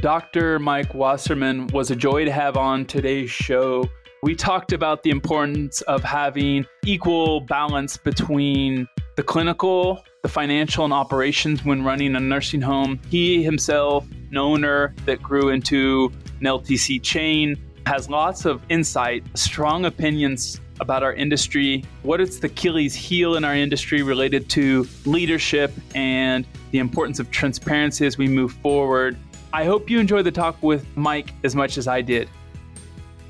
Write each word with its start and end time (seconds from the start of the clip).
Dr. 0.00 0.60
Mike 0.60 0.94
Wasserman 0.94 1.66
was 1.68 1.90
a 1.90 1.96
joy 1.96 2.24
to 2.24 2.30
have 2.30 2.56
on 2.56 2.84
today's 2.84 3.30
show. 3.30 3.84
We 4.22 4.36
talked 4.36 4.72
about 4.72 5.02
the 5.02 5.10
importance 5.10 5.80
of 5.82 6.04
having 6.04 6.66
equal 6.84 7.40
balance 7.40 7.96
between 7.96 8.86
the 9.16 9.24
clinical, 9.24 10.04
the 10.22 10.28
financial, 10.28 10.84
and 10.84 10.92
operations 10.92 11.64
when 11.64 11.82
running 11.82 12.14
a 12.14 12.20
nursing 12.20 12.60
home. 12.60 13.00
He 13.10 13.42
himself, 13.42 14.06
an 14.30 14.36
owner 14.36 14.94
that 15.04 15.20
grew 15.20 15.48
into 15.48 16.12
an 16.38 16.46
LTC 16.46 17.02
chain, 17.02 17.56
has 17.84 18.08
lots 18.08 18.44
of 18.44 18.62
insight, 18.68 19.24
strong 19.36 19.84
opinions 19.84 20.60
about 20.80 21.02
our 21.02 21.14
industry, 21.14 21.84
what 22.04 22.20
is 22.20 22.38
the 22.38 22.46
Achilles 22.46 22.94
heel 22.94 23.34
in 23.34 23.42
our 23.42 23.56
industry 23.56 24.02
related 24.02 24.48
to 24.50 24.86
leadership 25.06 25.72
and 25.96 26.46
the 26.70 26.78
importance 26.78 27.18
of 27.18 27.32
transparency 27.32 28.06
as 28.06 28.16
we 28.16 28.28
move 28.28 28.52
forward. 28.52 29.18
I 29.50 29.64
hope 29.64 29.88
you 29.88 29.98
enjoyed 29.98 30.26
the 30.26 30.30
talk 30.30 30.62
with 30.62 30.86
Mike 30.94 31.32
as 31.42 31.56
much 31.56 31.78
as 31.78 31.88
I 31.88 32.02
did. 32.02 32.28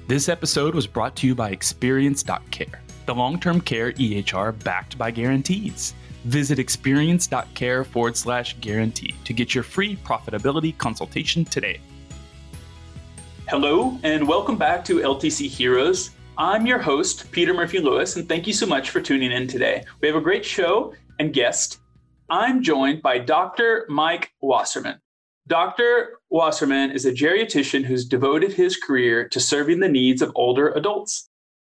This 0.08 0.28
episode 0.28 0.74
was 0.74 0.86
brought 0.86 1.14
to 1.16 1.28
you 1.28 1.34
by 1.34 1.50
Experience.care, 1.50 2.82
the 3.06 3.14
long 3.14 3.38
term 3.38 3.60
care 3.60 3.92
EHR 3.92 4.64
backed 4.64 4.98
by 4.98 5.12
guarantees. 5.12 5.94
Visit 6.24 6.58
experience.care 6.58 7.84
forward 7.84 8.16
slash 8.16 8.56
guarantee 8.60 9.14
to 9.24 9.32
get 9.32 9.54
your 9.54 9.62
free 9.62 9.96
profitability 9.96 10.76
consultation 10.76 11.44
today. 11.44 11.80
Hello, 13.46 13.96
and 14.02 14.26
welcome 14.26 14.58
back 14.58 14.84
to 14.86 14.96
LTC 14.96 15.48
Heroes. 15.48 16.10
I'm 16.36 16.66
your 16.66 16.80
host, 16.80 17.30
Peter 17.30 17.54
Murphy 17.54 17.78
Lewis, 17.78 18.16
and 18.16 18.28
thank 18.28 18.48
you 18.48 18.52
so 18.52 18.66
much 18.66 18.90
for 18.90 19.00
tuning 19.00 19.30
in 19.30 19.46
today. 19.46 19.84
We 20.00 20.08
have 20.08 20.16
a 20.16 20.20
great 20.20 20.44
show 20.44 20.94
and 21.20 21.32
guest. 21.32 21.78
I'm 22.28 22.60
joined 22.60 23.02
by 23.02 23.18
Dr. 23.18 23.86
Mike 23.88 24.32
Wasserman. 24.40 25.00
Dr. 25.48 26.18
Wasserman 26.28 26.90
is 26.90 27.06
a 27.06 27.12
geriatrician 27.12 27.82
who's 27.82 28.04
devoted 28.04 28.52
his 28.52 28.76
career 28.76 29.26
to 29.30 29.40
serving 29.40 29.80
the 29.80 29.88
needs 29.88 30.20
of 30.20 30.30
older 30.34 30.68
adults. 30.72 31.30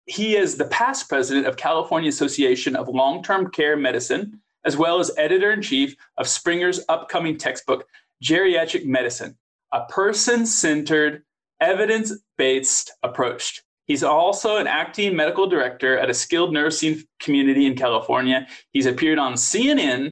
He 0.05 0.35
is 0.35 0.57
the 0.57 0.65
past 0.65 1.09
president 1.09 1.47
of 1.47 1.57
California 1.57 2.09
Association 2.09 2.75
of 2.75 2.87
Long-Term 2.87 3.49
Care 3.49 3.75
Medicine, 3.75 4.39
as 4.63 4.77
well 4.77 4.99
as 4.99 5.11
editor 5.17 5.51
in 5.51 5.63
chief 5.63 5.95
of 6.19 6.27
Springer's 6.27 6.81
upcoming 6.87 7.35
textbook, 7.35 7.87
Geriatric 8.23 8.85
Medicine, 8.85 9.35
a 9.71 9.85
person-centered, 9.85 11.23
evidence-based 11.59 12.91
approach. 13.01 13.63
He's 13.87 14.03
also 14.03 14.57
an 14.57 14.67
acting 14.67 15.15
medical 15.15 15.47
director 15.47 15.97
at 15.97 16.11
a 16.11 16.13
skilled 16.13 16.53
nursing 16.53 17.01
community 17.19 17.65
in 17.65 17.75
California. 17.75 18.45
He's 18.71 18.85
appeared 18.85 19.17
on 19.17 19.33
CNN, 19.33 20.11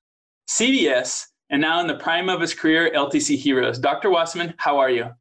CBS, 0.50 1.28
and 1.52 1.62
now 1.62 1.80
in 1.82 1.88
the 1.88 1.96
prime 1.96 2.30
of 2.30 2.42
his 2.42 2.54
career, 2.54 2.92
LTC 2.96 3.38
Heroes. 3.38 3.78
Dr. 3.78 4.10
Wasserman, 4.10 4.54
how 4.58 4.80
are 4.80 4.90
you? 4.90 5.12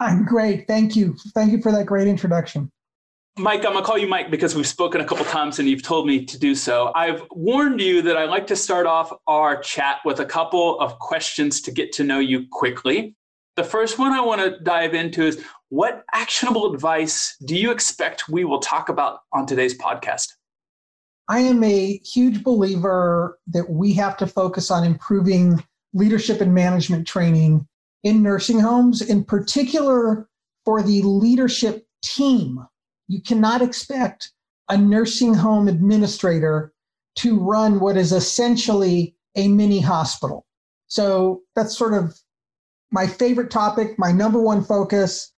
I'm 0.00 0.24
great. 0.24 0.66
Thank 0.66 0.96
you. 0.96 1.14
Thank 1.34 1.52
you 1.52 1.60
for 1.60 1.70
that 1.72 1.86
great 1.86 2.08
introduction. 2.08 2.70
Mike, 3.36 3.58
I'm 3.58 3.72
going 3.72 3.76
to 3.76 3.82
call 3.82 3.98
you 3.98 4.08
Mike 4.08 4.30
because 4.30 4.56
we've 4.56 4.66
spoken 4.66 5.00
a 5.00 5.04
couple 5.04 5.24
times 5.26 5.60
and 5.60 5.68
you've 5.68 5.82
told 5.82 6.06
me 6.06 6.24
to 6.24 6.38
do 6.38 6.54
so. 6.56 6.90
I've 6.96 7.22
warned 7.30 7.80
you 7.80 8.02
that 8.02 8.16
I 8.16 8.24
like 8.24 8.48
to 8.48 8.56
start 8.56 8.86
off 8.86 9.12
our 9.28 9.60
chat 9.60 9.98
with 10.04 10.18
a 10.18 10.24
couple 10.24 10.80
of 10.80 10.98
questions 10.98 11.60
to 11.62 11.70
get 11.70 11.92
to 11.92 12.04
know 12.04 12.18
you 12.18 12.46
quickly. 12.50 13.14
The 13.56 13.62
first 13.62 13.98
one 13.98 14.12
I 14.12 14.20
want 14.20 14.40
to 14.40 14.58
dive 14.60 14.94
into 14.94 15.22
is 15.22 15.44
what 15.68 16.04
actionable 16.12 16.72
advice 16.72 17.36
do 17.44 17.56
you 17.56 17.70
expect 17.70 18.28
we 18.28 18.44
will 18.44 18.60
talk 18.60 18.88
about 18.88 19.20
on 19.32 19.46
today's 19.46 19.76
podcast? 19.76 20.32
I 21.28 21.40
am 21.40 21.62
a 21.62 21.98
huge 21.98 22.42
believer 22.42 23.38
that 23.48 23.68
we 23.68 23.92
have 23.94 24.16
to 24.18 24.26
focus 24.26 24.70
on 24.70 24.84
improving 24.84 25.62
leadership 25.92 26.40
and 26.40 26.54
management 26.54 27.06
training 27.06 27.66
in 28.02 28.22
nursing 28.22 28.60
homes, 28.60 29.02
in 29.02 29.24
particular 29.24 30.28
for 30.64 30.82
the 30.82 31.02
leadership 31.02 31.86
team. 32.02 32.66
You 33.08 33.20
cannot 33.20 33.60
expect 33.60 34.32
a 34.70 34.76
nursing 34.76 35.34
home 35.34 35.68
administrator 35.68 36.72
to 37.16 37.38
run 37.38 37.80
what 37.80 37.96
is 37.96 38.12
essentially 38.12 39.14
a 39.34 39.48
mini 39.48 39.80
hospital. 39.80 40.46
So 40.86 41.42
that's 41.54 41.76
sort 41.76 41.94
of 41.94 42.18
my 42.90 43.06
favorite 43.06 43.50
topic, 43.50 43.98
my 43.98 44.12
number 44.12 44.40
one 44.40 44.64
focus. 44.64 45.32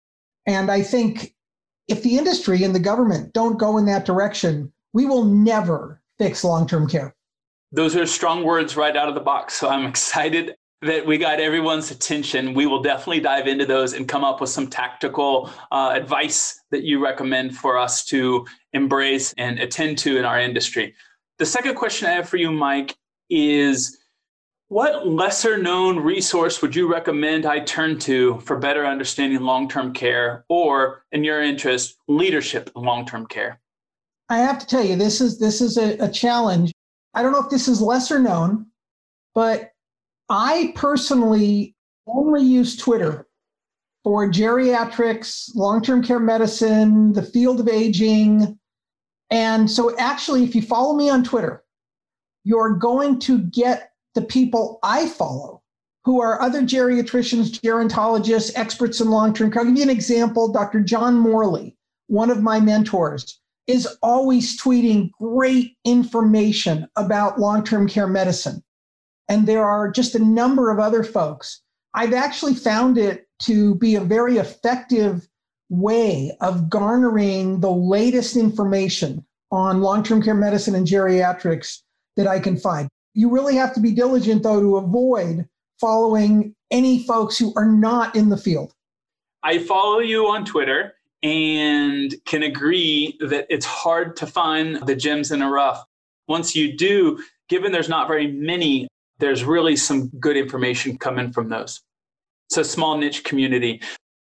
And 0.46 0.70
I 0.70 0.82
think 0.82 1.34
if 1.88 2.02
the 2.02 2.16
industry 2.16 2.62
and 2.62 2.74
the 2.74 2.80
government 2.80 3.32
don't 3.32 3.58
go 3.58 3.76
in 3.78 3.86
that 3.86 4.04
direction, 4.04 4.72
we 4.92 5.06
will 5.06 5.24
never 5.24 6.00
fix 6.18 6.44
long 6.44 6.66
term 6.66 6.88
care. 6.88 7.14
Those 7.72 7.94
are 7.96 8.06
strong 8.06 8.44
words 8.44 8.76
right 8.76 8.96
out 8.96 9.08
of 9.08 9.14
the 9.14 9.20
box. 9.20 9.54
So 9.54 9.68
I'm 9.68 9.86
excited 9.88 10.54
that 10.82 11.04
we 11.04 11.18
got 11.18 11.40
everyone's 11.40 11.90
attention. 11.90 12.54
We 12.54 12.66
will 12.66 12.82
definitely 12.82 13.20
dive 13.20 13.46
into 13.46 13.66
those 13.66 13.92
and 13.92 14.08
come 14.08 14.24
up 14.24 14.40
with 14.40 14.48
some 14.48 14.66
tactical 14.66 15.50
uh, 15.70 15.92
advice 15.94 16.58
that 16.70 16.84
you 16.84 17.04
recommend 17.04 17.56
for 17.56 17.76
us 17.76 18.04
to 18.06 18.46
embrace 18.72 19.34
and 19.36 19.58
attend 19.58 19.98
to 19.98 20.16
in 20.16 20.24
our 20.24 20.40
industry. 20.40 20.94
The 21.38 21.46
second 21.46 21.74
question 21.74 22.08
I 22.08 22.12
have 22.12 22.28
for 22.28 22.38
you, 22.38 22.50
Mike, 22.50 22.96
is 23.28 23.98
what 24.68 25.06
lesser 25.06 25.58
known 25.58 25.98
resource 25.98 26.62
would 26.62 26.74
you 26.74 26.90
recommend 26.90 27.44
I 27.44 27.60
turn 27.60 27.98
to 28.00 28.38
for 28.40 28.56
better 28.56 28.86
understanding 28.86 29.40
long 29.40 29.68
term 29.68 29.92
care 29.92 30.44
or, 30.48 31.04
in 31.12 31.24
your 31.24 31.42
interest, 31.42 31.96
leadership 32.08 32.70
in 32.74 32.82
long 32.82 33.04
term 33.04 33.26
care? 33.26 33.60
I 34.30 34.38
have 34.38 34.60
to 34.60 34.66
tell 34.66 34.84
you, 34.84 34.94
this 34.94 35.20
is 35.20 35.40
this 35.40 35.60
is 35.60 35.76
a, 35.76 35.98
a 35.98 36.08
challenge. 36.08 36.72
I 37.14 37.22
don't 37.22 37.32
know 37.32 37.42
if 37.42 37.50
this 37.50 37.66
is 37.66 37.82
lesser 37.82 38.20
known, 38.20 38.66
but 39.34 39.72
I 40.28 40.72
personally 40.76 41.74
only 42.06 42.42
use 42.42 42.76
Twitter 42.76 43.26
for 44.04 44.30
geriatrics, 44.30 45.50
long 45.56 45.82
term 45.82 46.02
care 46.02 46.20
medicine, 46.20 47.12
the 47.12 47.24
field 47.24 47.58
of 47.58 47.68
aging. 47.68 48.56
And 49.30 49.68
so, 49.68 49.96
actually, 49.98 50.44
if 50.44 50.54
you 50.54 50.62
follow 50.62 50.94
me 50.94 51.10
on 51.10 51.24
Twitter, 51.24 51.64
you're 52.44 52.76
going 52.76 53.18
to 53.20 53.38
get 53.38 53.90
the 54.14 54.22
people 54.22 54.78
I 54.84 55.08
follow 55.08 55.60
who 56.04 56.20
are 56.20 56.40
other 56.40 56.62
geriatricians, 56.62 57.60
gerontologists, 57.60 58.52
experts 58.54 59.00
in 59.00 59.10
long 59.10 59.34
term 59.34 59.50
care. 59.50 59.62
I'll 59.62 59.68
give 59.68 59.76
you 59.76 59.82
an 59.82 59.90
example 59.90 60.52
Dr. 60.52 60.82
John 60.82 61.16
Morley, 61.16 61.76
one 62.06 62.30
of 62.30 62.44
my 62.44 62.60
mentors 62.60 63.40
is 63.66 63.86
always 64.02 64.60
tweeting 64.60 65.10
great 65.12 65.76
information 65.84 66.88
about 66.96 67.38
long 67.38 67.64
term 67.64 67.88
care 67.88 68.06
medicine. 68.06 68.62
And 69.28 69.46
there 69.46 69.64
are 69.64 69.90
just 69.90 70.14
a 70.14 70.24
number 70.24 70.70
of 70.70 70.78
other 70.78 71.04
folks. 71.04 71.62
I've 71.94 72.14
actually 72.14 72.54
found 72.54 72.98
it 72.98 73.28
to 73.42 73.74
be 73.76 73.94
a 73.94 74.00
very 74.00 74.38
effective 74.38 75.28
way 75.68 76.36
of 76.40 76.68
garnering 76.68 77.60
the 77.60 77.70
latest 77.70 78.36
information 78.36 79.24
on 79.50 79.80
long 79.80 80.02
term 80.02 80.22
care 80.22 80.34
medicine 80.34 80.74
and 80.74 80.86
geriatrics 80.86 81.78
that 82.16 82.26
I 82.26 82.40
can 82.40 82.56
find. 82.56 82.88
You 83.14 83.30
really 83.30 83.56
have 83.56 83.74
to 83.74 83.80
be 83.80 83.92
diligent, 83.92 84.42
though, 84.42 84.60
to 84.60 84.76
avoid 84.76 85.48
following 85.80 86.54
any 86.70 87.04
folks 87.04 87.38
who 87.38 87.52
are 87.56 87.66
not 87.66 88.14
in 88.14 88.28
the 88.28 88.36
field. 88.36 88.72
I 89.42 89.58
follow 89.58 90.00
you 90.00 90.26
on 90.26 90.44
Twitter 90.44 90.94
and 91.22 92.14
can 92.24 92.42
agree 92.42 93.16
that 93.20 93.46
it's 93.50 93.66
hard 93.66 94.16
to 94.16 94.26
find 94.26 94.86
the 94.86 94.94
gems 94.94 95.32
in 95.32 95.42
a 95.42 95.50
rough. 95.50 95.84
Once 96.28 96.56
you 96.56 96.76
do, 96.76 97.22
given 97.48 97.72
there's 97.72 97.88
not 97.88 98.08
very 98.08 98.26
many, 98.26 98.88
there's 99.18 99.44
really 99.44 99.76
some 99.76 100.08
good 100.18 100.36
information 100.36 100.96
coming 100.96 101.32
from 101.32 101.48
those. 101.48 101.80
It's 102.48 102.56
a 102.56 102.64
small 102.64 102.96
niche 102.96 103.24
community. 103.24 103.82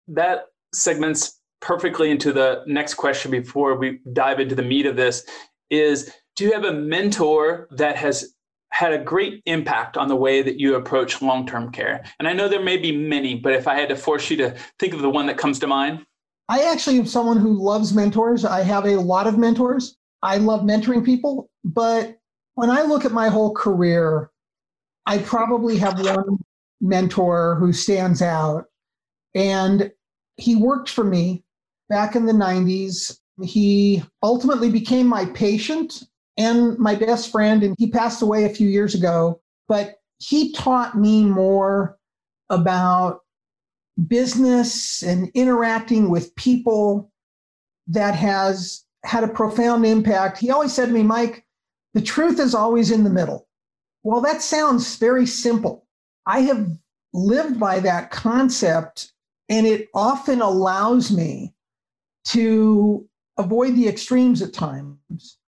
That 0.09 0.47
segments 0.75 1.41
perfectly 1.61 2.11
into 2.11 2.33
the 2.33 2.65
next 2.67 2.95
question 2.95 3.31
before 3.31 3.77
we 3.77 4.01
dive 4.13 4.41
into 4.41 4.55
the 4.55 4.63
meat 4.63 4.87
of 4.87 4.97
this 4.97 5.25
is 5.71 6.13
do 6.37 6.45
you 6.45 6.53
have 6.53 6.65
a 6.65 6.73
mentor 6.73 7.69
that 7.73 7.97
has 7.97 8.35
had 8.73 8.93
a 8.93 8.99
great 8.99 9.43
impact 9.47 9.97
on 9.97 10.09
the 10.09 10.17
way 10.17 10.43
that 10.43 10.59
you 10.59 10.75
approach 10.75 11.21
long-term 11.21 11.71
care? 11.73 12.05
And 12.19 12.27
I 12.27 12.33
know 12.33 12.49
there 12.49 12.63
may 12.63 12.77
be 12.77 12.97
many, 12.97 13.35
but 13.35 13.53
if 13.53 13.69
I 13.69 13.75
had 13.75 13.89
to 13.91 13.97
force 13.97 14.31
you 14.31 14.37
to 14.39 14.57
think 14.79 14.95
of 14.95 15.03
the 15.03 15.11
one 15.11 15.27
that 15.27 15.37
comes 15.39 15.59
to 15.59 15.67
mind, 15.67 16.05
I 16.51 16.65
actually 16.65 16.99
am 16.99 17.07
someone 17.07 17.37
who 17.37 17.55
loves 17.55 17.95
mentors. 17.95 18.45
I 18.45 18.63
have 18.63 18.85
a 18.85 18.97
lot 18.97 19.29
of 19.29 19.39
mentors. 19.39 19.97
I 20.21 20.39
love 20.39 20.63
mentoring 20.63 21.05
people. 21.05 21.49
But 21.63 22.19
when 22.55 22.71
I 22.71 22.83
look 22.83 23.05
at 23.05 23.13
my 23.13 23.29
whole 23.29 23.55
career, 23.55 24.33
I 25.07 25.19
probably 25.19 25.79
have 25.79 26.05
one 26.05 26.39
mentor 26.81 27.55
who 27.55 27.73
stands 27.73 28.21
out. 28.21 28.65
And 29.33 29.93
he 30.39 30.57
worked 30.57 30.91
for 30.91 31.05
me 31.05 31.45
back 31.89 32.17
in 32.17 32.27
the 32.27 32.33
90s. 32.33 33.17
He 33.45 34.03
ultimately 34.21 34.71
became 34.71 35.07
my 35.07 35.27
patient 35.27 36.03
and 36.37 36.77
my 36.79 36.97
best 36.97 37.31
friend, 37.31 37.63
and 37.63 37.77
he 37.79 37.91
passed 37.93 38.23
away 38.23 38.45
a 38.45 38.49
few 38.49 38.69
years 38.69 38.97
ago. 38.97 39.41
But 39.69 40.01
he 40.19 40.53
taught 40.53 40.99
me 40.99 41.25
more 41.25 41.97
about 42.49 43.21
business 44.09 45.03
and 45.03 45.31
interacting 45.35 46.11
with 46.11 46.35
people 46.37 47.11
that 47.87 48.15
has 48.15 48.85
had 49.05 49.25
a 49.25 49.29
profound 49.29 49.85
impact. 49.85 50.39
He 50.39 50.51
always 50.51 50.73
said 50.73 50.87
to 50.87 50.93
me, 50.93 51.03
Mike, 51.03 51.45
the 51.95 52.03
truth 52.03 52.39
is 52.39 52.55
always 52.55 52.91
in 52.91 53.05
the 53.05 53.11
middle. 53.11 53.49
Well, 54.03 54.21
that 54.21 54.43
sounds 54.43 54.97
very 54.97 55.27
simple. 55.27 55.87
I 56.27 56.41
have 56.41 56.71
lived 57.13 57.59
by 57.59 57.81
that 57.81 58.11
concept 58.11 59.13
And 59.51 59.67
it 59.67 59.89
often 59.93 60.41
allows 60.41 61.11
me 61.11 61.53
to 62.27 63.07
avoid 63.37 63.75
the 63.75 63.89
extremes 63.89 64.41
at 64.41 64.55
times 64.55 65.39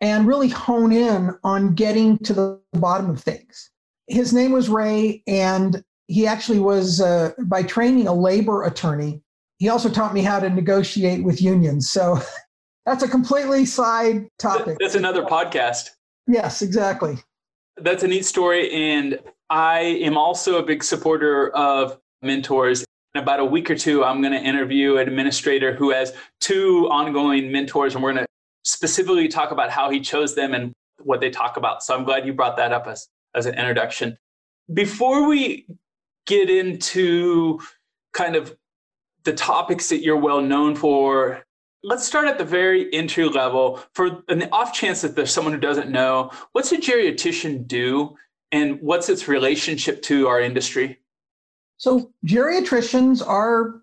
and 0.00 0.26
really 0.26 0.48
hone 0.48 0.92
in 0.92 1.30
on 1.44 1.74
getting 1.74 2.18
to 2.18 2.34
the 2.34 2.60
bottom 2.72 3.08
of 3.08 3.22
things. 3.22 3.70
His 4.08 4.34
name 4.34 4.50
was 4.50 4.68
Ray, 4.68 5.22
and 5.26 5.82
he 6.06 6.26
actually 6.26 6.58
was, 6.58 7.00
uh, 7.00 7.32
by 7.46 7.62
training, 7.62 8.06
a 8.06 8.12
labor 8.12 8.64
attorney. 8.64 9.22
He 9.58 9.68
also 9.68 9.88
taught 9.88 10.12
me 10.12 10.22
how 10.22 10.40
to 10.40 10.50
negotiate 10.50 11.24
with 11.24 11.40
unions. 11.40 11.90
So 11.90 12.18
that's 12.86 13.02
a 13.02 13.08
completely 13.08 13.64
side 13.64 14.28
topic. 14.38 14.78
That's 14.80 14.94
another 14.94 15.22
podcast. 15.22 15.90
Yes, 16.26 16.62
exactly. 16.62 17.16
That's 17.76 18.02
a 18.02 18.08
neat 18.08 18.24
story. 18.24 18.70
And 18.70 19.18
I 19.50 19.80
am 19.80 20.16
also 20.16 20.58
a 20.58 20.62
big 20.62 20.82
supporter 20.82 21.50
of 21.50 21.98
mentors. 22.22 22.84
In 23.14 23.22
about 23.22 23.38
a 23.38 23.44
week 23.44 23.70
or 23.70 23.76
two, 23.76 24.04
I'm 24.04 24.20
going 24.20 24.32
to 24.32 24.40
interview 24.40 24.96
an 24.96 25.06
administrator 25.06 25.72
who 25.72 25.90
has 25.92 26.12
two 26.40 26.88
ongoing 26.90 27.52
mentors, 27.52 27.94
and 27.94 28.02
we're 28.02 28.12
going 28.12 28.24
to 28.24 28.28
specifically 28.64 29.28
talk 29.28 29.52
about 29.52 29.70
how 29.70 29.88
he 29.88 30.00
chose 30.00 30.34
them 30.34 30.52
and 30.52 30.72
what 30.98 31.20
they 31.20 31.30
talk 31.30 31.56
about. 31.56 31.82
So 31.84 31.94
I'm 31.94 32.04
glad 32.04 32.26
you 32.26 32.32
brought 32.32 32.56
that 32.56 32.72
up 32.72 32.86
as, 32.88 33.06
as 33.34 33.46
an 33.46 33.54
introduction. 33.54 34.16
Before 34.72 35.28
we 35.28 35.66
get 36.26 36.50
into 36.50 37.60
kind 38.12 38.36
of 38.36 38.56
the 39.24 39.32
topics 39.32 39.88
that 39.88 40.02
you're 40.02 40.18
well 40.18 40.40
known 40.40 40.76
for, 40.76 41.44
let's 41.82 42.06
start 42.06 42.26
at 42.26 42.38
the 42.38 42.44
very 42.44 42.92
entry 42.92 43.28
level. 43.28 43.80
For 43.94 44.22
an 44.28 44.48
off 44.52 44.72
chance 44.72 45.00
that 45.02 45.16
there's 45.16 45.32
someone 45.32 45.54
who 45.54 45.60
doesn't 45.60 45.90
know, 45.90 46.30
what's 46.52 46.72
a 46.72 46.76
geriatrician 46.76 47.66
do 47.66 48.16
and 48.52 48.80
what's 48.80 49.08
its 49.08 49.28
relationship 49.28 50.02
to 50.02 50.28
our 50.28 50.40
industry? 50.40 50.98
So, 51.76 52.12
geriatricians 52.26 53.26
are 53.26 53.82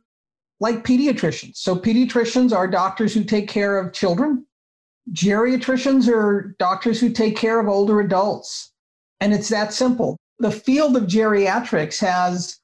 like 0.59 0.83
pediatricians. 0.83 1.57
So, 1.57 1.75
pediatricians 1.75 2.55
are 2.55 2.67
doctors 2.67 3.13
who 3.13 3.23
take 3.23 3.49
care 3.49 3.77
of 3.77 3.91
children 3.93 4.45
Geriatricians 5.11 6.07
are 6.07 6.55
doctors 6.59 6.99
who 6.99 7.09
take 7.09 7.35
care 7.35 7.59
of 7.59 7.67
older 7.67 7.99
adults. 7.99 8.71
And 9.19 9.33
it's 9.33 9.49
that 9.49 9.73
simple. 9.73 10.17
The 10.41 10.51
field 10.51 10.97
of 10.97 11.03
geriatrics 11.03 11.99
has 11.99 12.59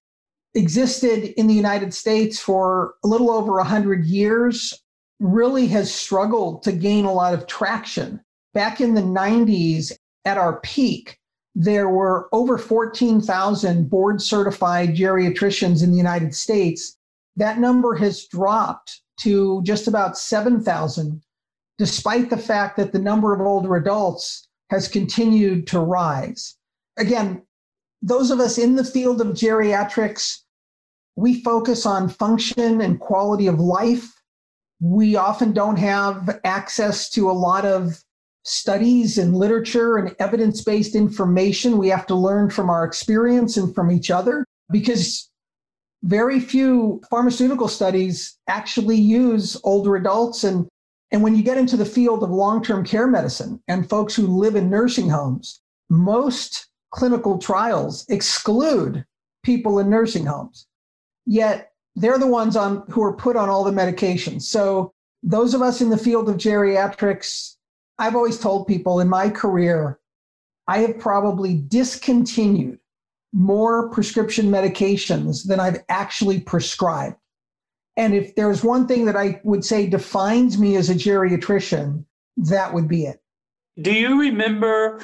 existed 0.56 1.40
in 1.40 1.46
the 1.46 1.54
United 1.54 1.94
States 1.94 2.40
for 2.40 2.96
a 3.04 3.08
little 3.08 3.30
over 3.30 3.54
100 3.54 4.04
years, 4.08 4.74
really 5.20 5.68
has 5.68 5.94
struggled 5.94 6.64
to 6.64 6.72
gain 6.72 7.06
a 7.06 7.14
lot 7.14 7.36
of 7.36 7.46
traction. 7.46 8.20
Back 8.56 8.82
in 8.82 8.96
the 8.96 9.02
90s, 9.02 9.92
at 10.26 10.40
our 10.40 10.60
peak, 10.62 11.20
there 11.54 11.90
were 11.90 12.28
over 12.32 12.58
14,000 12.58 13.88
board 13.88 14.24
certified 14.24 14.96
geriatricians 14.96 15.84
in 15.84 15.92
the 15.92 15.98
United 15.98 16.34
States. 16.34 16.98
That 17.36 17.60
number 17.60 17.94
has 17.94 18.26
dropped 18.26 19.02
to 19.20 19.62
just 19.62 19.88
about 19.88 20.18
7,000 20.18 21.22
despite 21.78 22.32
the 22.32 22.38
fact 22.38 22.76
that 22.78 22.92
the 22.92 22.98
number 22.98 23.36
of 23.36 23.42
older 23.42 23.76
adults 23.76 24.48
has 24.72 24.88
continued 24.88 25.68
to 25.68 25.80
rise. 25.80 26.56
Again, 26.98 27.44
those 28.02 28.32
of 28.32 28.40
us 28.40 28.58
in 28.58 28.76
the 28.76 28.84
field 28.84 29.22
of 29.22 29.28
geriatrics, 29.28 30.40
we 31.16 31.42
focus 31.42 31.86
on 31.86 32.10
function 32.10 32.82
and 32.82 33.00
quality 33.00 33.48
of 33.48 33.60
life. 33.60 34.14
We 34.80 35.16
often 35.16 35.52
don't 35.52 35.78
have 35.78 36.40
access 36.44 37.10
to 37.12 37.30
a 37.30 37.34
lot 37.34 37.66
of 37.66 38.04
studies 38.44 39.18
and 39.18 39.36
literature 39.36 39.98
and 39.98 40.16
evidence 40.20 40.64
based 40.64 40.96
information. 40.96 41.78
We 41.78 41.90
have 41.90 42.06
to 42.08 42.16
learn 42.16 42.50
from 42.50 42.70
our 42.70 42.86
experience 42.86 43.58
and 43.58 43.74
from 43.74 43.92
each 43.92 44.12
other 44.12 44.46
because 44.72 45.30
very 46.04 46.40
few 46.40 47.02
pharmaceutical 47.10 47.68
studies 47.68 48.38
actually 48.48 48.98
use 48.98 49.60
older 49.64 49.96
adults 49.96 50.44
and 50.44 50.68
and 51.12 51.24
when 51.24 51.36
you 51.36 51.44
get 51.44 51.58
into 51.58 51.78
the 51.78 51.86
field 51.86 52.22
of 52.22 52.30
long 52.30 52.62
term 52.62 52.86
care 52.86 53.08
medicine 53.08 53.62
and 53.68 53.90
folks 53.90 54.14
who 54.14 54.28
live 54.28 54.56
in 54.56 54.70
nursing 54.70 55.10
homes, 55.10 55.62
most 55.90 56.68
clinical 56.92 57.38
trials 57.38 58.06
exclude 58.10 59.06
people 59.44 59.80
in 59.80 59.90
nursing 59.90 60.26
homes. 60.26 60.68
Yet 61.26 61.72
they're 61.96 62.20
the 62.20 62.28
ones 62.28 62.56
on 62.56 62.84
who 62.90 63.04
are 63.04 63.16
put 63.16 63.36
on 63.36 63.50
all 63.50 63.64
the 63.64 63.72
medications. 63.72 64.44
So 64.44 64.94
those 65.24 65.54
of 65.54 65.62
us 65.62 65.82
in 65.82 65.90
the 65.90 65.98
field 65.98 66.30
of 66.30 66.38
geriatrics, 66.38 67.56
I've 67.98 68.16
always 68.16 68.40
told 68.40 68.68
people 68.68 69.00
in 69.00 69.10
my 69.10 69.30
career, 69.30 70.00
I 70.68 70.80
have 70.80 71.00
probably 71.00 71.56
discontinued 71.56 72.80
more 73.34 73.90
prescription 73.90 74.48
medications 74.48 75.48
than 75.48 75.60
I've 75.60 75.84
actually 75.90 76.40
prescribed. 76.40 77.16
And 77.96 78.14
if 78.14 78.36
there's 78.36 78.64
one 78.64 78.88
thing 78.88 79.06
that 79.06 79.16
I 79.16 79.42
would 79.44 79.66
say 79.66 79.88
defines 79.88 80.58
me 80.58 80.76
as 80.76 80.90
a 80.90 80.96
geriatrician, 80.96 82.06
that 82.38 82.74
would 82.74 82.88
be 82.88 83.06
it. 83.06 83.22
Do 83.82 83.92
you 83.92 84.20
remember 84.20 85.02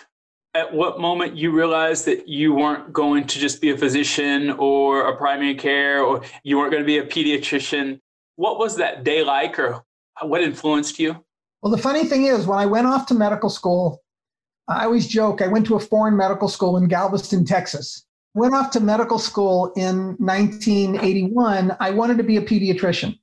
at 0.56 0.74
what 0.74 1.00
moment 1.00 1.36
you 1.36 1.52
realized 1.52 2.06
that 2.06 2.28
you 2.28 2.54
weren't 2.54 2.94
going 2.94 3.26
to 3.26 3.40
just 3.40 3.62
be 3.62 3.72
a 3.72 3.78
physician 3.78 4.52
or 4.52 5.08
a 5.08 5.18
primary 5.18 5.56
care 5.56 6.04
or 6.04 6.22
you 6.44 6.58
weren't 6.58 6.72
going 6.72 6.84
to 6.84 6.88
be 6.88 6.98
a 6.98 7.06
pediatrician? 7.06 8.00
What 8.36 8.60
was 8.60 8.76
that 8.78 9.04
day 9.04 9.24
like 9.24 9.58
or 9.58 9.84
what 10.22 10.42
influenced 10.42 11.00
you? 11.00 11.24
Well, 11.62 11.72
the 11.72 11.78
funny 11.78 12.06
thing 12.06 12.26
is, 12.26 12.46
when 12.46 12.60
I 12.60 12.66
went 12.66 12.88
off 12.88 13.06
to 13.08 13.14
medical 13.14 13.50
school, 13.50 14.04
I 14.68 14.86
always 14.86 15.08
joke 15.08 15.42
I 15.42 15.48
went 15.48 15.66
to 15.68 15.76
a 15.76 15.80
foreign 15.80 16.16
medical 16.16 16.48
school 16.48 16.78
in 16.78 16.88
Galveston, 16.88 17.46
Texas 17.46 18.06
went 18.34 18.54
off 18.54 18.72
to 18.72 18.80
medical 18.80 19.20
school 19.20 19.72
in 19.76 20.16
1981. 20.18 21.76
I 21.80 21.92
wanted 21.92 22.18
to 22.18 22.24
be 22.24 22.38
a 22.38 22.42
pediatrician. 22.42 23.20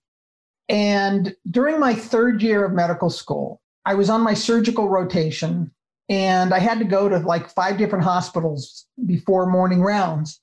And 0.68 1.34
during 1.50 1.80
my 1.80 1.94
third 1.94 2.42
year 2.42 2.64
of 2.64 2.72
medical 2.72 3.10
school, 3.10 3.60
I 3.84 3.94
was 3.94 4.08
on 4.08 4.20
my 4.20 4.34
surgical 4.34 4.88
rotation 4.88 5.72
and 6.10 6.52
I 6.52 6.58
had 6.58 6.80
to 6.80 6.84
go 6.84 7.08
to 7.08 7.18
like 7.18 7.48
five 7.48 7.78
different 7.78 8.04
hospitals 8.04 8.86
before 9.06 9.46
morning 9.46 9.80
rounds. 9.80 10.40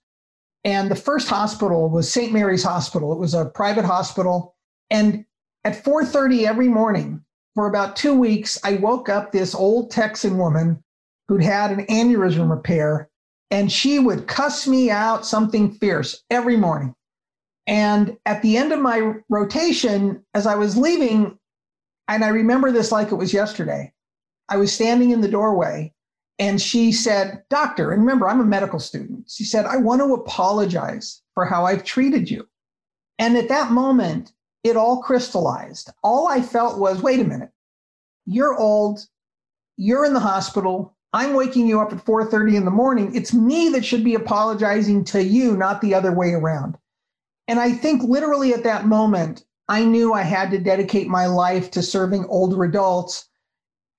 And 0.63 0.89
the 0.89 0.95
first 0.95 1.27
hospital 1.27 1.89
was 1.89 2.11
St. 2.11 2.31
Mary's 2.31 2.63
Hospital. 2.63 3.11
It 3.11 3.19
was 3.19 3.33
a 3.33 3.45
private 3.45 3.85
hospital. 3.85 4.55
And 4.89 5.25
at 5.65 5.83
4:30 5.83 6.47
every 6.47 6.69
morning 6.69 7.21
for 7.53 7.67
about 7.67 7.97
2 7.97 8.17
weeks, 8.17 8.57
I 8.63 8.75
woke 8.75 9.09
up 9.09 9.31
this 9.31 9.53
old 9.53 9.91
Texan 9.91 10.37
woman 10.37 10.81
who'd 11.27 11.43
had 11.43 11.71
an 11.71 11.85
aneurysm 11.87 12.49
repair 12.49 13.09
and 13.51 13.71
she 13.71 13.99
would 13.99 14.27
cuss 14.27 14.67
me 14.67 14.89
out 14.89 15.25
something 15.25 15.71
fierce 15.71 16.23
every 16.29 16.55
morning. 16.55 16.95
And 17.65 18.15
at 18.25 18.41
the 18.41 18.55
end 18.55 18.71
of 18.71 18.79
my 18.79 19.15
rotation, 19.27 20.23
as 20.33 20.47
I 20.47 20.55
was 20.55 20.77
leaving, 20.77 21.37
and 22.07 22.23
I 22.23 22.29
remember 22.29 22.71
this 22.71 22.91
like 22.93 23.11
it 23.11 23.15
was 23.15 23.33
yesterday, 23.33 23.91
I 24.49 24.57
was 24.57 24.73
standing 24.73 25.11
in 25.11 25.21
the 25.21 25.27
doorway 25.27 25.93
and 26.39 26.61
she 26.61 26.91
said, 26.91 27.43
Doctor, 27.49 27.91
and 27.91 28.01
remember, 28.01 28.27
I'm 28.27 28.39
a 28.39 28.45
medical 28.45 28.79
student. 28.79 29.29
She 29.29 29.43
said, 29.43 29.65
I 29.65 29.77
want 29.77 30.01
to 30.01 30.13
apologize 30.13 31.21
for 31.33 31.45
how 31.45 31.65
I've 31.65 31.83
treated 31.83 32.29
you. 32.29 32.47
And 33.19 33.35
at 33.35 33.49
that 33.49 33.71
moment, 33.71 34.33
it 34.63 34.77
all 34.77 35.01
crystallized. 35.01 35.91
All 36.03 36.27
I 36.27 36.41
felt 36.41 36.79
was, 36.79 37.01
wait 37.01 37.19
a 37.19 37.23
minute, 37.23 37.51
you're 38.25 38.57
old, 38.57 39.07
you're 39.77 40.05
in 40.05 40.13
the 40.13 40.19
hospital, 40.19 40.95
I'm 41.13 41.33
waking 41.33 41.67
you 41.67 41.79
up 41.79 41.93
at 41.93 42.03
4:30 42.03 42.55
in 42.55 42.65
the 42.65 42.71
morning. 42.71 43.15
It's 43.15 43.33
me 43.33 43.69
that 43.69 43.85
should 43.85 44.03
be 44.03 44.15
apologizing 44.15 45.03
to 45.05 45.23
you, 45.23 45.55
not 45.55 45.81
the 45.81 45.93
other 45.93 46.11
way 46.11 46.33
around. 46.33 46.77
And 47.47 47.59
I 47.59 47.71
think 47.71 48.03
literally 48.03 48.53
at 48.53 48.63
that 48.63 48.85
moment, 48.85 49.45
I 49.69 49.85
knew 49.85 50.13
I 50.13 50.21
had 50.21 50.51
to 50.51 50.59
dedicate 50.59 51.07
my 51.07 51.25
life 51.25 51.71
to 51.71 51.81
serving 51.81 52.25
older 52.25 52.63
adults. 52.63 53.29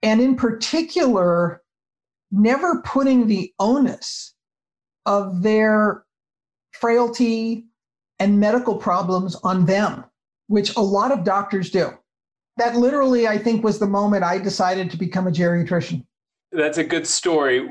And 0.02 0.20
in 0.20 0.36
particular, 0.36 1.62
never 2.30 2.82
putting 2.82 3.26
the 3.26 3.52
onus 3.58 4.34
of 5.06 5.42
their 5.42 6.04
frailty 6.72 7.66
and 8.18 8.38
medical 8.38 8.76
problems 8.76 9.36
on 9.42 9.66
them, 9.66 10.04
which 10.48 10.76
a 10.76 10.80
lot 10.80 11.12
of 11.12 11.24
doctors 11.24 11.70
do. 11.70 11.90
That 12.56 12.76
literally, 12.76 13.28
I 13.28 13.38
think, 13.38 13.62
was 13.62 13.78
the 13.78 13.86
moment 13.86 14.24
I 14.24 14.38
decided 14.38 14.90
to 14.90 14.96
become 14.96 15.26
a 15.26 15.30
geriatrician. 15.30 16.04
That's 16.50 16.78
a 16.78 16.84
good 16.84 17.06
story. 17.06 17.68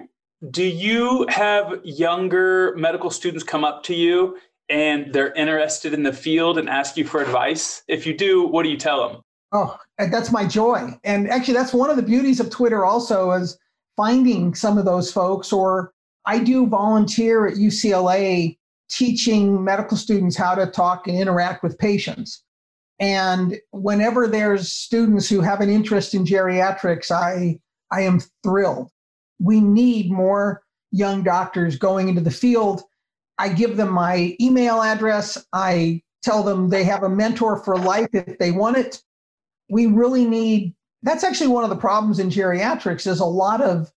Do 0.51 0.63
you 0.63 1.25
have 1.29 1.79
younger 1.83 2.75
medical 2.77 3.09
students 3.09 3.43
come 3.43 3.63
up 3.63 3.83
to 3.83 3.95
you 3.95 4.37
and 4.69 5.11
they're 5.13 5.33
interested 5.33 5.93
in 5.93 6.03
the 6.03 6.13
field 6.13 6.57
and 6.57 6.69
ask 6.69 6.95
you 6.95 7.05
for 7.05 7.21
advice? 7.21 7.83
If 7.87 8.05
you 8.05 8.15
do, 8.15 8.47
what 8.47 8.63
do 8.63 8.69
you 8.69 8.77
tell 8.77 9.09
them? 9.09 9.21
Oh, 9.51 9.77
that's 9.97 10.31
my 10.31 10.45
joy. 10.45 10.97
And 11.03 11.29
actually, 11.29 11.53
that's 11.53 11.73
one 11.73 11.89
of 11.89 11.95
the 11.95 12.03
beauties 12.03 12.39
of 12.39 12.49
Twitter 12.49 12.85
also 12.85 13.31
is 13.31 13.57
finding 13.95 14.53
some 14.53 14.77
of 14.77 14.85
those 14.85 15.11
folks. 15.11 15.53
Or 15.53 15.93
I 16.25 16.39
do 16.39 16.67
volunteer 16.67 17.47
at 17.47 17.55
UCLA 17.55 18.57
teaching 18.89 19.63
medical 19.63 19.97
students 19.97 20.35
how 20.35 20.55
to 20.55 20.67
talk 20.67 21.07
and 21.07 21.17
interact 21.17 21.63
with 21.63 21.77
patients. 21.77 22.43
And 22.99 23.57
whenever 23.71 24.27
there's 24.27 24.71
students 24.71 25.29
who 25.29 25.41
have 25.41 25.61
an 25.61 25.69
interest 25.69 26.13
in 26.13 26.25
geriatrics, 26.25 27.11
I 27.11 27.59
I 27.91 28.01
am 28.01 28.21
thrilled. 28.43 28.89
We 29.39 29.61
need 29.61 30.11
more 30.11 30.63
young 30.91 31.23
doctors 31.23 31.77
going 31.77 32.09
into 32.09 32.21
the 32.21 32.31
field. 32.31 32.83
I 33.37 33.49
give 33.49 33.77
them 33.77 33.91
my 33.91 34.35
email 34.41 34.81
address. 34.81 35.45
I 35.53 36.01
tell 36.23 36.43
them 36.43 36.69
they 36.69 36.83
have 36.83 37.03
a 37.03 37.09
mentor 37.09 37.63
for 37.63 37.77
life 37.77 38.09
if 38.13 38.37
they 38.39 38.51
want 38.51 38.77
it. 38.77 39.01
We 39.69 39.87
really 39.87 40.25
need 40.25 40.73
that's 41.03 41.23
actually 41.23 41.47
one 41.47 41.63
of 41.63 41.69
the 41.69 41.75
problems 41.75 42.19
in 42.19 42.29
geriatrics 42.29 43.07
is 43.07 43.19
a 43.19 43.25
lot 43.25 43.61
of 43.61 43.91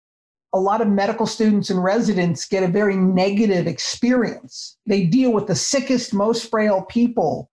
a 0.52 0.58
lot 0.58 0.80
of 0.80 0.88
medical 0.88 1.26
students 1.26 1.68
and 1.70 1.82
residents 1.82 2.46
get 2.46 2.62
a 2.62 2.68
very 2.68 2.96
negative 2.96 3.66
experience. 3.66 4.78
They 4.87 5.04
deal 5.04 5.30
with 5.32 5.46
the 5.46 5.54
sickest, 5.54 6.14
most 6.14 6.50
frail 6.50 6.82
people, 6.82 7.50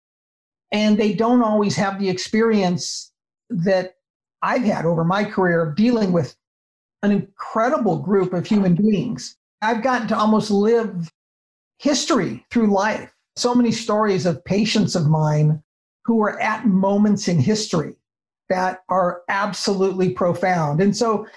and 0.71 0.97
they 0.97 1.13
don't 1.13 1.43
always 1.43 1.75
have 1.75 1.99
the 1.99 2.09
experience 2.09 3.11
that 3.49 3.95
I've 4.41 4.63
had 4.63 4.85
over 4.85 5.03
my 5.03 5.25
career 5.25 5.61
of 5.61 5.75
dealing 5.75 6.13
with 6.13 6.35
an 7.03 7.11
incredible 7.11 7.99
group 7.99 8.33
of 8.33 8.47
human 8.47 8.75
beings. 8.75 9.35
I've 9.61 9.83
gotten 9.83 10.07
to 10.09 10.17
almost 10.17 10.49
live 10.49 11.11
history 11.79 12.45
through 12.49 12.73
life. 12.73 13.11
So 13.35 13.53
many 13.53 13.71
stories 13.71 14.25
of 14.25 14.43
patients 14.45 14.95
of 14.95 15.07
mine 15.07 15.61
who 16.05 16.15
were 16.15 16.39
at 16.39 16.65
moments 16.65 17.27
in 17.27 17.39
history 17.39 17.95
that 18.49 18.83
are 18.89 19.21
absolutely 19.29 20.09
profound. 20.09 20.81
And 20.81 20.95
so 20.95 21.27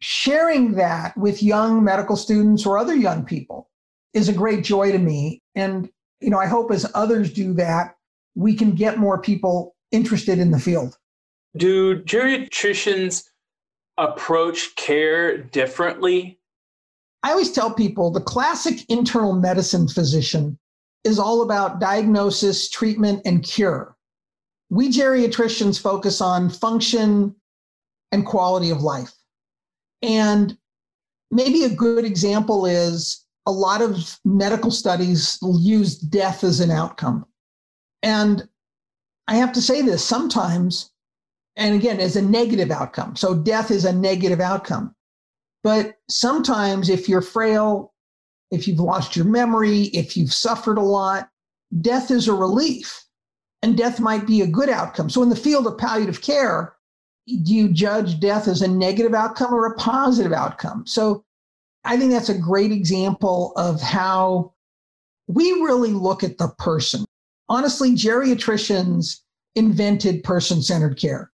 sharing 0.00 0.72
that 0.72 1.16
with 1.16 1.42
young 1.42 1.84
medical 1.84 2.16
students 2.16 2.66
or 2.66 2.78
other 2.78 2.94
young 2.94 3.24
people 3.24 3.68
is 4.14 4.28
a 4.28 4.32
great 4.32 4.64
joy 4.64 4.90
to 4.92 4.98
me. 4.98 5.42
And, 5.54 5.88
you 6.20 6.30
know, 6.30 6.38
I 6.38 6.46
hope 6.46 6.72
as 6.72 6.90
others 6.94 7.32
do 7.32 7.52
that, 7.54 7.94
we 8.34 8.54
can 8.54 8.72
get 8.72 8.98
more 8.98 9.20
people 9.20 9.74
interested 9.92 10.38
in 10.38 10.50
the 10.50 10.58
field. 10.58 10.96
Do 11.56 12.02
geriatricians 12.02 13.24
approach 13.98 14.74
care 14.76 15.36
differently? 15.36 16.38
I 17.22 17.32
always 17.32 17.52
tell 17.52 17.72
people 17.72 18.10
the 18.10 18.20
classic 18.20 18.84
internal 18.88 19.34
medicine 19.34 19.88
physician 19.88 20.58
is 21.04 21.18
all 21.18 21.42
about 21.42 21.80
diagnosis, 21.80 22.70
treatment, 22.70 23.22
and 23.24 23.42
cure. 23.42 23.96
We 24.70 24.88
geriatricians 24.88 25.80
focus 25.80 26.20
on 26.20 26.48
function 26.48 27.34
and 28.12 28.24
quality 28.24 28.70
of 28.70 28.82
life. 28.82 29.12
And 30.02 30.56
maybe 31.30 31.64
a 31.64 31.74
good 31.74 32.04
example 32.04 32.66
is 32.66 33.24
a 33.46 33.52
lot 33.52 33.82
of 33.82 34.18
medical 34.24 34.70
studies 34.70 35.38
use 35.42 35.98
death 35.98 36.44
as 36.44 36.60
an 36.60 36.70
outcome. 36.70 37.26
And 38.02 38.48
I 39.28 39.36
have 39.36 39.52
to 39.52 39.62
say 39.62 39.82
this 39.82 40.04
sometimes, 40.04 40.90
and 41.56 41.74
again, 41.74 42.00
as 42.00 42.16
a 42.16 42.22
negative 42.22 42.70
outcome. 42.70 43.16
So 43.16 43.34
death 43.34 43.70
is 43.70 43.84
a 43.84 43.92
negative 43.92 44.40
outcome. 44.40 44.94
But 45.62 45.96
sometimes, 46.08 46.88
if 46.88 47.08
you're 47.08 47.20
frail, 47.20 47.92
if 48.50 48.66
you've 48.66 48.80
lost 48.80 49.14
your 49.14 49.26
memory, 49.26 49.82
if 49.92 50.16
you've 50.16 50.32
suffered 50.32 50.78
a 50.78 50.82
lot, 50.82 51.28
death 51.80 52.10
is 52.10 52.28
a 52.28 52.34
relief 52.34 53.04
and 53.62 53.76
death 53.76 54.00
might 54.00 54.26
be 54.26 54.40
a 54.40 54.46
good 54.46 54.68
outcome. 54.68 55.10
So, 55.10 55.22
in 55.22 55.28
the 55.28 55.36
field 55.36 55.66
of 55.66 55.78
palliative 55.78 56.22
care, 56.22 56.74
do 57.26 57.54
you 57.54 57.68
judge 57.68 58.20
death 58.20 58.48
as 58.48 58.62
a 58.62 58.68
negative 58.68 59.14
outcome 59.14 59.54
or 59.54 59.66
a 59.66 59.76
positive 59.76 60.32
outcome? 60.32 60.86
So 60.86 61.24
I 61.84 61.96
think 61.96 62.12
that's 62.12 62.28
a 62.28 62.38
great 62.38 62.72
example 62.72 63.52
of 63.56 63.80
how 63.80 64.52
we 65.26 65.52
really 65.52 65.92
look 65.92 66.22
at 66.24 66.38
the 66.38 66.48
person. 66.58 67.04
Honestly, 67.48 67.92
geriatricians 67.92 69.20
invented 69.54 70.24
person 70.24 70.62
centered 70.62 70.98
care. 70.98 71.30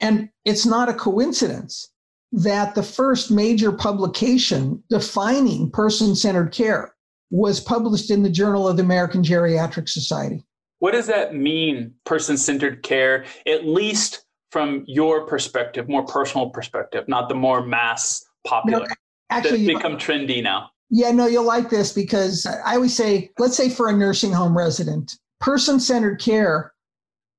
And 0.00 0.28
it's 0.44 0.66
not 0.66 0.88
a 0.88 0.94
coincidence 0.94 1.88
that 2.32 2.74
the 2.74 2.82
first 2.82 3.30
major 3.30 3.72
publication 3.72 4.82
defining 4.88 5.70
person 5.70 6.16
centered 6.16 6.52
care 6.52 6.94
was 7.30 7.60
published 7.60 8.10
in 8.10 8.22
the 8.22 8.30
Journal 8.30 8.66
of 8.66 8.76
the 8.76 8.82
American 8.82 9.22
Geriatric 9.22 9.88
Society. 9.88 10.44
What 10.82 10.94
does 10.94 11.06
that 11.06 11.36
mean, 11.36 11.94
person 12.04 12.36
centered 12.36 12.82
care, 12.82 13.24
at 13.46 13.64
least 13.64 14.24
from 14.50 14.82
your 14.88 15.28
perspective, 15.28 15.88
more 15.88 16.04
personal 16.04 16.50
perspective, 16.50 17.06
not 17.06 17.28
the 17.28 17.36
more 17.36 17.64
mass 17.64 18.24
popular. 18.44 18.80
No, 18.80 18.86
actually, 19.30 19.64
That's 19.64 19.78
become 19.78 19.96
trendy 19.96 20.42
now. 20.42 20.70
Yeah, 20.90 21.12
no, 21.12 21.28
you'll 21.28 21.46
like 21.46 21.70
this 21.70 21.92
because 21.92 22.46
I 22.46 22.74
always 22.74 22.96
say, 22.96 23.30
let's 23.38 23.56
say 23.56 23.68
for 23.70 23.90
a 23.90 23.92
nursing 23.92 24.32
home 24.32 24.58
resident, 24.58 25.16
person 25.38 25.78
centered 25.78 26.20
care 26.20 26.72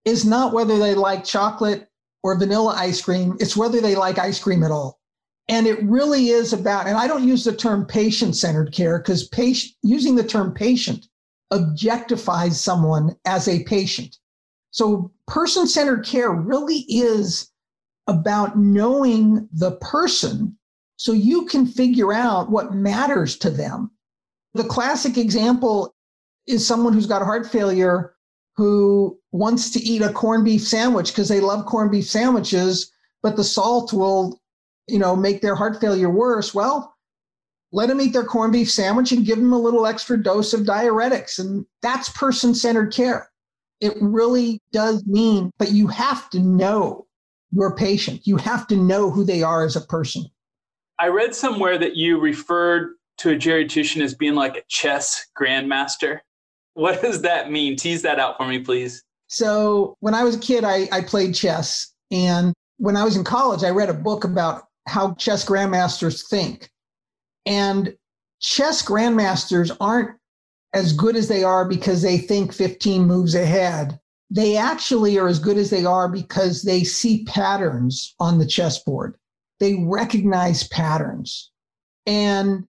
is 0.05 0.23
not 0.23 0.53
whether 0.53 0.79
they 0.79 0.95
like 0.95 1.25
chocolate 1.25 1.89
or 2.23 2.39
vanilla 2.39 2.73
ice 2.77 3.01
cream, 3.01 3.35
it's 3.41 3.57
whether 3.57 3.81
they 3.81 3.97
like 3.97 4.19
ice 4.19 4.41
cream 4.41 4.63
at 4.63 4.71
all. 4.71 5.01
And 5.50 5.67
it 5.67 5.83
really 5.83 6.29
is 6.29 6.53
about, 6.53 6.88
and 6.88 6.95
I 6.95 7.07
don't 7.07 7.27
use 7.27 7.43
the 7.43 7.53
term 7.53 7.85
patient 7.85 8.38
centered 8.38 8.71
care 8.71 9.00
because 9.00 9.27
patient, 9.27 9.73
using 9.83 10.15
the 10.15 10.23
term 10.23 10.53
patient 10.53 11.07
objectifies 11.53 12.53
someone 12.53 13.15
as 13.25 13.48
a 13.48 13.63
patient. 13.63 14.17
So, 14.72 15.12
person 15.27 15.67
centered 15.67 16.05
care 16.05 16.31
really 16.31 16.86
is 16.89 17.51
about 18.07 18.57
knowing 18.57 19.48
the 19.53 19.74
person 19.74 20.57
so 20.98 21.12
you 21.12 21.45
can 21.45 21.65
figure 21.65 22.12
out 22.12 22.50
what 22.50 22.74
matters 22.74 23.38
to 23.38 23.50
them. 23.50 23.91
The 24.53 24.63
classic 24.63 25.17
example 25.17 25.95
is 26.48 26.65
someone 26.65 26.93
who's 26.93 27.05
got 27.07 27.22
heart 27.22 27.45
failure 27.45 28.15
who 28.55 29.17
wants 29.31 29.72
to 29.72 29.79
eat 29.79 30.01
a 30.01 30.12
corned 30.12 30.45
beef 30.45 30.65
sandwich 30.65 31.12
because 31.12 31.27
they 31.27 31.39
love 31.39 31.65
corned 31.65 31.91
beef 31.91 32.10
sandwiches, 32.10 32.91
but 33.22 33.36
the 33.36 33.43
salt 33.43 33.93
will, 33.93 34.39
you 34.88 35.00
know, 35.00 35.15
make 35.15 35.41
their 35.41 35.55
heart 35.55 35.79
failure 35.81 36.10
worse. 36.10 36.53
Well, 36.53 36.92
let 37.73 37.89
them 37.89 37.99
eat 37.99 38.13
their 38.13 38.23
corned 38.23 38.53
beef 38.53 38.71
sandwich 38.71 39.11
and 39.11 39.25
give 39.25 39.39
them 39.39 39.51
a 39.51 39.59
little 39.59 39.87
extra 39.87 40.21
dose 40.21 40.53
of 40.53 40.61
diuretics. 40.61 41.39
And 41.39 41.65
that's 41.81 42.07
person 42.09 42.53
centered 42.53 42.93
care. 42.93 43.29
It 43.81 43.95
really 43.99 44.61
does 44.71 45.05
mean, 45.07 45.51
but 45.57 45.71
you 45.71 45.87
have 45.87 46.29
to 46.29 46.39
know 46.39 47.07
your 47.51 47.75
patient. 47.75 48.25
You 48.25 48.37
have 48.37 48.67
to 48.67 48.77
know 48.77 49.09
who 49.09 49.25
they 49.25 49.41
are 49.41 49.65
as 49.65 49.75
a 49.75 49.81
person. 49.81 50.25
I 50.99 51.07
read 51.07 51.33
somewhere 51.33 51.79
that 51.79 51.95
you 51.95 52.19
referred 52.19 52.93
to 53.17 53.31
a 53.31 53.35
geriatrician 53.35 54.01
as 54.03 54.13
being 54.13 54.35
like 54.35 54.55
a 54.55 54.63
chess 54.69 55.25
grandmaster. 55.37 56.19
What 56.75 57.01
does 57.01 57.23
that 57.23 57.51
mean? 57.51 57.75
Tease 57.75 58.03
that 58.03 58.19
out 58.19 58.37
for 58.37 58.47
me, 58.47 58.59
please. 58.59 59.03
So, 59.27 59.95
when 59.99 60.13
I 60.13 60.23
was 60.23 60.35
a 60.35 60.39
kid, 60.39 60.63
I, 60.63 60.87
I 60.91 61.01
played 61.01 61.33
chess. 61.33 61.91
And 62.11 62.53
when 62.77 62.95
I 62.95 63.03
was 63.03 63.15
in 63.15 63.23
college, 63.23 63.63
I 63.63 63.69
read 63.69 63.89
a 63.89 63.93
book 63.93 64.23
about 64.23 64.63
how 64.87 65.15
chess 65.15 65.43
grandmasters 65.43 66.27
think. 66.29 66.69
And 67.45 67.95
chess 68.39 68.83
grandmasters 68.83 69.75
aren't 69.79 70.17
as 70.73 70.93
good 70.93 71.15
as 71.15 71.27
they 71.27 71.43
are 71.43 71.67
because 71.67 72.01
they 72.01 72.17
think 72.17 72.53
15 72.53 73.05
moves 73.05 73.35
ahead. 73.35 74.00
They 74.29 74.57
actually 74.57 75.19
are 75.19 75.27
as 75.27 75.39
good 75.39 75.57
as 75.57 75.69
they 75.69 75.85
are 75.85 76.09
because 76.09 76.63
they 76.63 76.83
see 76.83 77.23
patterns 77.25 78.15
on 78.19 78.39
the 78.39 78.47
chessboard. 78.47 79.15
They 79.59 79.75
recognize 79.85 80.67
patterns. 80.67 81.51
And 82.07 82.65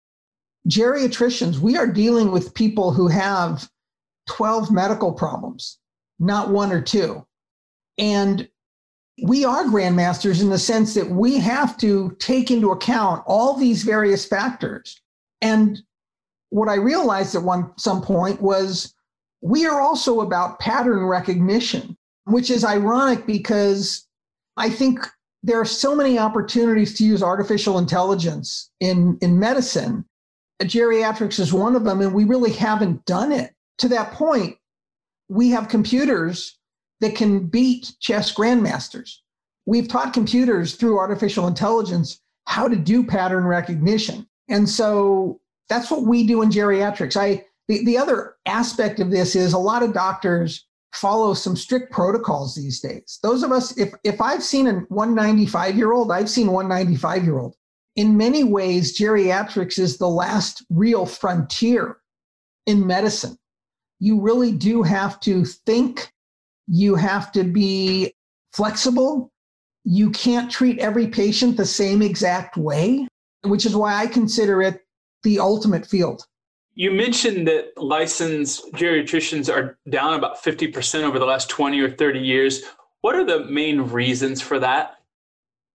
geriatricians, 0.69 1.59
we 1.59 1.76
are 1.76 1.87
dealing 1.87 2.31
with 2.31 2.54
people 2.54 2.93
who 2.93 3.09
have 3.09 3.69
12 4.28 4.71
medical 4.71 5.12
problems, 5.12 5.78
not 6.19 6.50
one 6.50 6.73
or 6.73 6.83
two. 6.83 7.26
And 7.99 8.49
we 9.23 9.44
are 9.44 9.64
grandmasters 9.64 10.42
in 10.42 10.50
the 10.50 10.59
sense 10.59 10.94
that 10.94 11.09
we 11.09 11.38
have 11.38 11.76
to 11.78 12.16
take 12.18 12.50
into 12.50 12.73
account 12.73 13.23
all 13.26 13.54
these 13.54 13.85
various 13.85 14.26
factors. 14.26 15.00
And 15.40 15.80
what 16.50 16.68
I 16.68 16.75
realized 16.75 17.35
at 17.35 17.42
one 17.42 17.73
some 17.78 18.02
point 18.02 18.40
was 18.40 18.94
we 19.40 19.66
are 19.66 19.80
also 19.80 20.21
about 20.21 20.59
pattern 20.59 21.04
recognition, 21.04 21.97
which 22.25 22.50
is 22.50 22.64
ironic 22.64 23.26
because 23.26 24.06
I 24.56 24.68
think 24.68 25.00
there 25.42 25.61
are 25.61 25.66
so 25.66 25.94
many 25.94 26.18
opportunities 26.18 26.94
to 26.94 27.04
use 27.04 27.23
artificial 27.23 27.78
intelligence 27.78 28.71
in, 28.80 29.18
in 29.21 29.38
medicine. 29.38 30.04
Geriatrics 30.62 31.38
is 31.38 31.52
one 31.52 31.76
of 31.76 31.85
them, 31.85 32.00
and 32.00 32.14
we 32.14 32.25
really 32.25 32.52
haven't 32.52 33.04
done 33.04 33.30
it. 33.30 33.52
To 33.78 33.88
that 33.88 34.12
point, 34.12 34.56
we 35.28 35.50
have 35.50 35.68
computers 35.68 36.59
that 37.01 37.17
can 37.17 37.47
beat 37.47 37.93
chess 38.01 38.35
grandmasters. 38.35 39.17
We've 39.67 39.89
taught 39.89 40.13
computers 40.13 40.75
through 40.75 40.99
artificial 40.99 41.47
intelligence 41.47 42.21
how 42.47 42.69
to 42.69 42.77
do 42.77 43.05
pattern 43.05 43.45
recognition. 43.45 44.27
And 44.49 44.69
so 44.69 45.41
that's 45.69 45.91
what 45.91 46.03
we 46.03 46.27
do 46.27 46.43
in 46.43 46.51
geriatrics. 46.51 47.17
I 47.17 47.47
the, 47.69 47.85
the 47.85 47.97
other 47.97 48.37
aspect 48.47 49.01
of 49.01 49.11
this 49.11 49.35
is 49.35 49.55
a 49.55 49.59
lot 49.59 49.83
of 49.83 49.95
doctors 49.95 50.67
follow 50.95 51.35
some 51.35 51.57
strict 51.57 51.91
protocols 51.91 52.55
these 52.55 52.81
days. 52.81 53.19
Those 53.23 53.43
of 53.43 53.53
us, 53.53 53.77
if 53.79 53.93
if 54.05 54.21
I've 54.21 54.43
seen 54.43 54.67
a 54.67 54.75
195 54.89 55.77
year 55.77 55.93
old, 55.93 56.13
I've 56.13 56.31
seen 56.31 56.53
195 56.53 57.25
year 57.25 57.39
old. 57.39 57.57
In 57.97 58.17
many 58.17 58.45
ways, 58.45 58.99
geriatrics 58.99 59.79
is 59.79 59.99
the 59.99 60.09
last 60.09 60.65
real 60.69 61.07
frontier 61.07 61.99
in 62.67 62.87
medicine. 62.87 63.39
You 64.01 64.21
really 64.21 64.53
do 64.53 64.83
have 64.83 65.21
to 65.21 65.45
think, 65.45 66.13
you 66.66 66.94
have 66.94 67.33
to 67.33 67.44
be 67.44 68.12
flexible. 68.52 69.30
You 69.85 70.11
can't 70.11 70.50
treat 70.50 70.78
every 70.78 71.09
patient 71.09 71.56
the 71.56 71.66
same 71.66 72.02
exact 72.02 72.56
way, 72.56 73.06
which 73.42 73.66
is 73.66 73.76
why 73.76 73.97
I 74.00 74.06
consider 74.06 74.62
it 74.62 74.80
the 75.23 75.38
ultimate 75.38 75.87
field. 75.87 76.25
You 76.75 76.90
mentioned 76.90 77.47
that 77.49 77.73
licensed 77.76 78.73
geriatricians 78.73 79.52
are 79.52 79.78
down 79.88 80.14
about 80.14 80.42
50% 80.42 81.02
over 81.02 81.18
the 81.18 81.25
last 81.25 81.49
20 81.49 81.78
or 81.80 81.90
30 81.90 82.18
years. 82.18 82.62
What 83.02 83.14
are 83.14 83.25
the 83.25 83.44
main 83.44 83.80
reasons 83.80 84.40
for 84.40 84.59
that? 84.59 84.97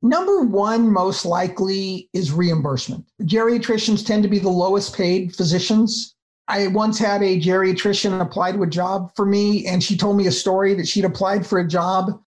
Number 0.01 0.41
one, 0.41 0.91
most 0.91 1.25
likely, 1.25 2.09
is 2.13 2.31
reimbursement. 2.31 3.05
Geriatricians 3.23 4.05
tend 4.05 4.23
to 4.23 4.29
be 4.29 4.39
the 4.39 4.49
lowest 4.49 4.95
paid 4.95 5.35
physicians. 5.35 6.15
I 6.49 6.65
once 6.67 6.97
had 6.97 7.21
a 7.21 7.39
geriatrician 7.39 8.19
apply 8.19 8.53
to 8.53 8.63
a 8.63 8.67
job 8.67 9.11
for 9.15 9.25
me, 9.25 9.67
and 9.67 9.83
she 9.83 9.95
told 9.95 10.17
me 10.17 10.25
a 10.25 10.31
story 10.31 10.73
that 10.73 10.87
she'd 10.87 11.05
applied 11.05 11.45
for 11.45 11.59
a 11.59 11.67
job. 11.67 12.19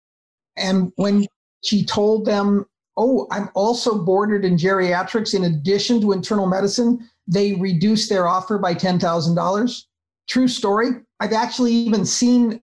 And 0.56 0.92
when 0.94 1.26
she 1.62 1.84
told 1.84 2.24
them, 2.24 2.64
Oh, 2.96 3.26
I'm 3.30 3.48
also 3.54 4.04
boarded 4.04 4.44
in 4.44 4.56
geriatrics 4.56 5.34
in 5.34 5.44
addition 5.44 6.00
to 6.02 6.12
internal 6.12 6.46
medicine, 6.46 7.08
they 7.26 7.54
reduced 7.54 8.10
their 8.10 8.28
offer 8.28 8.58
by 8.58 8.74
$10,000. 8.74 9.82
True 10.28 10.48
story. 10.48 10.90
I've 11.18 11.32
actually 11.32 11.72
even 11.72 12.04
seen 12.04 12.60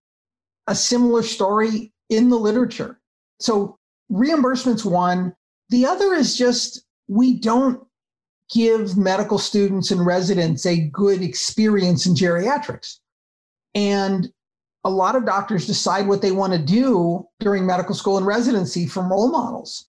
a 0.67 0.75
similar 0.75 1.23
story 1.23 1.91
in 2.09 2.29
the 2.29 2.37
literature. 2.37 2.99
So 3.39 3.77
reimbursement's 4.09 4.85
one. 4.85 5.35
The 5.69 5.85
other 5.85 6.13
is 6.13 6.37
just 6.37 6.85
we 7.07 7.33
don't 7.33 7.85
give 8.51 8.97
medical 8.97 9.37
students 9.37 9.91
and 9.91 10.05
residents 10.05 10.65
a 10.65 10.89
good 10.89 11.21
experience 11.21 12.05
in 12.05 12.15
geriatrics. 12.15 12.97
And 13.75 14.29
a 14.83 14.89
lot 14.89 15.15
of 15.15 15.25
doctors 15.25 15.67
decide 15.67 16.07
what 16.07 16.21
they 16.21 16.31
want 16.31 16.53
to 16.53 16.59
do 16.59 17.25
during 17.39 17.65
medical 17.65 17.93
school 17.93 18.17
and 18.17 18.25
residency 18.25 18.87
from 18.87 19.11
role 19.11 19.29
models. 19.29 19.87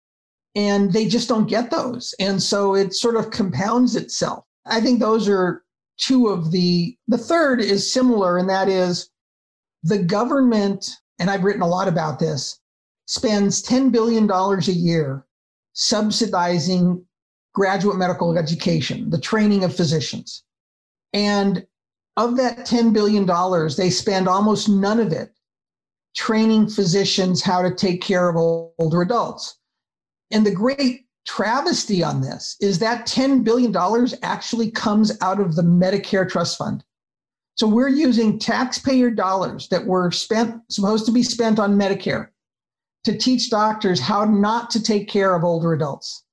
And 0.55 0.93
they 0.93 1.07
just 1.07 1.29
don't 1.29 1.49
get 1.49 1.71
those. 1.71 2.15
And 2.19 2.43
so 2.43 2.75
it 2.75 2.95
sort 2.95 3.17
of 3.17 3.31
compounds 3.31 3.97
itself. 3.97 4.45
I 4.67 4.81
think 4.81 4.99
those 4.99 5.29
are 5.29 5.63
two 5.99 6.29
of 6.29 6.51
the, 6.51 6.97
the 7.07 7.19
third 7.19 7.61
is 7.61 7.93
similar, 7.93 8.39
and 8.39 8.49
that 8.49 8.69
is 8.69 9.11
the 9.83 9.99
government, 9.99 10.91
and 11.19 11.31
I've 11.31 11.45
written 11.45 11.63
a 11.63 11.69
lot 11.69 11.87
about 11.87 12.19
this, 12.19 12.61
spends 13.07 13.63
$10 13.63 13.93
billion 13.93 14.31
a 14.31 14.59
year 14.73 15.25
subsidizing 15.75 17.05
graduate 17.59 17.97
medical 17.97 18.39
education, 18.39 19.11
the 19.11 19.21
training 19.21 19.65
of 19.65 19.75
physicians. 19.75 20.45
And 21.13 21.67
of 22.17 22.37
that 22.37 22.59
$10 22.59 22.93
billion, 22.93 23.27
they 23.77 23.91
spend 23.91 24.29
almost 24.29 24.69
none 24.69 25.01
of 25.01 25.13
it 25.13 25.33
training 26.15 26.69
physicians 26.69 27.43
how 27.43 27.61
to 27.61 27.75
take 27.75 28.01
care 28.01 28.29
of 28.29 28.37
older 28.37 29.03
adults. 29.03 29.59
And 30.31 30.47
the 30.47 30.55
great 30.55 31.07
travesty 31.27 32.01
on 32.01 32.21
this 32.21 32.57
is 32.61 32.79
that 32.79 33.09
$10 33.09 33.43
billion 33.43 33.75
actually 34.23 34.71
comes 34.71 35.19
out 35.21 35.41
of 35.41 35.57
the 35.57 35.63
Medicare 35.63 36.29
Trust 36.29 36.59
Fund. 36.59 36.85
So 37.57 37.67
we're 37.67 37.89
using 37.89 38.39
taxpayer 38.39 39.11
dollars 39.11 39.69
that 39.71 39.85
were 39.85 40.13
spent, 40.13 40.63
supposed 40.71 41.07
to 41.07 41.13
be 41.13 41.25
spent 41.25 41.59
on 41.59 41.77
Medicare 41.77 42.29
to 43.03 43.19
teach 43.19 43.51
doctors 43.51 43.99
how 43.99 44.25
not 44.25 44.71
to 44.71 44.83
take 44.83 45.09
care 45.09 45.35
of 45.35 45.43
older 45.43 45.73
adults. 45.73 46.25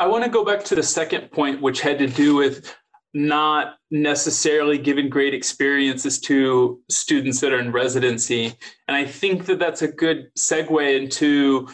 I 0.00 0.06
want 0.06 0.22
to 0.24 0.30
go 0.30 0.44
back 0.44 0.64
to 0.64 0.76
the 0.76 0.82
second 0.82 1.32
point, 1.32 1.60
which 1.60 1.80
had 1.80 1.98
to 1.98 2.06
do 2.06 2.36
with 2.36 2.74
not 3.14 3.76
necessarily 3.90 4.78
giving 4.78 5.08
great 5.08 5.34
experiences 5.34 6.20
to 6.20 6.80
students 6.88 7.40
that 7.40 7.52
are 7.52 7.58
in 7.58 7.72
residency. 7.72 8.54
And 8.86 8.96
I 8.96 9.04
think 9.04 9.46
that 9.46 9.58
that's 9.58 9.82
a 9.82 9.88
good 9.88 10.30
segue 10.38 10.96
into 10.96 11.68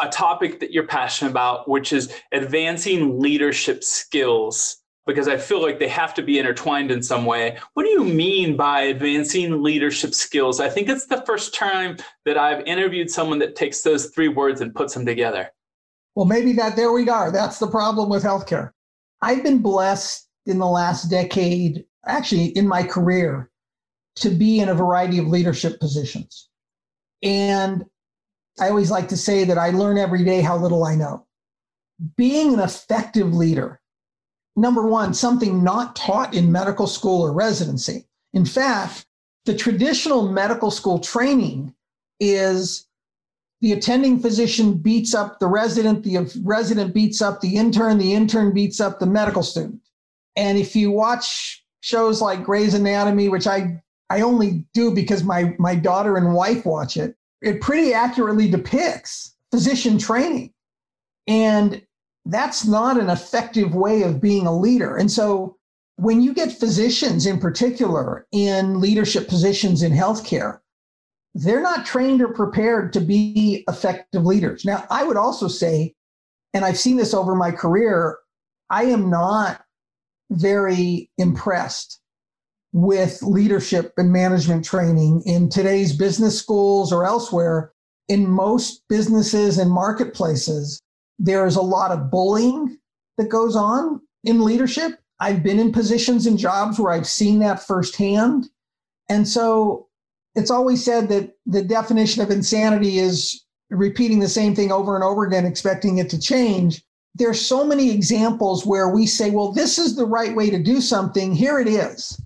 a 0.00 0.08
topic 0.08 0.60
that 0.60 0.72
you're 0.72 0.86
passionate 0.86 1.30
about, 1.30 1.68
which 1.68 1.92
is 1.92 2.14
advancing 2.32 3.20
leadership 3.20 3.82
skills, 3.84 4.78
because 5.06 5.28
I 5.28 5.36
feel 5.36 5.60
like 5.60 5.78
they 5.78 5.88
have 5.88 6.14
to 6.14 6.22
be 6.22 6.38
intertwined 6.38 6.90
in 6.90 7.02
some 7.02 7.26
way. 7.26 7.58
What 7.74 7.82
do 7.82 7.90
you 7.90 8.04
mean 8.04 8.56
by 8.56 8.82
advancing 8.82 9.62
leadership 9.62 10.14
skills? 10.14 10.60
I 10.60 10.68
think 10.68 10.88
it's 10.88 11.06
the 11.06 11.22
first 11.26 11.54
time 11.54 11.96
that 12.24 12.38
I've 12.38 12.64
interviewed 12.64 13.10
someone 13.10 13.38
that 13.40 13.56
takes 13.56 13.82
those 13.82 14.06
three 14.06 14.28
words 14.28 14.60
and 14.60 14.74
puts 14.74 14.94
them 14.94 15.04
together. 15.04 15.50
Well, 16.16 16.24
maybe 16.24 16.54
that 16.54 16.76
there 16.76 16.90
we 16.92 17.08
are. 17.08 17.30
That's 17.30 17.58
the 17.58 17.68
problem 17.68 18.08
with 18.08 18.24
healthcare. 18.24 18.72
I've 19.20 19.42
been 19.42 19.58
blessed 19.58 20.26
in 20.46 20.58
the 20.58 20.66
last 20.66 21.10
decade, 21.10 21.84
actually 22.06 22.46
in 22.46 22.66
my 22.66 22.82
career, 22.82 23.50
to 24.16 24.30
be 24.30 24.58
in 24.58 24.70
a 24.70 24.74
variety 24.74 25.18
of 25.18 25.28
leadership 25.28 25.78
positions. 25.78 26.48
And 27.22 27.84
I 28.58 28.70
always 28.70 28.90
like 28.90 29.08
to 29.08 29.16
say 29.16 29.44
that 29.44 29.58
I 29.58 29.70
learn 29.70 29.98
every 29.98 30.24
day 30.24 30.40
how 30.40 30.56
little 30.56 30.84
I 30.84 30.94
know. 30.94 31.26
Being 32.16 32.54
an 32.54 32.60
effective 32.60 33.34
leader, 33.34 33.80
number 34.56 34.86
one, 34.86 35.12
something 35.12 35.62
not 35.62 35.96
taught 35.96 36.34
in 36.34 36.50
medical 36.50 36.86
school 36.86 37.22
or 37.22 37.32
residency. 37.32 38.06
In 38.32 38.46
fact, 38.46 39.04
the 39.44 39.54
traditional 39.54 40.32
medical 40.32 40.70
school 40.70 40.98
training 40.98 41.74
is 42.20 42.86
the 43.60 43.72
attending 43.72 44.20
physician 44.20 44.74
beats 44.74 45.14
up 45.14 45.38
the 45.40 45.46
resident, 45.46 46.04
the 46.04 46.18
resident 46.44 46.92
beats 46.92 47.22
up 47.22 47.40
the 47.40 47.56
intern, 47.56 47.98
the 47.98 48.12
intern 48.12 48.52
beats 48.52 48.80
up 48.80 48.98
the 48.98 49.06
medical 49.06 49.42
student. 49.42 49.80
And 50.36 50.58
if 50.58 50.76
you 50.76 50.90
watch 50.90 51.64
shows 51.80 52.20
like 52.20 52.44
Grey's 52.44 52.74
Anatomy, 52.74 53.28
which 53.28 53.46
I, 53.46 53.82
I 54.10 54.20
only 54.20 54.64
do 54.74 54.94
because 54.94 55.24
my, 55.24 55.54
my 55.58 55.74
daughter 55.74 56.16
and 56.16 56.34
wife 56.34 56.66
watch 56.66 56.96
it, 56.96 57.16
it 57.40 57.60
pretty 57.60 57.94
accurately 57.94 58.50
depicts 58.50 59.34
physician 59.50 59.98
training. 59.98 60.52
And 61.26 61.82
that's 62.26 62.66
not 62.66 63.00
an 63.00 63.08
effective 63.08 63.74
way 63.74 64.02
of 64.02 64.20
being 64.20 64.46
a 64.46 64.56
leader. 64.56 64.96
And 64.96 65.10
so 65.10 65.56
when 65.96 66.20
you 66.20 66.34
get 66.34 66.52
physicians 66.52 67.24
in 67.24 67.38
particular 67.38 68.26
in 68.32 68.80
leadership 68.80 69.28
positions 69.28 69.82
in 69.82 69.92
healthcare, 69.92 70.60
they're 71.36 71.60
not 71.60 71.84
trained 71.84 72.22
or 72.22 72.28
prepared 72.28 72.94
to 72.94 73.00
be 73.00 73.62
effective 73.68 74.24
leaders. 74.24 74.64
Now, 74.64 74.84
I 74.90 75.04
would 75.04 75.18
also 75.18 75.48
say, 75.48 75.94
and 76.54 76.64
I've 76.64 76.78
seen 76.78 76.96
this 76.96 77.12
over 77.12 77.34
my 77.34 77.50
career, 77.50 78.16
I 78.70 78.84
am 78.84 79.10
not 79.10 79.62
very 80.30 81.10
impressed 81.18 82.00
with 82.72 83.22
leadership 83.22 83.92
and 83.98 84.10
management 84.10 84.64
training 84.64 85.22
in 85.26 85.50
today's 85.50 85.92
business 85.92 86.38
schools 86.38 86.90
or 86.90 87.04
elsewhere. 87.04 87.72
In 88.08 88.26
most 88.26 88.84
businesses 88.88 89.58
and 89.58 89.70
marketplaces, 89.70 90.80
there 91.18 91.46
is 91.46 91.56
a 91.56 91.62
lot 91.62 91.90
of 91.90 92.10
bullying 92.10 92.78
that 93.18 93.28
goes 93.28 93.56
on 93.56 94.00
in 94.24 94.42
leadership. 94.42 95.00
I've 95.20 95.42
been 95.42 95.58
in 95.58 95.70
positions 95.70 96.26
and 96.26 96.38
jobs 96.38 96.78
where 96.78 96.92
I've 96.92 97.06
seen 97.06 97.40
that 97.40 97.62
firsthand. 97.62 98.48
And 99.10 99.28
so 99.28 99.85
it's 100.36 100.50
always 100.50 100.84
said 100.84 101.08
that 101.08 101.32
the 101.46 101.62
definition 101.62 102.22
of 102.22 102.30
insanity 102.30 102.98
is 102.98 103.44
repeating 103.70 104.20
the 104.20 104.28
same 104.28 104.54
thing 104.54 104.70
over 104.70 104.94
and 104.94 105.02
over 105.02 105.24
again, 105.24 105.46
expecting 105.46 105.98
it 105.98 106.10
to 106.10 106.20
change. 106.20 106.84
There's 107.14 107.40
so 107.40 107.64
many 107.64 107.90
examples 107.90 108.66
where 108.66 108.90
we 108.90 109.06
say, 109.06 109.30
well, 109.30 109.50
this 109.50 109.78
is 109.78 109.96
the 109.96 110.04
right 110.04 110.36
way 110.36 110.50
to 110.50 110.62
do 110.62 110.80
something. 110.80 111.34
Here 111.34 111.58
it 111.58 111.66
is. 111.66 112.20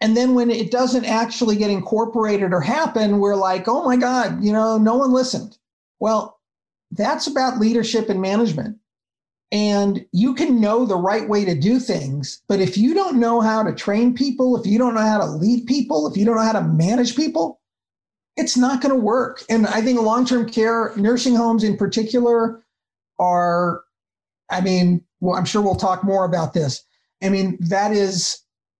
And 0.00 0.16
then 0.16 0.34
when 0.34 0.50
it 0.50 0.70
doesn't 0.70 1.04
actually 1.04 1.56
get 1.56 1.70
incorporated 1.70 2.52
or 2.52 2.60
happen, 2.60 3.18
we're 3.18 3.36
like, 3.36 3.68
oh 3.68 3.84
my 3.84 3.96
God, 3.96 4.42
you 4.42 4.52
know, 4.52 4.78
no 4.78 4.96
one 4.96 5.12
listened. 5.12 5.58
Well, 6.00 6.40
that's 6.92 7.26
about 7.26 7.58
leadership 7.58 8.08
and 8.08 8.20
management. 8.20 8.78
And 9.52 10.04
you 10.12 10.34
can 10.34 10.60
know 10.62 10.86
the 10.86 10.96
right 10.96 11.28
way 11.28 11.44
to 11.44 11.54
do 11.54 11.78
things, 11.78 12.42
but 12.48 12.58
if 12.58 12.78
you 12.78 12.94
don't 12.94 13.20
know 13.20 13.42
how 13.42 13.62
to 13.62 13.74
train 13.74 14.14
people, 14.14 14.56
if 14.56 14.66
you 14.66 14.78
don't 14.78 14.94
know 14.94 15.02
how 15.02 15.18
to 15.18 15.26
lead 15.26 15.66
people, 15.66 16.06
if 16.06 16.16
you 16.16 16.24
don't 16.24 16.36
know 16.36 16.42
how 16.42 16.52
to 16.52 16.62
manage 16.62 17.14
people, 17.14 17.60
it's 18.38 18.56
not 18.56 18.80
going 18.80 18.94
to 18.94 19.00
work. 19.00 19.42
And 19.50 19.66
I 19.66 19.82
think 19.82 20.00
long 20.00 20.24
term 20.24 20.48
care, 20.48 20.92
nursing 20.96 21.36
homes 21.36 21.64
in 21.64 21.76
particular, 21.76 22.64
are, 23.18 23.82
I 24.50 24.62
mean, 24.62 25.04
well, 25.20 25.36
I'm 25.36 25.44
sure 25.44 25.60
we'll 25.60 25.74
talk 25.74 26.02
more 26.02 26.24
about 26.24 26.54
this. 26.54 26.82
I 27.22 27.28
mean, 27.28 27.58
that 27.60 27.92
is 27.92 28.38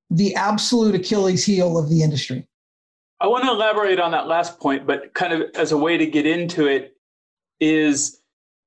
the 0.08 0.34
absolute 0.34 0.94
Achilles 0.94 1.44
heel 1.44 1.78
of 1.78 1.90
the 1.90 2.02
industry. 2.02 2.48
I 3.20 3.26
want 3.26 3.44
to 3.44 3.50
elaborate 3.50 4.00
on 4.00 4.10
that 4.12 4.26
last 4.26 4.58
point, 4.58 4.86
but 4.86 5.12
kind 5.12 5.34
of 5.34 5.42
as 5.54 5.70
a 5.70 5.76
way 5.76 5.98
to 5.98 6.06
get 6.06 6.26
into 6.26 6.66
it, 6.66 6.96
is 7.60 8.20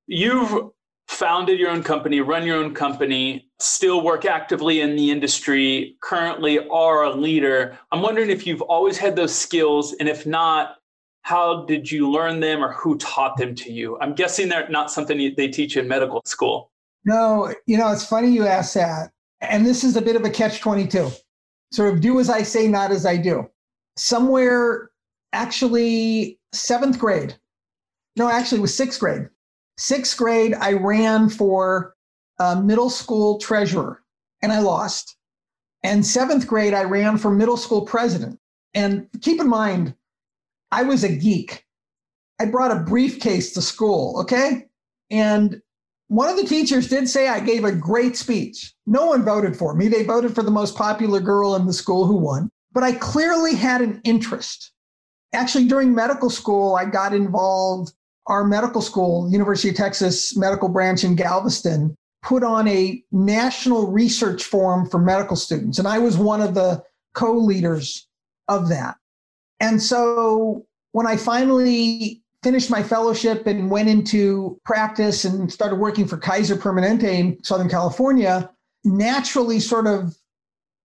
you've 0.06 0.70
founded 1.08 1.58
your 1.58 1.70
own 1.70 1.82
company, 1.82 2.20
run 2.20 2.44
your 2.44 2.56
own 2.56 2.74
company, 2.74 3.48
still 3.58 4.02
work 4.02 4.24
actively 4.24 4.80
in 4.80 4.96
the 4.96 5.10
industry, 5.10 5.96
currently 6.02 6.66
are 6.68 7.04
a 7.04 7.14
leader. 7.14 7.78
I'm 7.92 8.02
wondering 8.02 8.30
if 8.30 8.46
you've 8.46 8.62
always 8.62 8.98
had 8.98 9.16
those 9.16 9.34
skills, 9.34 9.94
and 9.94 10.08
if 10.08 10.26
not, 10.26 10.76
how 11.22 11.64
did 11.64 11.90
you 11.90 12.10
learn 12.10 12.40
them 12.40 12.62
or 12.62 12.72
who 12.72 12.96
taught 12.98 13.36
them 13.36 13.54
to 13.56 13.72
you? 13.72 13.98
I'm 14.00 14.14
guessing 14.14 14.48
they're 14.48 14.68
not 14.68 14.90
something 14.90 15.34
they 15.36 15.48
teach 15.48 15.76
in 15.76 15.88
medical 15.88 16.22
school. 16.24 16.70
No, 17.04 17.52
you 17.66 17.78
know, 17.78 17.90
it's 17.92 18.06
funny 18.06 18.28
you 18.28 18.46
ask 18.46 18.74
that. 18.74 19.10
And 19.40 19.66
this 19.66 19.84
is 19.84 19.96
a 19.96 20.02
bit 20.02 20.16
of 20.16 20.24
a 20.24 20.30
catch 20.30 20.60
22. 20.60 21.10
Sort 21.72 21.92
of 21.92 22.00
do 22.00 22.20
as 22.20 22.30
I 22.30 22.42
say, 22.42 22.68
not 22.68 22.90
as 22.90 23.06
I 23.06 23.16
do. 23.16 23.48
Somewhere, 23.96 24.90
actually, 25.32 26.38
seventh 26.52 26.98
grade. 26.98 27.36
No, 28.16 28.28
actually, 28.28 28.58
it 28.58 28.62
was 28.62 28.74
sixth 28.74 29.00
grade 29.00 29.28
Sixth 29.78 30.16
grade, 30.16 30.54
I 30.54 30.72
ran 30.72 31.28
for 31.28 31.94
a 32.38 32.60
middle 32.60 32.90
school 32.90 33.38
treasurer 33.38 34.02
and 34.42 34.52
I 34.52 34.60
lost. 34.60 35.16
And 35.82 36.04
seventh 36.04 36.46
grade, 36.46 36.74
I 36.74 36.84
ran 36.84 37.18
for 37.18 37.30
middle 37.30 37.56
school 37.56 37.82
president. 37.82 38.38
And 38.74 39.08
keep 39.22 39.40
in 39.40 39.48
mind, 39.48 39.94
I 40.72 40.82
was 40.82 41.04
a 41.04 41.14
geek. 41.14 41.64
I 42.40 42.46
brought 42.46 42.72
a 42.72 42.80
briefcase 42.80 43.52
to 43.54 43.62
school, 43.62 44.20
okay? 44.20 44.66
And 45.10 45.62
one 46.08 46.28
of 46.28 46.36
the 46.36 46.44
teachers 46.44 46.88
did 46.88 47.08
say 47.08 47.28
I 47.28 47.40
gave 47.40 47.64
a 47.64 47.72
great 47.72 48.16
speech. 48.16 48.74
No 48.86 49.06
one 49.06 49.24
voted 49.24 49.56
for 49.56 49.74
me. 49.74 49.88
They 49.88 50.04
voted 50.04 50.34
for 50.34 50.42
the 50.42 50.50
most 50.50 50.76
popular 50.76 51.20
girl 51.20 51.56
in 51.56 51.66
the 51.66 51.72
school 51.72 52.06
who 52.06 52.16
won. 52.16 52.50
But 52.72 52.82
I 52.82 52.92
clearly 52.92 53.54
had 53.54 53.80
an 53.80 54.00
interest. 54.04 54.72
Actually, 55.32 55.66
during 55.66 55.94
medical 55.94 56.30
school, 56.30 56.76
I 56.76 56.84
got 56.84 57.14
involved. 57.14 57.92
Our 58.26 58.44
medical 58.44 58.82
school, 58.82 59.30
University 59.30 59.68
of 59.68 59.76
Texas 59.76 60.36
Medical 60.36 60.68
Branch 60.68 61.02
in 61.04 61.14
Galveston, 61.14 61.96
put 62.22 62.42
on 62.42 62.66
a 62.66 63.02
national 63.12 63.92
research 63.92 64.44
forum 64.44 64.88
for 64.88 64.98
medical 64.98 65.36
students. 65.36 65.78
And 65.78 65.86
I 65.86 65.98
was 65.98 66.16
one 66.16 66.40
of 66.40 66.54
the 66.54 66.82
co 67.14 67.32
leaders 67.32 68.08
of 68.48 68.68
that. 68.68 68.96
And 69.60 69.80
so 69.80 70.66
when 70.92 71.06
I 71.06 71.16
finally 71.16 72.22
finished 72.42 72.70
my 72.70 72.82
fellowship 72.82 73.46
and 73.46 73.70
went 73.70 73.88
into 73.88 74.60
practice 74.64 75.24
and 75.24 75.52
started 75.52 75.76
working 75.76 76.06
for 76.06 76.16
Kaiser 76.16 76.56
Permanente 76.56 77.04
in 77.04 77.42
Southern 77.42 77.68
California, 77.68 78.50
naturally 78.84 79.60
sort 79.60 79.86
of 79.86 80.16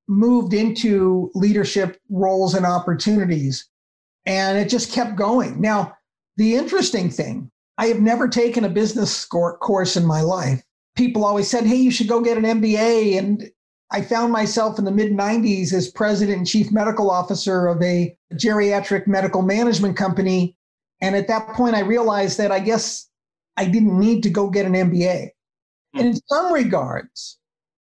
moved 0.07 0.53
into 0.53 1.31
leadership 1.35 1.99
roles 2.09 2.53
and 2.53 2.65
opportunities. 2.65 3.67
And 4.25 4.57
it 4.57 4.69
just 4.69 4.91
kept 4.91 5.15
going. 5.15 5.59
Now, 5.61 5.97
the 6.37 6.55
interesting 6.55 7.09
thing, 7.09 7.51
I 7.77 7.87
have 7.87 7.99
never 7.99 8.27
taken 8.27 8.63
a 8.63 8.69
business 8.69 9.25
course 9.25 9.97
in 9.97 10.05
my 10.05 10.21
life 10.21 10.63
people 10.95 11.25
always 11.25 11.49
said, 11.49 11.65
hey, 11.65 11.75
you 11.75 11.91
should 11.91 12.07
go 12.07 12.21
get 12.21 12.37
an 12.37 12.43
MBA. 12.43 13.17
And 13.17 13.49
I 13.91 14.01
found 14.01 14.31
myself 14.31 14.79
in 14.79 14.85
the 14.85 14.91
mid 14.91 15.11
90s 15.11 15.73
as 15.73 15.89
president 15.89 16.37
and 16.37 16.47
chief 16.47 16.71
medical 16.71 17.09
officer 17.09 17.67
of 17.67 17.81
a 17.81 18.15
geriatric 18.33 19.07
medical 19.07 19.41
management 19.41 19.97
company. 19.97 20.55
And 21.01 21.15
at 21.15 21.27
that 21.27 21.47
point, 21.49 21.75
I 21.75 21.81
realized 21.81 22.37
that 22.37 22.51
I 22.51 22.59
guess 22.59 23.09
I 23.57 23.65
didn't 23.65 23.99
need 23.99 24.23
to 24.23 24.29
go 24.29 24.49
get 24.49 24.65
an 24.65 24.73
MBA. 24.73 25.29
And 25.93 26.07
in 26.07 26.15
some 26.27 26.53
regards, 26.53 27.37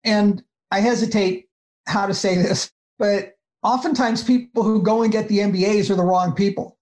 and 0.05 0.43
I 0.71 0.81
hesitate 0.81 1.49
how 1.87 2.07
to 2.07 2.15
say 2.15 2.37
this, 2.37 2.71
but 2.99 3.35
oftentimes 3.63 4.23
people 4.23 4.63
who 4.63 4.83
go 4.83 5.03
and 5.03 5.13
get 5.13 5.29
the 5.29 5.39
MBAs 5.39 5.91
are 5.91 5.97
the 5.97 6.05
wrong 6.05 6.35
people. 6.35 6.79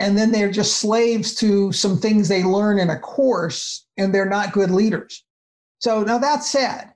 And 0.00 0.16
then 0.16 0.32
they're 0.32 0.50
just 0.50 0.78
slaves 0.78 1.34
to 1.36 1.70
some 1.72 1.98
things 1.98 2.26
they 2.26 2.42
learn 2.42 2.78
in 2.78 2.90
a 2.90 2.98
course, 2.98 3.86
and 3.98 4.12
they're 4.14 4.28
not 4.28 4.52
good 4.52 4.70
leaders. 4.70 5.22
So 5.78 6.02
now 6.02 6.18
that 6.18 6.42
said, 6.42 6.92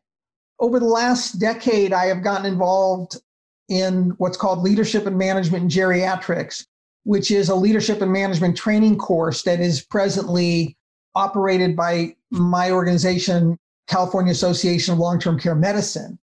over 0.58 0.80
the 0.80 0.86
last 0.86 1.38
decade, 1.38 1.92
I 1.92 2.06
have 2.06 2.24
gotten 2.24 2.46
involved 2.46 3.20
in 3.68 4.10
what's 4.18 4.36
called 4.36 4.60
leadership 4.60 5.06
and 5.06 5.18
management 5.18 5.64
in 5.64 5.68
geriatrics, 5.68 6.66
which 7.04 7.30
is 7.30 7.50
a 7.50 7.54
leadership 7.54 8.00
and 8.00 8.12
management 8.12 8.56
training 8.56 8.96
course 8.96 9.42
that 9.42 9.60
is 9.60 9.82
presently 9.82 10.76
operated 11.14 11.76
by 11.76 12.16
my 12.30 12.70
organization, 12.70 13.58
California 13.86 14.32
Association 14.32 14.94
of 14.94 14.98
Long 14.98 15.20
Term 15.20 15.38
Care 15.38 15.54
Medicine. 15.54 16.18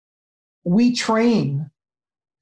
We 0.63 0.95
train 0.95 1.69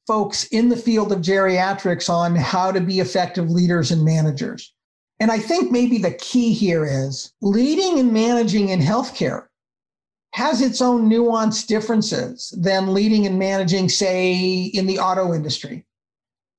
folks 0.10 0.46
in 0.46 0.70
the 0.70 0.76
field 0.76 1.12
of 1.12 1.20
geriatrics 1.20 2.10
on 2.10 2.36
how 2.36 2.72
to 2.72 2.82
be 2.82 3.00
effective 3.00 3.52
leaders 3.52 3.92
and 3.92 4.04
managers. 4.04 4.74
And 5.20 5.32
I 5.32 5.38
think 5.38 5.72
maybe 5.72 6.00
the 6.00 6.14
key 6.14 6.52
here 6.52 6.84
is 6.84 7.32
leading 7.44 8.00
and 8.00 8.12
managing 8.12 8.70
in 8.70 8.80
healthcare 8.80 9.46
has 10.34 10.64
its 10.64 10.82
own 10.82 11.08
nuanced 11.08 11.68
differences 11.68 12.52
than 12.58 12.92
leading 12.92 13.28
and 13.28 13.38
managing, 13.38 13.88
say, 13.88 14.72
in 14.74 14.88
the 14.88 14.98
auto 14.98 15.32
industry. 15.32 15.86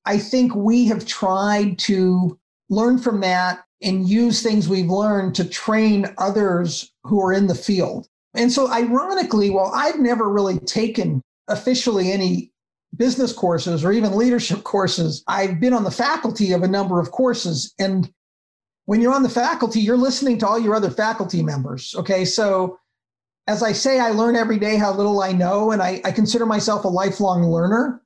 I 0.05 0.19
think 0.19 0.55
we 0.55 0.85
have 0.87 1.05
tried 1.05 1.77
to 1.81 2.39
learn 2.69 2.99
from 2.99 3.19
that 3.23 3.65
and 3.83 4.09
use 4.09 4.45
things 4.45 4.69
we've 4.69 4.89
learned 4.89 5.35
to 5.35 5.45
train 5.45 6.07
others 6.19 6.93
who 7.03 7.21
are 7.21 7.33
in 7.33 7.49
the 7.49 7.55
field. 7.57 8.07
And 8.35 8.53
so, 8.53 8.71
ironically, 8.71 9.51
while 9.51 9.73
I've 9.75 9.99
never 9.99 10.29
really 10.29 10.61
taken 10.61 11.21
officially 11.49 12.13
any 12.13 12.53
business 12.97 13.33
courses 13.33 13.85
or 13.85 13.93
even 13.93 14.17
leadership 14.17 14.63
courses, 14.65 15.23
I've 15.27 15.61
been 15.61 15.73
on 15.73 15.85
the 15.85 15.91
faculty 15.91 16.53
of 16.53 16.63
a 16.63 16.69
number 16.69 17.01
of 17.01 17.11
courses. 17.11 17.75
And 17.79 18.13
when 18.87 19.01
you're 19.01 19.15
on 19.15 19.23
the 19.23 19.29
faculty, 19.29 19.81
you're 19.81 19.97
listening 19.97 20.39
to 20.39 20.47
all 20.47 20.59
your 20.59 20.75
other 20.75 20.91
faculty 20.91 21.43
members. 21.43 21.95
Okay. 21.97 22.25
So 22.25 22.79
as 23.47 23.63
I 23.63 23.73
say, 23.73 23.99
I 23.99 24.11
learn 24.11 24.37
every 24.37 24.59
day 24.59 24.77
how 24.77 24.93
little 24.93 25.23
I 25.23 25.33
know, 25.33 25.73
and 25.73 25.83
I, 25.83 26.01
I 26.05 26.13
consider 26.13 26.47
myself 26.47 26.85
a 26.85 26.89
lifelong 26.89 27.43
learner. 27.45 28.01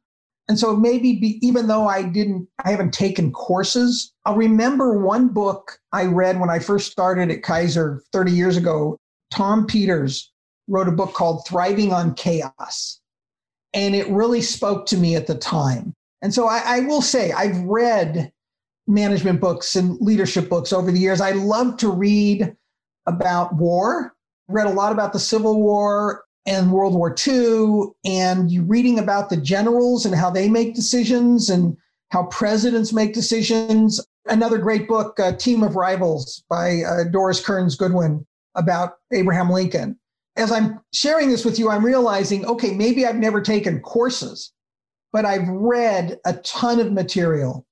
And 0.48 0.58
so 0.58 0.76
maybe 0.76 1.14
be, 1.14 1.38
even 1.46 1.66
though 1.66 1.86
I 1.86 2.02
didn't, 2.02 2.48
I 2.64 2.70
haven't 2.70 2.92
taken 2.92 3.32
courses, 3.32 4.12
I'll 4.24 4.36
remember 4.36 4.98
one 4.98 5.28
book 5.28 5.78
I 5.92 6.04
read 6.04 6.38
when 6.38 6.50
I 6.50 6.58
first 6.58 6.92
started 6.92 7.30
at 7.30 7.42
Kaiser 7.42 8.02
30 8.12 8.32
years 8.32 8.56
ago. 8.56 8.98
Tom 9.30 9.66
Peters 9.66 10.32
wrote 10.68 10.88
a 10.88 10.92
book 10.92 11.14
called 11.14 11.46
Thriving 11.46 11.92
on 11.92 12.14
Chaos. 12.14 13.00
And 13.74 13.94
it 13.94 14.08
really 14.08 14.40
spoke 14.40 14.86
to 14.86 14.96
me 14.96 15.16
at 15.16 15.26
the 15.26 15.34
time. 15.34 15.94
And 16.22 16.32
so 16.32 16.46
I, 16.46 16.62
I 16.64 16.80
will 16.80 17.02
say, 17.02 17.32
I've 17.32 17.58
read 17.60 18.32
management 18.86 19.40
books 19.40 19.76
and 19.76 20.00
leadership 20.00 20.48
books 20.48 20.72
over 20.72 20.90
the 20.90 20.98
years. 20.98 21.20
I 21.20 21.32
love 21.32 21.76
to 21.78 21.90
read 21.90 22.56
about 23.06 23.54
war 23.54 24.14
read 24.48 24.66
a 24.66 24.70
lot 24.70 24.92
about 24.92 25.12
the 25.12 25.18
Civil 25.18 25.62
War 25.62 26.24
and 26.46 26.72
World 26.72 26.94
War 26.94 27.14
II, 27.26 27.92
and 28.04 28.68
reading 28.68 28.98
about 28.98 29.30
the 29.30 29.36
generals 29.36 30.04
and 30.04 30.14
how 30.14 30.28
they 30.28 30.48
make 30.48 30.74
decisions 30.74 31.48
and 31.48 31.76
how 32.10 32.24
presidents 32.24 32.92
make 32.92 33.14
decisions. 33.14 34.04
Another 34.26 34.58
great 34.58 34.86
book, 34.86 35.18
uh, 35.18 35.32
Team 35.32 35.62
of 35.62 35.74
Rivals 35.74 36.44
by 36.50 36.82
uh, 36.82 37.04
Doris 37.04 37.44
Kearns 37.44 37.76
Goodwin 37.76 38.26
about 38.54 38.98
Abraham 39.12 39.50
Lincoln. 39.50 39.98
As 40.36 40.50
I'm 40.50 40.80
sharing 40.92 41.30
this 41.30 41.44
with 41.44 41.58
you, 41.58 41.70
I'm 41.70 41.84
realizing, 41.84 42.44
okay, 42.46 42.74
maybe 42.74 43.06
I've 43.06 43.16
never 43.16 43.40
taken 43.40 43.80
courses, 43.80 44.52
but 45.12 45.24
I've 45.24 45.48
read 45.48 46.18
a 46.26 46.34
ton 46.34 46.80
of 46.80 46.92
material 46.92 47.64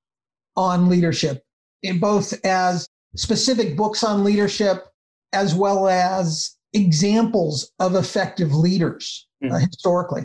on 0.57 0.89
leadership, 0.89 1.43
in 1.83 1.99
both 1.99 2.33
as 2.45 2.89
specific 3.17 3.77
books 3.77 4.05
on 4.05 4.23
leadership 4.23 4.87
as 5.33 5.55
well 5.55 5.89
as 5.89 6.57
examples 6.73 7.73
of 7.79 7.95
effective 7.95 8.55
leaders 8.55 9.27
mm-hmm. 9.43 9.55
uh, 9.55 9.59
historically. 9.59 10.23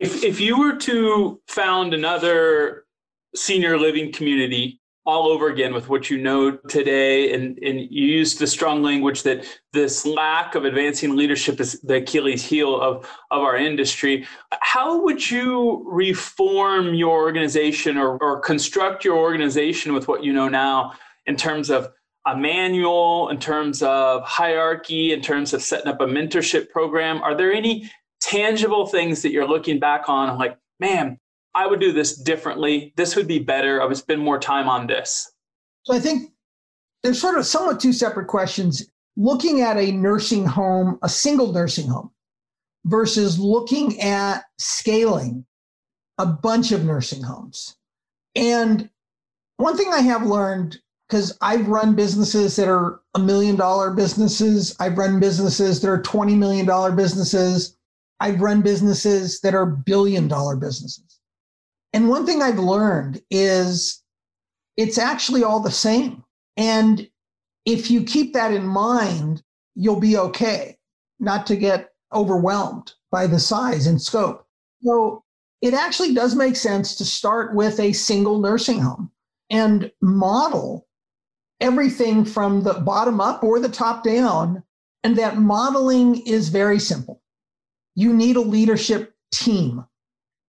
If, 0.00 0.22
if 0.22 0.40
you 0.40 0.58
were 0.58 0.76
to 0.76 1.40
found 1.48 1.94
another 1.94 2.84
senior 3.34 3.78
living 3.78 4.12
community 4.12 4.80
all 5.06 5.28
over 5.28 5.48
again 5.48 5.74
with 5.74 5.88
what 5.88 6.08
you 6.08 6.16
know 6.16 6.56
today, 6.68 7.34
and, 7.34 7.58
and 7.58 7.80
you 7.80 8.06
used 8.06 8.38
the 8.38 8.46
strong 8.46 8.82
language 8.82 9.22
that 9.22 9.44
this 9.72 10.06
lack 10.06 10.54
of 10.54 10.64
advancing 10.64 11.14
leadership 11.14 11.60
is 11.60 11.80
the 11.82 11.96
Achilles 11.96 12.42
heel 12.42 12.80
of, 12.80 13.04
of 13.30 13.42
our 13.42 13.56
industry. 13.56 14.26
How 14.60 15.02
would 15.02 15.30
you 15.30 15.84
reform 15.86 16.94
your 16.94 17.16
organization 17.22 17.98
or, 17.98 18.16
or 18.18 18.40
construct 18.40 19.04
your 19.04 19.18
organization 19.18 19.92
with 19.92 20.08
what 20.08 20.24
you 20.24 20.32
know 20.32 20.48
now 20.48 20.94
in 21.26 21.36
terms 21.36 21.68
of 21.68 21.92
a 22.26 22.36
manual 22.36 23.28
in 23.28 23.38
terms 23.38 23.82
of 23.82 24.22
hierarchy, 24.22 25.12
in 25.12 25.20
terms 25.20 25.52
of 25.52 25.62
setting 25.62 25.88
up 25.88 26.00
a 26.00 26.06
mentorship 26.06 26.70
program? 26.70 27.20
Are 27.22 27.36
there 27.36 27.52
any 27.52 27.90
tangible 28.20 28.86
things 28.86 29.22
that 29.22 29.30
you're 29.30 29.46
looking 29.46 29.78
back 29.78 30.08
on 30.08 30.38
like, 30.38 30.56
man, 30.80 31.18
I 31.54 31.66
would 31.66 31.80
do 31.80 31.92
this 31.92 32.16
differently. 32.16 32.92
This 32.96 33.16
would 33.16 33.28
be 33.28 33.38
better. 33.38 33.80
I 33.82 33.86
would 33.86 33.96
spend 33.96 34.20
more 34.20 34.38
time 34.38 34.68
on 34.68 34.86
this. 34.86 35.32
So 35.84 35.94
I 35.94 36.00
think 36.00 36.32
there's 37.02 37.20
sort 37.20 37.38
of 37.38 37.46
somewhat 37.46 37.80
two 37.80 37.92
separate 37.92 38.26
questions. 38.26 38.88
Looking 39.16 39.60
at 39.60 39.76
a 39.76 39.92
nursing 39.92 40.44
home, 40.44 40.98
a 41.02 41.08
single 41.08 41.52
nursing 41.52 41.86
home, 41.86 42.10
versus 42.84 43.38
looking 43.38 44.00
at 44.00 44.44
scaling 44.58 45.46
a 46.18 46.26
bunch 46.26 46.72
of 46.72 46.84
nursing 46.84 47.22
homes. 47.22 47.76
And 48.34 48.90
one 49.56 49.76
thing 49.76 49.92
I 49.92 50.00
have 50.00 50.26
learned 50.26 50.78
because 51.08 51.36
I've 51.40 51.68
run 51.68 51.94
businesses 51.94 52.56
that 52.56 52.68
are 52.68 53.00
a 53.14 53.18
million 53.18 53.56
dollar 53.56 53.92
businesses. 53.92 54.74
I've 54.80 54.98
run 54.98 55.20
businesses 55.20 55.80
that 55.80 55.88
are 55.88 56.02
$20 56.02 56.36
million 56.36 56.96
businesses. 56.96 57.76
I've 58.20 58.40
run 58.40 58.62
businesses 58.62 59.40
that 59.40 59.54
are 59.54 59.66
billion 59.66 60.28
dollar 60.28 60.56
businesses. 60.56 61.13
And 61.94 62.08
one 62.08 62.26
thing 62.26 62.42
I've 62.42 62.58
learned 62.58 63.22
is 63.30 64.02
it's 64.76 64.98
actually 64.98 65.44
all 65.44 65.60
the 65.60 65.70
same. 65.70 66.24
And 66.56 67.08
if 67.64 67.88
you 67.88 68.02
keep 68.02 68.34
that 68.34 68.52
in 68.52 68.66
mind, 68.66 69.44
you'll 69.76 70.00
be 70.00 70.16
okay, 70.16 70.76
not 71.20 71.46
to 71.46 71.56
get 71.56 71.90
overwhelmed 72.12 72.92
by 73.12 73.28
the 73.28 73.38
size 73.38 73.86
and 73.86 74.02
scope. 74.02 74.44
So 74.82 75.22
it 75.62 75.72
actually 75.72 76.14
does 76.14 76.34
make 76.34 76.56
sense 76.56 76.96
to 76.96 77.04
start 77.04 77.54
with 77.54 77.78
a 77.78 77.92
single 77.92 78.40
nursing 78.40 78.80
home 78.80 79.12
and 79.48 79.90
model 80.02 80.88
everything 81.60 82.24
from 82.24 82.64
the 82.64 82.74
bottom 82.74 83.20
up 83.20 83.44
or 83.44 83.60
the 83.60 83.68
top 83.68 84.02
down. 84.02 84.64
And 85.04 85.16
that 85.16 85.38
modeling 85.38 86.26
is 86.26 86.48
very 86.48 86.80
simple. 86.80 87.22
You 87.94 88.12
need 88.12 88.34
a 88.34 88.40
leadership 88.40 89.14
team. 89.32 89.84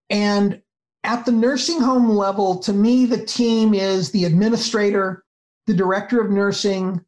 And 0.10 0.62
at 1.06 1.26
the 1.26 1.32
nursing 1.32 1.80
home 1.80 2.10
level, 2.10 2.58
to 2.60 2.74
me, 2.74 3.06
the 3.06 3.24
team 3.24 3.74
is 3.74 4.12
the 4.12 4.26
administrator, 4.26 5.24
the 5.68 5.74
director 5.74 6.20
of 6.20 6.32
nursing, 6.32 7.00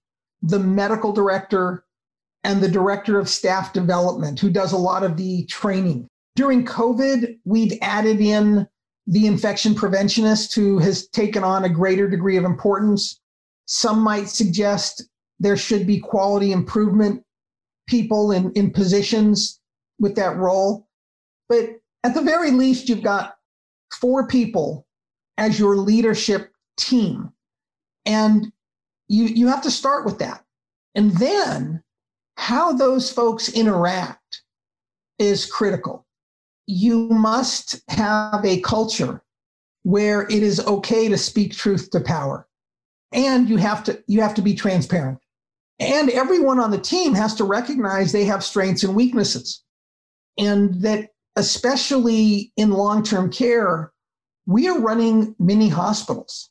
the 0.44 0.60
medical 0.60 1.12
director, 1.12 1.84
and 2.44 2.62
the 2.62 2.70
director 2.70 3.20
of 3.20 3.28
staff 3.28 3.74
development, 3.74 4.40
who 4.40 4.50
does 4.50 4.72
a 4.72 4.78
lot 4.78 5.04
of 5.04 5.18
the 5.18 5.46
training. 5.48 6.08
During 6.36 6.64
COVID, 6.64 7.40
we've 7.46 7.78
added 7.82 8.22
in 8.22 8.68
the 9.08 9.26
infection 9.26 9.74
preventionist 9.74 10.54
who 10.54 10.78
has 10.78 11.08
taken 11.08 11.44
on 11.44 11.64
a 11.64 11.70
greater 11.70 12.08
degree 12.08 12.38
of 12.38 12.46
importance. 12.46 13.20
Some 13.66 14.00
might 14.02 14.30
suggest 14.30 15.04
there 15.40 15.58
should 15.58 15.88
be 15.88 16.00
quality 16.00 16.52
improvement 16.52 17.24
people 17.88 18.32
in, 18.32 18.52
in 18.52 18.70
positions 18.72 19.60
with 20.00 20.16
that 20.16 20.38
role. 20.38 20.88
But 21.50 21.70
at 22.04 22.14
the 22.14 22.22
very 22.22 22.52
least, 22.52 22.90
you've 22.90 23.02
got 23.04 23.37
four 23.92 24.28
people 24.28 24.86
as 25.38 25.60
your 25.60 25.78
leadership 25.78 26.52
team. 26.78 27.32
And 28.06 28.52
you, 29.08 29.26
you 29.26 29.48
have 29.48 29.62
to 29.64 29.72
start 29.72 30.06
with 30.06 30.20
that. 30.20 30.44
And 30.96 31.12
then 31.18 31.84
how 32.36 32.74
those 32.74 33.12
folks 33.12 33.50
interact 33.50 34.42
is 35.20 35.46
critical. 35.46 36.06
You 36.66 37.10
must 37.10 37.82
have 37.90 38.44
a 38.44 38.62
culture 38.62 39.22
where 39.84 40.24
it 40.24 40.44
is 40.44 40.60
okay 40.68 41.08
to 41.08 41.18
speak 41.18 41.54
truth 41.54 41.90
to 41.92 42.00
power. 42.00 42.48
And 43.14 43.48
you 43.48 43.58
have 43.58 43.84
to 43.86 44.04
you 44.08 44.22
have 44.22 44.34
to 44.34 44.42
be 44.42 44.54
transparent. 44.54 45.20
And 45.80 46.10
everyone 46.10 46.60
on 46.60 46.72
the 46.72 46.78
team 46.78 47.14
has 47.14 47.36
to 47.36 47.44
recognize 47.44 48.12
they 48.12 48.26
have 48.26 48.44
strengths 48.44 48.84
and 48.84 48.96
weaknesses. 48.96 49.64
And 50.38 50.82
that 50.82 51.12
especially 51.38 52.52
in 52.58 52.72
long-term 52.72 53.32
care, 53.32 53.94
we 54.48 54.68
are 54.68 54.80
running 54.80 55.36
mini 55.40 55.70
hospitals. 55.70 56.50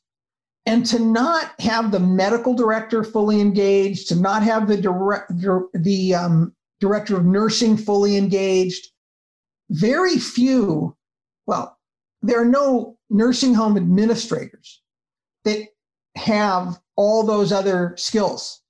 And 0.65 0.85
to 0.87 0.99
not 0.99 1.59
have 1.59 1.91
the 1.91 1.99
medical 1.99 2.53
director 2.53 3.03
fully 3.03 3.39
engaged, 3.39 4.07
to 4.09 4.15
not 4.15 4.43
have 4.43 4.67
the 4.67 4.77
direct, 4.77 5.31
the 5.73 6.15
um, 6.15 6.55
director 6.79 7.17
of 7.17 7.25
nursing 7.25 7.77
fully 7.77 8.17
engaged, 8.17 8.89
very 9.69 10.17
few, 10.17 10.95
well, 11.45 11.77
there 12.21 12.41
are 12.41 12.45
no 12.45 12.97
nursing 13.09 13.53
home 13.53 13.77
administrators 13.77 14.81
that 15.43 15.67
have 16.15 16.79
all 16.95 17.23
those 17.23 17.51
other 17.51 17.93
skills 17.97 18.61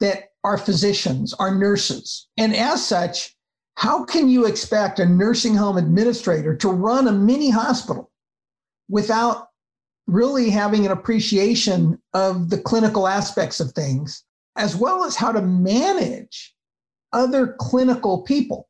that 0.00 0.30
are 0.44 0.58
physicians, 0.58 1.32
are 1.34 1.54
nurses. 1.54 2.28
And 2.36 2.54
as 2.54 2.86
such, 2.86 3.34
how 3.76 4.04
can 4.04 4.28
you 4.28 4.46
expect 4.46 4.98
a 4.98 5.06
nursing 5.06 5.54
home 5.54 5.76
administrator 5.76 6.56
to 6.56 6.68
run 6.68 7.08
a 7.08 7.12
mini 7.12 7.50
hospital 7.50 8.10
without 8.88 9.48
really 10.06 10.50
having 10.50 10.84
an 10.84 10.92
appreciation 10.92 11.98
of 12.12 12.50
the 12.50 12.58
clinical 12.58 13.08
aspects 13.08 13.60
of 13.60 13.72
things, 13.72 14.24
as 14.56 14.76
well 14.76 15.04
as 15.04 15.16
how 15.16 15.32
to 15.32 15.40
manage 15.40 16.54
other 17.12 17.56
clinical 17.58 18.22
people. 18.22 18.68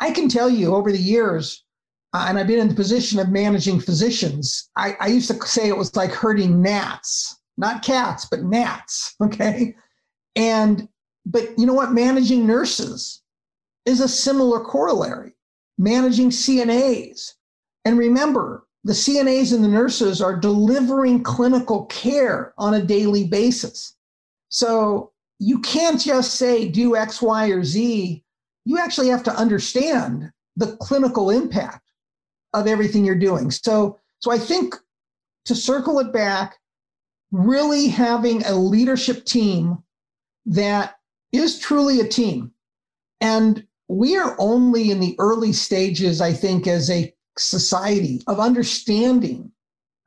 I 0.00 0.10
can 0.10 0.28
tell 0.28 0.50
you 0.50 0.74
over 0.74 0.90
the 0.90 0.98
years, 0.98 1.64
uh, 2.12 2.26
and 2.28 2.38
I've 2.38 2.46
been 2.46 2.58
in 2.58 2.68
the 2.68 2.74
position 2.74 3.18
of 3.18 3.30
managing 3.30 3.80
physicians, 3.80 4.70
I, 4.76 4.96
I 5.00 5.06
used 5.06 5.30
to 5.30 5.46
say 5.46 5.68
it 5.68 5.76
was 5.76 5.94
like 5.96 6.10
herding 6.10 6.60
gnats, 6.60 7.40
not 7.56 7.82
cats, 7.82 8.26
but 8.30 8.42
gnats. 8.42 9.14
Okay. 9.22 9.74
And, 10.34 10.88
but 11.26 11.50
you 11.58 11.66
know 11.66 11.74
what? 11.74 11.92
Managing 11.92 12.46
nurses 12.46 13.21
is 13.86 14.00
a 14.00 14.08
similar 14.08 14.60
corollary. 14.60 15.34
Managing 15.78 16.30
CNAs. 16.30 17.32
And 17.84 17.98
remember, 17.98 18.66
the 18.84 18.92
CNAs 18.92 19.54
and 19.54 19.62
the 19.62 19.68
nurses 19.68 20.20
are 20.20 20.36
delivering 20.36 21.22
clinical 21.22 21.86
care 21.86 22.52
on 22.58 22.74
a 22.74 22.82
daily 22.82 23.24
basis. 23.24 23.96
So 24.48 25.12
you 25.38 25.60
can't 25.60 26.00
just 26.00 26.34
say 26.34 26.68
do 26.68 26.96
X, 26.96 27.22
Y, 27.22 27.48
or 27.48 27.64
Z. 27.64 28.22
You 28.64 28.78
actually 28.78 29.08
have 29.08 29.22
to 29.24 29.34
understand 29.34 30.30
the 30.56 30.76
clinical 30.76 31.30
impact 31.30 31.90
of 32.52 32.66
everything 32.66 33.04
you're 33.04 33.14
doing. 33.14 33.50
So, 33.50 33.98
so 34.20 34.30
I 34.30 34.38
think 34.38 34.76
to 35.46 35.54
circle 35.54 35.98
it 35.98 36.12
back, 36.12 36.58
really 37.30 37.88
having 37.88 38.44
a 38.44 38.54
leadership 38.54 39.24
team 39.24 39.82
that 40.46 40.96
is 41.32 41.58
truly 41.58 42.00
a 42.00 42.08
team. 42.08 42.52
And 43.20 43.66
we 43.92 44.16
are 44.16 44.34
only 44.38 44.90
in 44.90 45.00
the 45.00 45.14
early 45.18 45.52
stages, 45.52 46.22
I 46.22 46.32
think, 46.32 46.66
as 46.66 46.88
a 46.88 47.12
society 47.36 48.22
of 48.26 48.40
understanding 48.40 49.52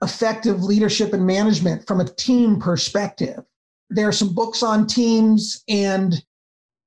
effective 0.01 0.63
leadership 0.63 1.13
and 1.13 1.25
management 1.25 1.85
from 1.87 1.99
a 1.99 2.05
team 2.05 2.59
perspective. 2.59 3.43
There 3.91 4.07
are 4.07 4.11
some 4.11 4.33
books 4.33 4.63
on 4.63 4.87
teams. 4.87 5.63
And 5.69 6.15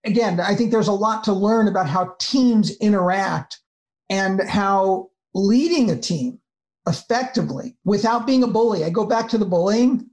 again, 0.04 0.40
I 0.40 0.56
think 0.56 0.72
there's 0.72 0.88
a 0.88 0.92
lot 0.92 1.22
to 1.24 1.32
learn 1.32 1.68
about 1.68 1.88
how 1.88 2.16
teams 2.20 2.76
interact 2.78 3.60
and 4.10 4.40
how 4.48 5.10
leading 5.34 5.92
a 5.92 5.96
team 5.96 6.40
effectively 6.88 7.76
without 7.84 8.26
being 8.26 8.42
a 8.42 8.48
bully. 8.48 8.82
I 8.82 8.90
go 8.90 9.06
back 9.06 9.28
to 9.28 9.38
the 9.38 9.46
bullying. 9.46 10.10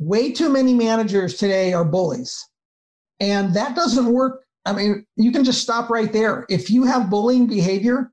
Way 0.00 0.32
too 0.32 0.50
many 0.50 0.74
managers 0.74 1.36
today 1.36 1.72
are 1.72 1.84
bullies. 1.84 2.48
And 3.20 3.54
that 3.54 3.76
doesn't 3.76 4.12
work. 4.12 4.45
I 4.66 4.72
mean, 4.72 5.06
you 5.16 5.32
can 5.32 5.44
just 5.44 5.62
stop 5.62 5.88
right 5.88 6.12
there. 6.12 6.44
If 6.50 6.70
you 6.70 6.84
have 6.84 7.08
bullying 7.08 7.46
behavior, 7.46 8.12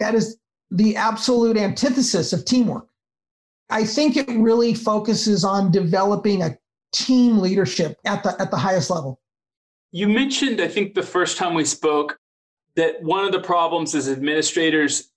that 0.00 0.14
is 0.14 0.36
the 0.70 0.96
absolute 0.96 1.56
antithesis 1.56 2.32
of 2.32 2.44
teamwork. 2.44 2.86
I 3.70 3.84
think 3.84 4.16
it 4.16 4.28
really 4.28 4.74
focuses 4.74 5.44
on 5.44 5.70
developing 5.70 6.42
a 6.42 6.56
team 6.92 7.38
leadership 7.38 7.98
at 8.04 8.22
the 8.22 8.40
at 8.40 8.50
the 8.50 8.56
highest 8.56 8.90
level. 8.90 9.20
You 9.92 10.08
mentioned, 10.08 10.60
I 10.60 10.68
think 10.68 10.94
the 10.94 11.02
first 11.02 11.38
time 11.38 11.54
we 11.54 11.64
spoke, 11.64 12.18
that 12.76 13.02
one 13.02 13.24
of 13.24 13.32
the 13.32 13.40
problems 13.40 13.94
is 13.94 14.08
administrators 14.08 15.10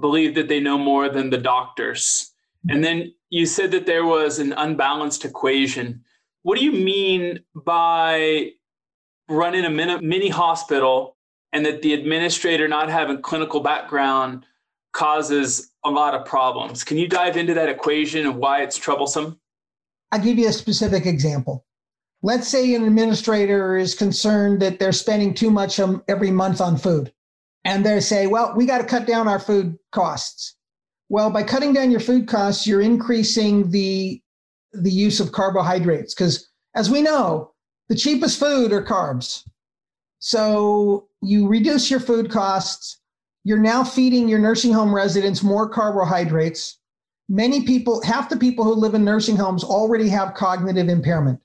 believe 0.00 0.34
that 0.34 0.48
they 0.48 0.58
know 0.58 0.78
more 0.78 1.08
than 1.08 1.30
the 1.30 1.38
doctors. 1.38 2.32
And 2.68 2.82
then 2.82 3.12
you 3.28 3.44
said 3.44 3.70
that 3.72 3.86
there 3.86 4.06
was 4.06 4.38
an 4.38 4.52
unbalanced 4.54 5.24
equation. 5.24 6.02
What 6.42 6.58
do 6.58 6.64
you 6.64 6.72
mean 6.72 7.40
by 7.54 8.52
running 9.32 9.64
a 9.64 9.70
mini 9.70 10.28
hospital 10.28 11.16
and 11.52 11.66
that 11.66 11.82
the 11.82 11.94
administrator 11.94 12.68
not 12.68 12.88
having 12.88 13.20
clinical 13.20 13.60
background 13.60 14.46
causes 14.92 15.72
a 15.84 15.90
lot 15.90 16.14
of 16.14 16.24
problems. 16.24 16.84
Can 16.84 16.98
you 16.98 17.08
dive 17.08 17.36
into 17.36 17.54
that 17.54 17.68
equation 17.68 18.26
and 18.26 18.36
why 18.36 18.62
it's 18.62 18.76
troublesome? 18.76 19.40
I'll 20.12 20.20
give 20.20 20.38
you 20.38 20.48
a 20.48 20.52
specific 20.52 21.06
example. 21.06 21.64
Let's 22.22 22.46
say 22.46 22.74
an 22.74 22.84
administrator 22.84 23.76
is 23.76 23.94
concerned 23.94 24.60
that 24.60 24.78
they're 24.78 24.92
spending 24.92 25.34
too 25.34 25.50
much 25.50 25.80
every 26.08 26.30
month 26.30 26.60
on 26.60 26.76
food. 26.76 27.12
And 27.64 27.84
they 27.86 28.00
say, 28.00 28.26
well, 28.26 28.54
we 28.56 28.66
got 28.66 28.78
to 28.78 28.84
cut 28.84 29.06
down 29.06 29.28
our 29.28 29.38
food 29.38 29.76
costs. 29.92 30.56
Well, 31.08 31.30
by 31.30 31.42
cutting 31.42 31.72
down 31.72 31.90
your 31.90 32.00
food 32.00 32.28
costs, 32.28 32.66
you're 32.66 32.80
increasing 32.80 33.70
the, 33.70 34.20
the 34.72 34.90
use 34.90 35.20
of 35.20 35.32
carbohydrates. 35.32 36.14
Because 36.14 36.48
as 36.74 36.90
we 36.90 37.02
know, 37.02 37.51
the 37.88 37.94
cheapest 37.94 38.38
food 38.38 38.72
are 38.72 38.84
carbs. 38.84 39.44
So 40.18 41.08
you 41.20 41.48
reduce 41.48 41.90
your 41.90 42.00
food 42.00 42.30
costs, 42.30 43.00
you're 43.44 43.58
now 43.58 43.82
feeding 43.82 44.28
your 44.28 44.38
nursing 44.38 44.72
home 44.72 44.94
residents 44.94 45.42
more 45.42 45.68
carbohydrates. 45.68 46.78
Many 47.28 47.64
people, 47.64 48.02
half 48.02 48.28
the 48.28 48.36
people 48.36 48.64
who 48.64 48.74
live 48.74 48.94
in 48.94 49.04
nursing 49.04 49.36
homes 49.36 49.64
already 49.64 50.08
have 50.08 50.34
cognitive 50.34 50.88
impairment. 50.88 51.40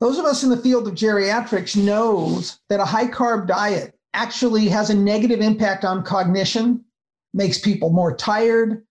Those 0.00 0.18
of 0.18 0.24
us 0.24 0.42
in 0.42 0.50
the 0.50 0.56
field 0.56 0.88
of 0.88 0.94
geriatrics 0.94 1.76
knows 1.76 2.58
that 2.68 2.80
a 2.80 2.84
high 2.84 3.06
carb 3.06 3.46
diet 3.46 3.96
actually 4.14 4.68
has 4.68 4.90
a 4.90 4.94
negative 4.94 5.40
impact 5.40 5.84
on 5.84 6.02
cognition, 6.02 6.84
makes 7.32 7.58
people 7.58 7.90
more 7.90 8.14
tired, 8.16 8.84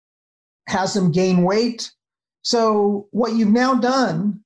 has 0.68 0.94
them 0.94 1.12
gain 1.12 1.44
weight. 1.44 1.92
So 2.44 3.08
what 3.12 3.34
you've 3.34 3.50
now 3.50 3.76
done 3.76 4.42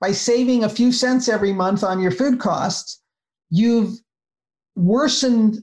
by 0.00 0.12
saving 0.12 0.64
a 0.64 0.68
few 0.68 0.92
cents 0.92 1.28
every 1.28 1.52
month 1.52 1.82
on 1.82 2.00
your 2.00 2.10
food 2.10 2.38
costs, 2.38 3.02
you've 3.50 3.98
worsened 4.76 5.62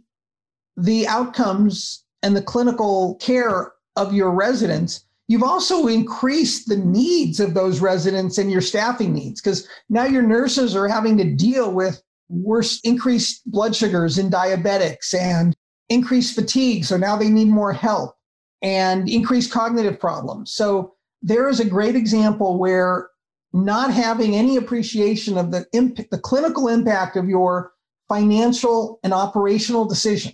the 0.77 1.07
outcomes 1.07 2.03
and 2.21 2.35
the 2.35 2.41
clinical 2.41 3.15
care 3.15 3.73
of 3.95 4.13
your 4.13 4.31
residents, 4.31 5.05
you've 5.27 5.43
also 5.43 5.87
increased 5.87 6.67
the 6.67 6.77
needs 6.77 7.39
of 7.39 7.53
those 7.53 7.79
residents 7.79 8.37
and 8.37 8.51
your 8.51 8.61
staffing 8.61 9.13
needs 9.13 9.41
because 9.41 9.67
now 9.89 10.05
your 10.05 10.21
nurses 10.21 10.75
are 10.75 10.87
having 10.87 11.17
to 11.17 11.23
deal 11.23 11.71
with 11.71 12.01
worse 12.27 12.79
increased 12.81 13.49
blood 13.49 13.75
sugars 13.75 14.17
in 14.17 14.29
diabetics 14.29 15.13
and 15.13 15.55
increased 15.89 16.35
fatigue. 16.35 16.83
So 16.83 16.97
now 16.97 17.15
they 17.15 17.29
need 17.29 17.47
more 17.47 17.73
help 17.73 18.15
and 18.61 19.07
increased 19.07 19.51
cognitive 19.51 19.99
problems. 19.99 20.51
So 20.51 20.95
there 21.21 21.47
is 21.47 21.59
a 21.59 21.65
great 21.65 21.95
example 21.95 22.57
where 22.57 23.09
not 23.55 23.91
having 23.91 24.35
any 24.35 24.57
appreciation 24.57 25.37
of 25.37 25.51
the, 25.51 25.65
imp- 25.73 26.09
the 26.09 26.19
clinical 26.19 26.67
impact 26.67 27.15
of 27.15 27.27
your 27.27 27.71
financial 28.07 28.99
and 29.03 29.13
operational 29.13 29.85
decision 29.85 30.33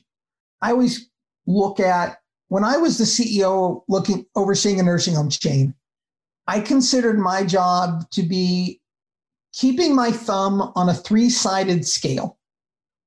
I 0.62 0.71
always 0.71 1.10
look 1.47 1.79
at 1.79 2.17
when 2.49 2.63
I 2.63 2.77
was 2.77 2.97
the 2.97 3.05
CEO 3.05 3.84
looking 3.88 4.25
overseeing 4.36 4.79
a 4.79 4.84
nursing 4.84 5.15
home 5.15 5.29
chain, 5.29 5.73
I 6.47 6.60
considered 6.60 7.17
my 7.17 7.43
job 7.43 8.10
to 8.12 8.23
be 8.23 8.81
keeping 9.53 9.95
my 9.95 10.12
thumb 10.12 10.71
on 10.75 10.89
a 10.89 10.93
three-sided 10.93 11.88
scale. 11.88 12.38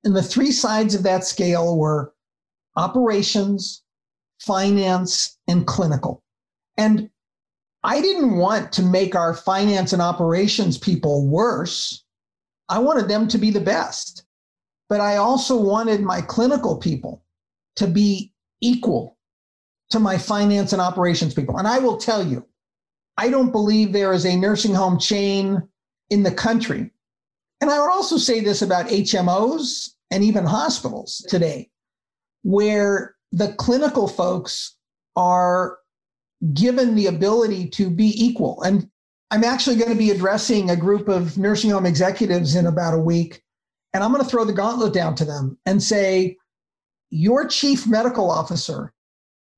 And 0.02 0.14
the 0.14 0.22
three 0.22 0.52
sides 0.52 0.94
of 0.94 1.02
that 1.04 1.24
scale 1.24 1.78
were 1.78 2.12
operations, 2.76 3.82
finance, 4.40 5.38
and 5.48 5.66
clinical. 5.66 6.22
And 6.76 7.10
I 7.84 8.00
didn't 8.00 8.36
want 8.36 8.72
to 8.72 8.82
make 8.82 9.14
our 9.14 9.34
finance 9.34 9.92
and 9.92 10.00
operations 10.00 10.78
people 10.78 11.26
worse. 11.26 12.02
I 12.70 12.78
wanted 12.78 13.08
them 13.08 13.28
to 13.28 13.38
be 13.38 13.50
the 13.50 13.60
best. 13.60 14.24
But 14.88 15.00
I 15.00 15.16
also 15.16 15.56
wanted 15.56 16.00
my 16.00 16.22
clinical 16.22 16.78
people 16.78 17.22
to 17.76 17.86
be 17.86 18.32
equal 18.60 19.18
to 19.90 20.00
my 20.00 20.16
finance 20.16 20.72
and 20.72 20.80
operations 20.80 21.34
people. 21.34 21.58
And 21.58 21.68
I 21.68 21.78
will 21.78 21.98
tell 21.98 22.26
you, 22.26 22.46
I 23.18 23.28
don't 23.28 23.52
believe 23.52 23.92
there 23.92 24.12
is 24.12 24.24
a 24.24 24.36
nursing 24.36 24.74
home 24.74 24.98
chain 24.98 25.62
in 26.10 26.22
the 26.22 26.32
country. 26.32 26.90
And 27.60 27.70
I 27.70 27.80
would 27.80 27.90
also 27.90 28.16
say 28.16 28.40
this 28.40 28.62
about 28.62 28.86
HMOs 28.86 29.90
and 30.10 30.24
even 30.24 30.44
hospitals 30.44 31.24
today, 31.28 31.70
where 32.42 33.14
the 33.32 33.52
clinical 33.54 34.08
folks 34.08 34.76
are 35.16 35.78
given 36.52 36.94
the 36.94 37.06
ability 37.06 37.68
to 37.70 37.88
be 37.88 38.12
equal. 38.22 38.62
And 38.62 38.88
I'm 39.30 39.44
actually 39.44 39.76
going 39.76 39.90
to 39.90 39.96
be 39.96 40.10
addressing 40.10 40.70
a 40.70 40.76
group 40.76 41.08
of 41.08 41.38
nursing 41.38 41.70
home 41.70 41.86
executives 41.86 42.54
in 42.54 42.66
about 42.66 42.94
a 42.94 42.98
week. 42.98 43.42
And 43.92 44.04
I'm 44.04 44.12
going 44.12 44.22
to 44.22 44.28
throw 44.28 44.44
the 44.44 44.52
gauntlet 44.52 44.92
down 44.92 45.14
to 45.16 45.24
them 45.24 45.58
and 45.64 45.82
say, 45.82 46.36
your 47.10 47.46
chief 47.46 47.86
medical 47.86 48.30
officer 48.30 48.92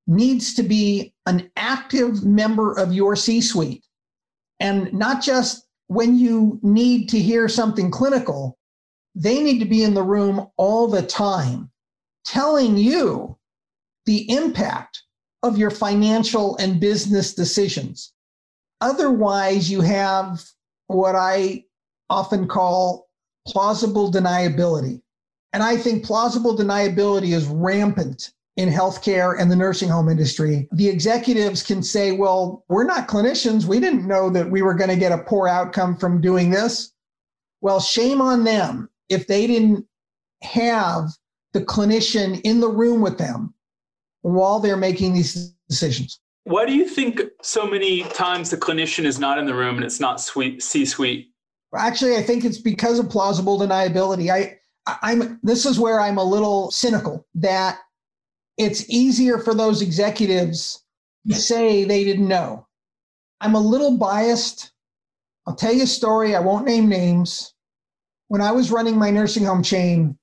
needs 0.07 0.55
to 0.55 0.63
be 0.63 1.15
an 1.27 1.51
active 1.57 2.25
member 2.25 2.79
of 2.79 2.93
your 2.93 3.17
C 3.17 3.41
suite. 3.41 3.85
And 4.61 4.93
not 4.93 5.23
just 5.23 5.67
when 5.89 6.19
you 6.19 6.61
need 6.63 7.09
to 7.09 7.19
hear 7.19 7.49
something 7.49 7.91
clinical, 7.91 8.59
they 9.15 9.43
need 9.43 9.59
to 9.59 9.65
be 9.65 9.83
in 9.83 9.95
the 9.95 10.03
room 10.03 10.47
all 10.57 10.87
the 10.89 11.03
time 11.03 11.71
telling 12.25 12.77
you 12.77 13.39
the 14.05 14.31
impact 14.31 15.03
of 15.47 15.59
your 15.59 15.71
financial 15.71 16.57
and 16.57 16.81
business 16.81 17.35
decisions. 17.35 18.13
Otherwise, 18.81 19.71
you 19.71 19.81
have 19.81 20.45
what 20.89 21.15
I 21.15 21.65
often 22.11 22.47
call 22.47 23.09
plausible 23.47 24.13
deniability. 24.13 25.01
And 25.53 25.63
I 25.63 25.77
think 25.77 26.05
plausible 26.05 26.57
deniability 26.57 27.33
is 27.33 27.47
rampant 27.47 28.33
in 28.57 28.69
healthcare 28.69 29.39
and 29.39 29.51
the 29.51 29.57
nursing 29.57 29.89
home 29.89 30.09
industry. 30.09 30.69
The 30.73 30.89
executives 30.89 31.63
can 31.63 31.83
say, 31.83 32.13
well, 32.13 32.65
we're 32.69 32.85
not 32.85 33.09
clinicians. 33.09 33.65
We 33.65 33.81
didn't 33.81 34.07
know 34.07 34.31
that 34.31 34.51
we 34.51 34.63
were 34.63 34.75
going 34.75 34.91
to 34.91 34.97
get 34.97 35.13
a 35.13 35.19
poor 35.19 35.47
outcome 35.47 35.97
from 35.97 36.21
doing 36.21 36.51
this. 36.51 36.93
Well, 37.61 37.81
shame 37.81 38.21
on 38.21 38.45
them 38.45 38.89
if 39.09 39.27
they 39.27 39.47
didn't 39.47 39.87
have 40.43 41.11
the 41.53 41.63
clinician 41.63 42.41
in 42.43 42.61
the 42.61 42.69
room 42.69 43.01
with 43.01 43.19
them 43.19 43.55
while 44.23 44.61
they're 44.61 44.77
making 44.77 45.15
these 45.15 45.55
decisions. 45.69 46.21
Why 46.45 46.65
do 46.65 46.73
you 46.73 46.89
think 46.89 47.23
so 47.43 47.67
many 47.67 48.05
times 48.05 48.51
the 48.51 48.57
clinician 48.57 49.05
is 49.05 49.19
not 49.19 49.39
in 49.39 49.47
the 49.47 49.55
room 49.55 49.77
and 49.77 49.85
it's 49.85 50.01
not 50.01 50.21
suite 50.21 50.63
C 50.63 50.85
suite? 50.85 51.31
Actually, 51.77 52.17
I 52.17 52.23
think 52.23 52.45
it's 52.45 52.59
because 52.59 52.99
of 52.99 53.11
plausible 53.11 53.59
deniability. 53.59 54.31
I 54.31 54.59
I'm 55.03 55.41
this 55.43 55.67
is 55.67 55.81
where 55.81 56.01
I'm 56.01 56.19
a 56.19 56.25
little 56.25 56.71
cynical 56.71 57.27
that 57.35 57.79
it's 58.57 58.89
easier 58.89 59.39
for 59.39 59.55
those 59.55 59.83
executives 59.83 60.85
to 61.29 61.35
say 61.35 61.85
they 61.85 62.05
didn't 62.05 62.29
know. 62.29 62.67
I'm 63.41 63.55
a 63.55 63.61
little 63.61 63.99
biased. 63.99 64.73
I'll 65.47 65.57
tell 65.57 65.73
you 65.73 65.83
a 65.83 65.89
story. 65.89 66.35
I 66.35 66.41
won't 66.41 66.67
name 66.67 66.89
names. 66.89 67.53
When 68.29 68.41
I 68.41 68.53
was 68.53 68.71
running 68.71 68.97
my 68.97 69.11
nursing 69.11 69.45
home 69.45 69.63
chain, 69.63 70.19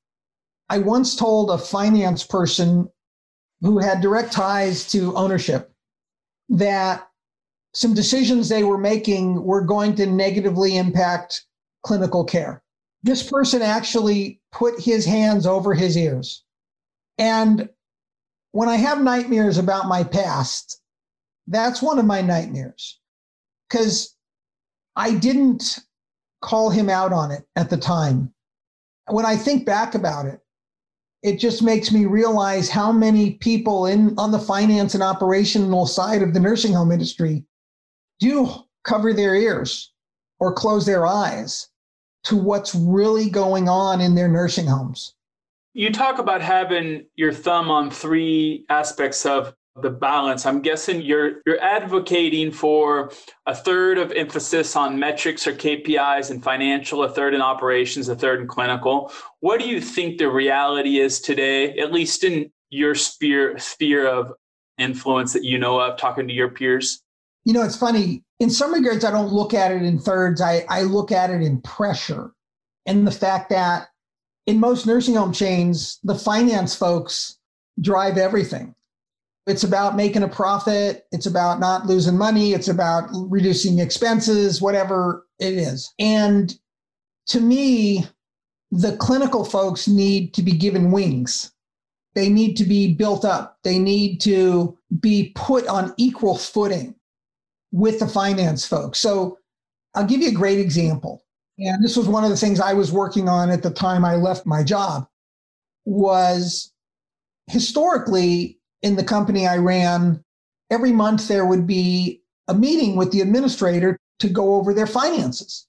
I 0.69 0.79
once 0.79 1.15
told 1.15 1.51
a 1.51 1.57
finance 1.57 2.25
person 2.25 2.89
who 3.63 3.79
had 3.79 4.01
direct 4.01 4.31
ties 4.31 4.85
to 4.91 5.15
ownership 5.15 5.71
that 6.49 7.07
some 7.73 7.93
decisions 7.93 8.49
they 8.49 8.63
were 8.63 8.77
making 8.77 9.41
were 9.43 9.61
going 9.61 9.95
to 9.95 10.05
negatively 10.05 10.77
impact 10.77 11.45
clinical 11.83 12.23
care. 12.23 12.61
This 13.01 13.23
person 13.23 13.61
actually 13.61 14.41
put 14.51 14.79
his 14.79 15.05
hands 15.05 15.47
over 15.47 15.73
his 15.73 15.97
ears. 15.97 16.43
And 17.17 17.69
when 18.51 18.69
I 18.69 18.75
have 18.75 19.01
nightmares 19.01 19.57
about 19.57 19.87
my 19.87 20.03
past, 20.03 20.81
that's 21.47 21.81
one 21.81 21.97
of 21.99 22.05
my 22.05 22.21
nightmares 22.21 22.99
because 23.69 24.15
I 24.95 25.13
didn't 25.13 25.79
call 26.41 26.69
him 26.69 26.89
out 26.89 27.13
on 27.13 27.31
it 27.31 27.47
at 27.55 27.69
the 27.69 27.77
time. 27.77 28.33
When 29.07 29.25
I 29.25 29.35
think 29.37 29.65
back 29.65 29.95
about 29.95 30.25
it, 30.25 30.42
it 31.23 31.39
just 31.39 31.63
makes 31.63 31.91
me 31.91 32.05
realize 32.05 32.69
how 32.69 32.91
many 32.91 33.31
people 33.35 33.85
in 33.85 34.13
on 34.17 34.31
the 34.31 34.39
finance 34.39 34.93
and 34.93 35.01
operational 35.01 35.85
side 35.85 36.21
of 36.21 36.33
the 36.33 36.39
nursing 36.39 36.73
home 36.73 36.91
industry 36.91 37.43
do 38.19 38.49
cover 38.83 39.13
their 39.13 39.33
ears 39.33 39.91
or 40.39 40.53
close 40.53 40.85
their 40.85 41.07
eyes 41.07 41.69
to 42.25 42.35
what's 42.35 42.75
really 42.75 43.29
going 43.29 43.69
on 43.69 44.01
in 44.01 44.15
their 44.15 44.27
nursing 44.27 44.65
homes. 44.67 45.15
You 45.73 45.91
talk 45.91 46.19
about 46.19 46.41
having 46.41 47.05
your 47.15 47.33
thumb 47.33 47.71
on 47.71 47.89
three 47.89 48.65
aspects 48.69 49.25
of 49.25 49.55
the 49.81 49.89
balance. 49.89 50.45
I'm 50.45 50.61
guessing 50.61 51.01
you're 51.01 51.41
you're 51.45 51.61
advocating 51.61 52.51
for 52.51 53.11
a 53.47 53.55
third 53.55 53.97
of 53.97 54.11
emphasis 54.11 54.75
on 54.75 54.99
metrics 54.99 55.47
or 55.47 55.53
KPIs 55.53 56.29
and 56.29 56.43
financial, 56.43 57.03
a 57.03 57.09
third 57.09 57.33
in 57.33 57.41
operations, 57.41 58.07
a 58.07 58.15
third 58.15 58.41
in 58.41 58.47
clinical. 58.47 59.11
What 59.39 59.59
do 59.59 59.67
you 59.67 59.81
think 59.81 60.19
the 60.19 60.29
reality 60.29 60.99
is 60.99 61.19
today, 61.19 61.77
at 61.79 61.91
least 61.91 62.23
in 62.23 62.51
your 62.69 62.93
sphere 62.93 63.57
sphere 63.57 64.07
of 64.07 64.33
influence 64.77 65.33
that 65.33 65.43
you 65.43 65.57
know 65.57 65.79
of, 65.79 65.97
talking 65.97 66.27
to 66.27 66.33
your 66.33 66.49
peers? 66.49 67.01
You 67.45 67.53
know, 67.53 67.63
it's 67.63 67.77
funny. 67.77 68.23
In 68.39 68.49
some 68.49 68.73
regards, 68.73 69.03
I 69.03 69.11
don't 69.11 69.33
look 69.33 69.53
at 69.53 69.71
it 69.71 69.81
in 69.81 69.97
thirds. 69.97 70.39
I, 70.39 70.65
I 70.69 70.83
look 70.83 71.11
at 71.11 71.29
it 71.29 71.41
in 71.41 71.61
pressure 71.61 72.31
and 72.85 73.07
the 73.07 73.11
fact 73.11 73.49
that 73.49 73.87
in 74.45 74.59
most 74.59 74.85
nursing 74.85 75.15
home 75.15 75.33
chains, 75.33 75.99
the 76.03 76.15
finance 76.15 76.75
folks 76.75 77.37
drive 77.81 78.17
everything 78.17 78.75
it's 79.45 79.63
about 79.63 79.95
making 79.95 80.23
a 80.23 80.27
profit. 80.27 81.05
It's 81.11 81.25
about 81.25 81.59
not 81.59 81.85
losing 81.85 82.17
money. 82.17 82.53
It's 82.53 82.69
about 82.69 83.09
reducing 83.11 83.79
expenses, 83.79 84.61
whatever 84.61 85.27
it 85.39 85.53
is. 85.53 85.93
And 85.99 86.53
to 87.27 87.41
me, 87.41 88.05
the 88.71 88.95
clinical 88.97 89.43
folks 89.43 89.87
need 89.87 90.33
to 90.35 90.41
be 90.41 90.53
given 90.53 90.91
wings. 90.91 91.51
They 92.15 92.29
need 92.29 92.55
to 92.57 92.63
be 92.63 92.93
built 92.93 93.25
up. 93.25 93.57
They 93.63 93.79
need 93.79 94.21
to 94.21 94.77
be 94.99 95.31
put 95.35 95.67
on 95.67 95.93
equal 95.97 96.37
footing 96.37 96.95
with 97.71 97.99
the 97.99 98.07
finance 98.07 98.65
folks. 98.65 98.99
So 98.99 99.39
I'll 99.95 100.05
give 100.05 100.21
you 100.21 100.29
a 100.29 100.33
great 100.33 100.59
example. 100.59 101.23
And 101.59 101.83
this 101.83 101.97
was 101.97 102.07
one 102.07 102.23
of 102.23 102.29
the 102.29 102.37
things 102.37 102.59
I 102.59 102.73
was 102.73 102.91
working 102.91 103.27
on 103.27 103.49
at 103.49 103.61
the 103.61 103.69
time 103.71 104.05
I 104.05 104.15
left 104.15 104.45
my 104.45 104.63
job 104.63 105.07
was 105.85 106.71
historically 107.47 108.59
in 108.83 108.97
the 108.97 109.03
company 109.03 109.47
I 109.47 109.57
ran, 109.57 110.23
every 110.69 110.91
month 110.91 111.27
there 111.27 111.45
would 111.45 111.65
be 111.65 112.21
a 112.47 112.53
meeting 112.53 112.95
with 112.95 113.11
the 113.11 113.21
administrator 113.21 113.97
to 114.19 114.29
go 114.29 114.55
over 114.55 114.73
their 114.73 114.87
finances. 114.87 115.65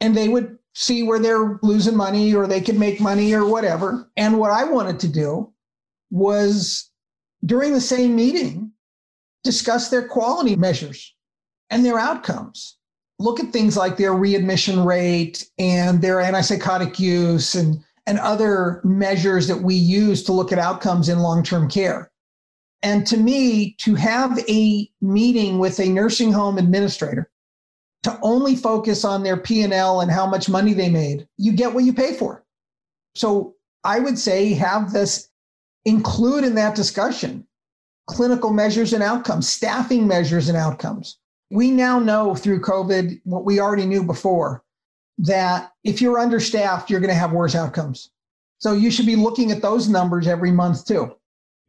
And 0.00 0.16
they 0.16 0.28
would 0.28 0.58
see 0.74 1.02
where 1.02 1.18
they're 1.18 1.58
losing 1.62 1.96
money 1.96 2.34
or 2.34 2.46
they 2.46 2.60
could 2.60 2.78
make 2.78 3.00
money 3.00 3.32
or 3.32 3.46
whatever. 3.46 4.10
And 4.16 4.38
what 4.38 4.50
I 4.50 4.64
wanted 4.64 5.00
to 5.00 5.08
do 5.08 5.52
was 6.10 6.90
during 7.44 7.72
the 7.72 7.80
same 7.80 8.14
meeting, 8.14 8.72
discuss 9.42 9.88
their 9.88 10.06
quality 10.06 10.56
measures 10.56 11.14
and 11.70 11.84
their 11.84 11.98
outcomes. 11.98 12.76
Look 13.18 13.40
at 13.40 13.52
things 13.52 13.76
like 13.76 13.96
their 13.96 14.12
readmission 14.12 14.84
rate 14.84 15.48
and 15.58 16.02
their 16.02 16.16
antipsychotic 16.16 16.98
use 16.98 17.54
and, 17.54 17.82
and 18.06 18.18
other 18.18 18.80
measures 18.84 19.46
that 19.46 19.62
we 19.62 19.74
use 19.74 20.22
to 20.24 20.32
look 20.32 20.52
at 20.52 20.58
outcomes 20.58 21.08
in 21.08 21.20
long 21.20 21.42
term 21.42 21.70
care. 21.70 22.10
And 22.84 23.06
to 23.06 23.16
me, 23.16 23.74
to 23.78 23.94
have 23.94 24.38
a 24.46 24.90
meeting 25.00 25.58
with 25.58 25.80
a 25.80 25.88
nursing 25.88 26.30
home 26.30 26.58
administrator 26.58 27.30
to 28.02 28.18
only 28.20 28.54
focus 28.54 29.06
on 29.06 29.22
their 29.22 29.38
P&L 29.38 30.02
and 30.02 30.10
how 30.10 30.26
much 30.26 30.50
money 30.50 30.74
they 30.74 30.90
made, 30.90 31.26
you 31.38 31.52
get 31.52 31.72
what 31.72 31.84
you 31.84 31.94
pay 31.94 32.12
for. 32.12 32.44
So 33.14 33.54
I 33.84 34.00
would 34.00 34.18
say 34.18 34.52
have 34.52 34.92
this 34.92 35.30
include 35.86 36.44
in 36.44 36.54
that 36.56 36.76
discussion 36.76 37.46
clinical 38.06 38.52
measures 38.52 38.92
and 38.92 39.02
outcomes, 39.02 39.48
staffing 39.48 40.06
measures 40.06 40.50
and 40.50 40.58
outcomes. 40.58 41.16
We 41.50 41.70
now 41.70 41.98
know 41.98 42.34
through 42.34 42.60
COVID 42.60 43.18
what 43.24 43.46
we 43.46 43.60
already 43.60 43.86
knew 43.86 44.04
before 44.04 44.62
that 45.16 45.72
if 45.84 46.02
you're 46.02 46.18
understaffed, 46.18 46.90
you're 46.90 47.00
going 47.00 47.08
to 47.08 47.14
have 47.14 47.32
worse 47.32 47.54
outcomes. 47.54 48.10
So 48.58 48.74
you 48.74 48.90
should 48.90 49.06
be 49.06 49.16
looking 49.16 49.50
at 49.52 49.62
those 49.62 49.88
numbers 49.88 50.26
every 50.26 50.52
month 50.52 50.84
too 50.84 51.16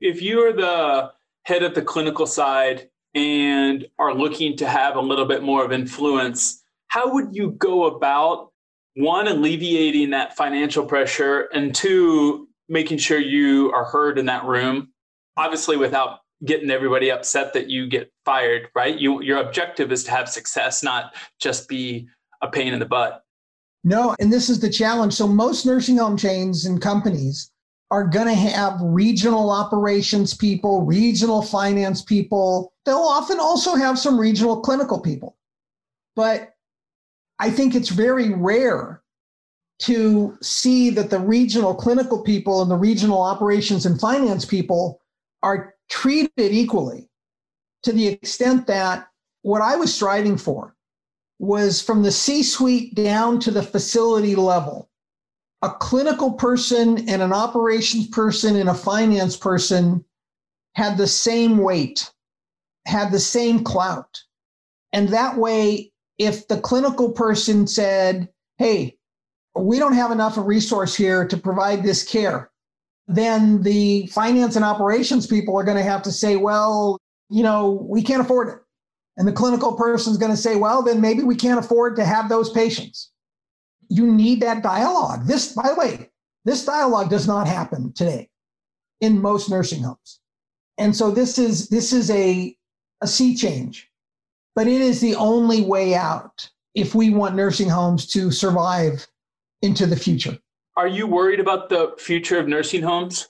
if 0.01 0.21
you're 0.21 0.53
the 0.53 1.11
head 1.43 1.63
of 1.63 1.73
the 1.73 1.81
clinical 1.81 2.25
side 2.25 2.89
and 3.13 3.85
are 3.97 4.13
looking 4.13 4.57
to 4.57 4.67
have 4.67 4.95
a 4.95 5.01
little 5.01 5.25
bit 5.25 5.43
more 5.43 5.63
of 5.63 5.71
influence, 5.71 6.63
how 6.87 7.13
would 7.13 7.35
you 7.35 7.51
go 7.51 7.85
about 7.85 8.51
one, 8.95 9.27
alleviating 9.27 10.09
that 10.11 10.35
financial 10.37 10.85
pressure, 10.85 11.49
and 11.53 11.75
two, 11.75 12.47
making 12.69 12.97
sure 12.97 13.19
you 13.19 13.71
are 13.71 13.85
heard 13.85 14.17
in 14.17 14.25
that 14.25 14.45
room? 14.45 14.89
Obviously, 15.37 15.77
without 15.77 16.19
getting 16.45 16.69
everybody 16.69 17.11
upset 17.11 17.53
that 17.53 17.69
you 17.69 17.87
get 17.87 18.11
fired, 18.23 18.69
right? 18.75 18.97
You, 18.97 19.21
your 19.21 19.39
objective 19.39 19.91
is 19.91 20.03
to 20.05 20.11
have 20.11 20.29
success, 20.29 20.83
not 20.83 21.15
just 21.39 21.67
be 21.67 22.07
a 22.41 22.47
pain 22.47 22.73
in 22.73 22.79
the 22.79 22.85
butt. 22.85 23.23
No, 23.83 24.15
and 24.19 24.31
this 24.31 24.49
is 24.49 24.59
the 24.59 24.69
challenge. 24.69 25.13
So, 25.13 25.27
most 25.27 25.65
nursing 25.65 25.97
home 25.97 26.17
chains 26.17 26.65
and 26.65 26.81
companies 26.81 27.51
are 27.91 28.05
going 28.05 28.27
to 28.27 28.33
have 28.33 28.79
regional 28.81 29.51
operations 29.51 30.33
people, 30.33 30.81
regional 30.81 31.41
finance 31.41 32.01
people. 32.01 32.73
They'll 32.85 32.97
often 32.97 33.39
also 33.39 33.75
have 33.75 33.99
some 33.99 34.19
regional 34.19 34.61
clinical 34.61 34.99
people. 34.99 35.37
But 36.15 36.53
I 37.39 37.49
think 37.49 37.75
it's 37.75 37.89
very 37.89 38.33
rare 38.33 39.01
to 39.79 40.37
see 40.41 40.89
that 40.91 41.09
the 41.09 41.19
regional 41.19 41.75
clinical 41.75 42.23
people 42.23 42.61
and 42.61 42.71
the 42.71 42.77
regional 42.77 43.21
operations 43.21 43.85
and 43.85 43.99
finance 43.99 44.45
people 44.45 45.01
are 45.43 45.75
treated 45.89 46.31
equally 46.37 47.09
to 47.83 47.91
the 47.91 48.07
extent 48.07 48.67
that 48.67 49.07
what 49.41 49.61
I 49.61 49.75
was 49.75 49.93
striving 49.93 50.37
for 50.37 50.75
was 51.37 51.81
from 51.81 52.01
the 52.01 52.11
C 52.11 52.41
suite 52.41 52.95
down 52.95 53.39
to 53.41 53.51
the 53.51 53.61
facility 53.61 54.35
level. 54.35 54.89
A 55.61 55.69
clinical 55.69 56.33
person 56.33 57.09
and 57.09 57.21
an 57.21 57.33
operations 57.33 58.07
person 58.07 58.55
and 58.55 58.69
a 58.69 58.73
finance 58.73 59.35
person 59.35 60.03
had 60.75 60.97
the 60.97 61.07
same 61.07 61.57
weight, 61.57 62.11
had 62.85 63.11
the 63.11 63.19
same 63.19 63.63
clout. 63.63 64.21
And 64.93 65.09
that 65.09 65.37
way, 65.37 65.91
if 66.17 66.47
the 66.47 66.59
clinical 66.59 67.11
person 67.11 67.67
said, 67.67 68.29
Hey, 68.57 68.97
we 69.55 69.79
don't 69.79 69.93
have 69.93 70.11
enough 70.11 70.37
of 70.37 70.45
resource 70.45 70.95
here 70.95 71.25
to 71.27 71.37
provide 71.37 71.83
this 71.83 72.03
care, 72.03 72.51
then 73.07 73.61
the 73.61 74.07
finance 74.07 74.55
and 74.55 74.65
operations 74.65 75.27
people 75.27 75.57
are 75.57 75.63
going 75.63 75.77
to 75.77 75.83
have 75.83 76.01
to 76.03 76.11
say, 76.11 76.35
well, 76.35 76.99
you 77.29 77.43
know, 77.43 77.85
we 77.87 78.01
can't 78.01 78.21
afford 78.21 78.49
it. 78.49 78.55
And 79.17 79.27
the 79.27 79.31
clinical 79.31 79.73
person 79.73 80.11
is 80.11 80.17
going 80.17 80.31
to 80.31 80.37
say, 80.37 80.55
well, 80.55 80.81
then 80.81 80.99
maybe 80.99 81.23
we 81.23 81.35
can't 81.35 81.63
afford 81.63 81.95
to 81.95 82.05
have 82.05 82.27
those 82.27 82.51
patients. 82.51 83.11
You 83.89 84.11
need 84.11 84.41
that 84.41 84.63
dialogue. 84.63 85.25
This, 85.27 85.53
by 85.53 85.69
the 85.69 85.75
way, 85.75 86.09
this 86.45 86.65
dialogue 86.65 87.09
does 87.09 87.27
not 87.27 87.47
happen 87.47 87.93
today 87.93 88.29
in 89.01 89.21
most 89.21 89.49
nursing 89.49 89.83
homes. 89.83 90.19
And 90.77 90.95
so 90.95 91.11
this 91.11 91.37
is 91.37 91.69
this 91.69 91.93
is 91.93 92.11
a, 92.11 92.55
a 93.01 93.07
sea 93.07 93.35
change, 93.35 93.89
but 94.55 94.67
it 94.67 94.81
is 94.81 94.99
the 94.99 95.15
only 95.15 95.61
way 95.61 95.95
out 95.95 96.49
if 96.73 96.93
we 96.93 97.09
want 97.09 97.35
nursing 97.35 97.69
homes 97.69 98.05
to 98.07 98.31
survive 98.31 99.07
into 99.61 99.85
the 99.85 99.95
future. 99.95 100.37
Are 100.77 100.87
you 100.87 101.07
worried 101.07 101.39
about 101.39 101.69
the 101.69 101.93
future 101.97 102.37
of 102.37 102.47
nursing 102.47 102.83
homes? 102.83 103.29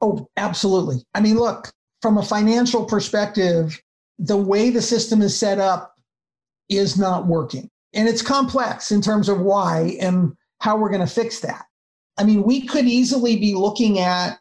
Oh, 0.00 0.28
absolutely. 0.36 1.04
I 1.14 1.20
mean, 1.20 1.36
look, 1.36 1.70
from 2.00 2.18
a 2.18 2.22
financial 2.22 2.84
perspective, 2.84 3.80
the 4.18 4.36
way 4.36 4.70
the 4.70 4.80
system 4.82 5.20
is 5.20 5.36
set 5.36 5.58
up 5.58 5.94
is 6.68 6.96
not 6.98 7.26
working. 7.26 7.68
And 7.92 8.08
it's 8.08 8.22
complex 8.22 8.92
in 8.92 9.00
terms 9.00 9.28
of 9.28 9.40
why 9.40 9.96
and 10.00 10.36
how 10.58 10.76
we're 10.76 10.90
going 10.90 11.06
to 11.06 11.12
fix 11.12 11.40
that. 11.40 11.64
I 12.18 12.24
mean, 12.24 12.42
we 12.42 12.66
could 12.66 12.84
easily 12.84 13.36
be 13.36 13.54
looking 13.54 13.98
at 13.98 14.38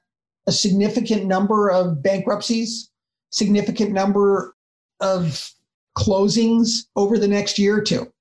a 0.47 0.51
significant 0.51 1.25
number 1.25 1.69
of 1.69 2.03
bankruptcies, 2.03 2.89
significant 3.31 3.91
number 3.91 4.55
of 4.99 5.51
closings 5.97 6.85
over 6.95 7.17
the 7.17 7.27
next 7.27 7.57
year 7.57 7.77
or 7.77 7.81
two. 7.81 8.11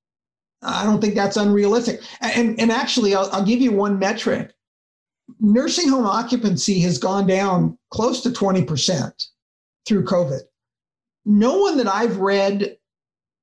I 0.62 0.84
don't 0.84 1.00
think 1.00 1.14
that's 1.14 1.36
unrealistic. 1.36 2.00
And, 2.20 2.58
and 2.58 2.72
actually, 2.72 3.14
I'll, 3.14 3.28
I'll 3.32 3.44
give 3.44 3.60
you 3.60 3.72
one 3.72 3.98
metric. 3.98 4.52
Nursing 5.40 5.88
home 5.88 6.06
occupancy 6.06 6.80
has 6.80 6.98
gone 6.98 7.26
down 7.26 7.78
close 7.90 8.22
to 8.22 8.30
20% 8.30 9.12
through 9.86 10.04
COVID. 10.04 10.40
No 11.24 11.58
one 11.58 11.76
that 11.76 11.86
I've 11.86 12.16
read, 12.18 12.76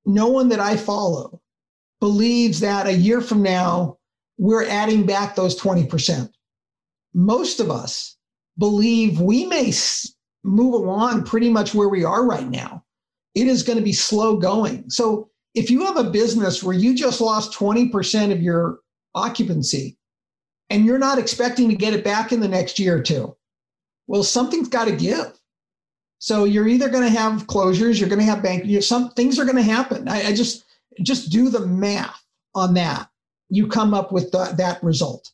no 0.05 0.27
one 0.27 0.49
that 0.49 0.59
I 0.59 0.75
follow 0.75 1.41
believes 1.99 2.59
that 2.59 2.87
a 2.87 2.93
year 2.93 3.21
from 3.21 3.41
now, 3.41 3.97
we're 4.37 4.67
adding 4.67 5.05
back 5.05 5.35
those 5.35 5.59
20%. 5.59 6.29
Most 7.13 7.59
of 7.59 7.71
us 7.71 8.17
believe 8.57 9.21
we 9.21 9.45
may 9.45 9.71
move 10.43 10.73
along 10.73 11.23
pretty 11.23 11.49
much 11.49 11.73
where 11.73 11.89
we 11.89 12.03
are 12.03 12.25
right 12.25 12.49
now. 12.49 12.83
It 13.33 13.47
is 13.47 13.63
going 13.63 13.77
to 13.77 13.83
be 13.83 13.93
slow 13.93 14.37
going. 14.37 14.89
So 14.89 15.29
if 15.53 15.69
you 15.69 15.85
have 15.85 15.97
a 15.97 16.09
business 16.09 16.61
where 16.61 16.75
you 16.75 16.95
just 16.95 17.21
lost 17.21 17.57
20% 17.57 18.31
of 18.31 18.41
your 18.41 18.79
occupancy 19.13 19.97
and 20.69 20.85
you're 20.85 20.99
not 20.99 21.17
expecting 21.17 21.69
to 21.69 21.75
get 21.75 21.93
it 21.93 22.03
back 22.03 22.31
in 22.31 22.39
the 22.39 22.47
next 22.47 22.77
year 22.77 22.97
or 22.97 23.01
two, 23.01 23.35
well, 24.07 24.23
something's 24.23 24.69
got 24.69 24.85
to 24.85 24.95
give. 24.95 25.39
So 26.19 26.43
you're 26.43 26.67
either 26.67 26.89
going 26.89 27.03
to 27.03 27.19
have 27.19 27.47
closures, 27.47 27.99
you're 27.99 28.09
going 28.09 28.19
to 28.19 28.25
have 28.25 28.43
bank, 28.43 28.83
some 28.83 29.11
things 29.11 29.39
are 29.39 29.45
going 29.45 29.57
to 29.57 29.63
happen. 29.63 30.07
I, 30.07 30.27
I, 30.27 30.33
just 30.33 30.64
just 31.01 31.31
do 31.31 31.49
the 31.49 31.65
math 31.65 32.23
on 32.53 32.73
that. 32.75 33.09
You 33.49 33.67
come 33.67 33.93
up 33.93 34.11
with 34.11 34.31
the, 34.31 34.53
that 34.57 34.83
result. 34.83 35.31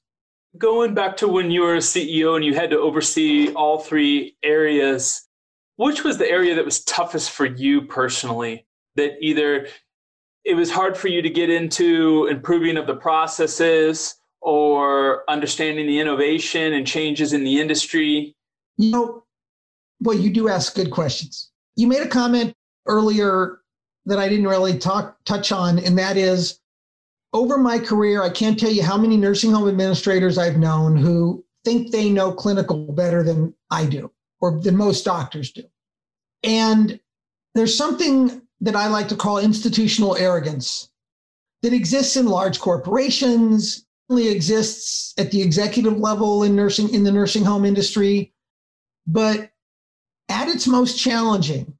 Going 0.58 0.94
back 0.94 1.16
to 1.18 1.28
when 1.28 1.50
you 1.50 1.62
were 1.62 1.76
a 1.76 1.80
CEO 1.80 2.36
and 2.36 2.44
you 2.44 2.54
had 2.54 2.70
to 2.72 2.80
oversee 2.80 3.54
all 3.54 3.80
three 3.80 4.36
areas, 4.44 5.28
which 5.78 6.04
was 6.04 6.18
the 6.18 6.30
area 6.30 6.56
that 6.56 6.66
was 6.66 6.84
toughest 6.84 7.32
for 7.32 7.46
you 7.46 7.84
personally? 7.84 8.66
That 8.96 9.14
either 9.22 9.68
it 10.44 10.56
was 10.56 10.70
hard 10.70 10.98
for 10.98 11.08
you 11.08 11.22
to 11.22 11.30
get 11.30 11.50
into 11.50 12.28
improving 12.30 12.76
of 12.76 12.88
the 12.88 12.96
processes 12.96 14.16
or 14.42 15.24
understanding 15.30 15.88
the 15.88 16.00
innovation 16.00 16.74
and 16.74 16.86
changes 16.86 17.32
in 17.32 17.44
the 17.44 17.62
industry? 17.62 18.36
You 18.78 18.92
know, 18.92 19.24
well, 20.02 20.18
you 20.18 20.32
do 20.32 20.50
ask 20.50 20.76
good 20.76 20.92
questions. 20.92 21.52
You 21.76 21.88
made 21.88 22.02
a 22.02 22.08
comment 22.08 22.54
earlier 22.88 23.61
that 24.06 24.20
I 24.20 24.28
didn't 24.28 24.48
really 24.48 24.78
talk 24.78 25.18
touch 25.26 25.52
on, 25.52 25.80
and 25.80 25.98
that 25.98 26.18
is 26.18 26.60
over 27.34 27.58
my 27.58 27.80
career, 27.80 28.24
I 28.24 28.30
can't 28.30 28.60
tell 28.60 28.72
you 28.72 28.84
how 28.84 28.98
many 28.98 29.18
nursing 29.18 29.52
home 29.52 29.70
administrators 29.70 30.38
I've 30.38 30.58
known 30.58 30.98
who 30.98 31.46
think 31.64 31.92
they 31.92 32.10
know 32.10 32.32
clinical 32.32 32.92
better 32.92 33.24
than 33.24 33.54
I 33.70 33.86
do, 33.86 34.12
or 34.40 34.60
than 34.60 34.76
most 34.76 35.06
doctors 35.06 35.52
do. 35.52 35.64
And 36.44 37.00
there's 37.56 37.78
something 37.78 38.42
that 38.62 38.76
I 38.76 38.88
like 38.88 39.08
to 39.10 39.16
call 39.16 39.38
institutional 39.38 40.16
arrogance 40.18 40.90
that 41.62 41.74
exists 41.74 42.16
in 42.16 42.26
large 42.26 42.60
corporations, 42.60 43.86
only 44.10 44.28
exists 44.28 45.14
at 45.18 45.32
the 45.32 45.42
executive 45.42 45.98
level 45.98 46.44
in 46.44 46.56
nursing 46.56 46.94
in 46.94 47.04
the 47.04 47.12
nursing 47.12 47.46
home 47.46 47.66
industry, 47.66 48.34
but 49.08 49.52
at 50.28 50.48
its 50.48 50.68
most 50.68 51.00
challenging 51.00 51.78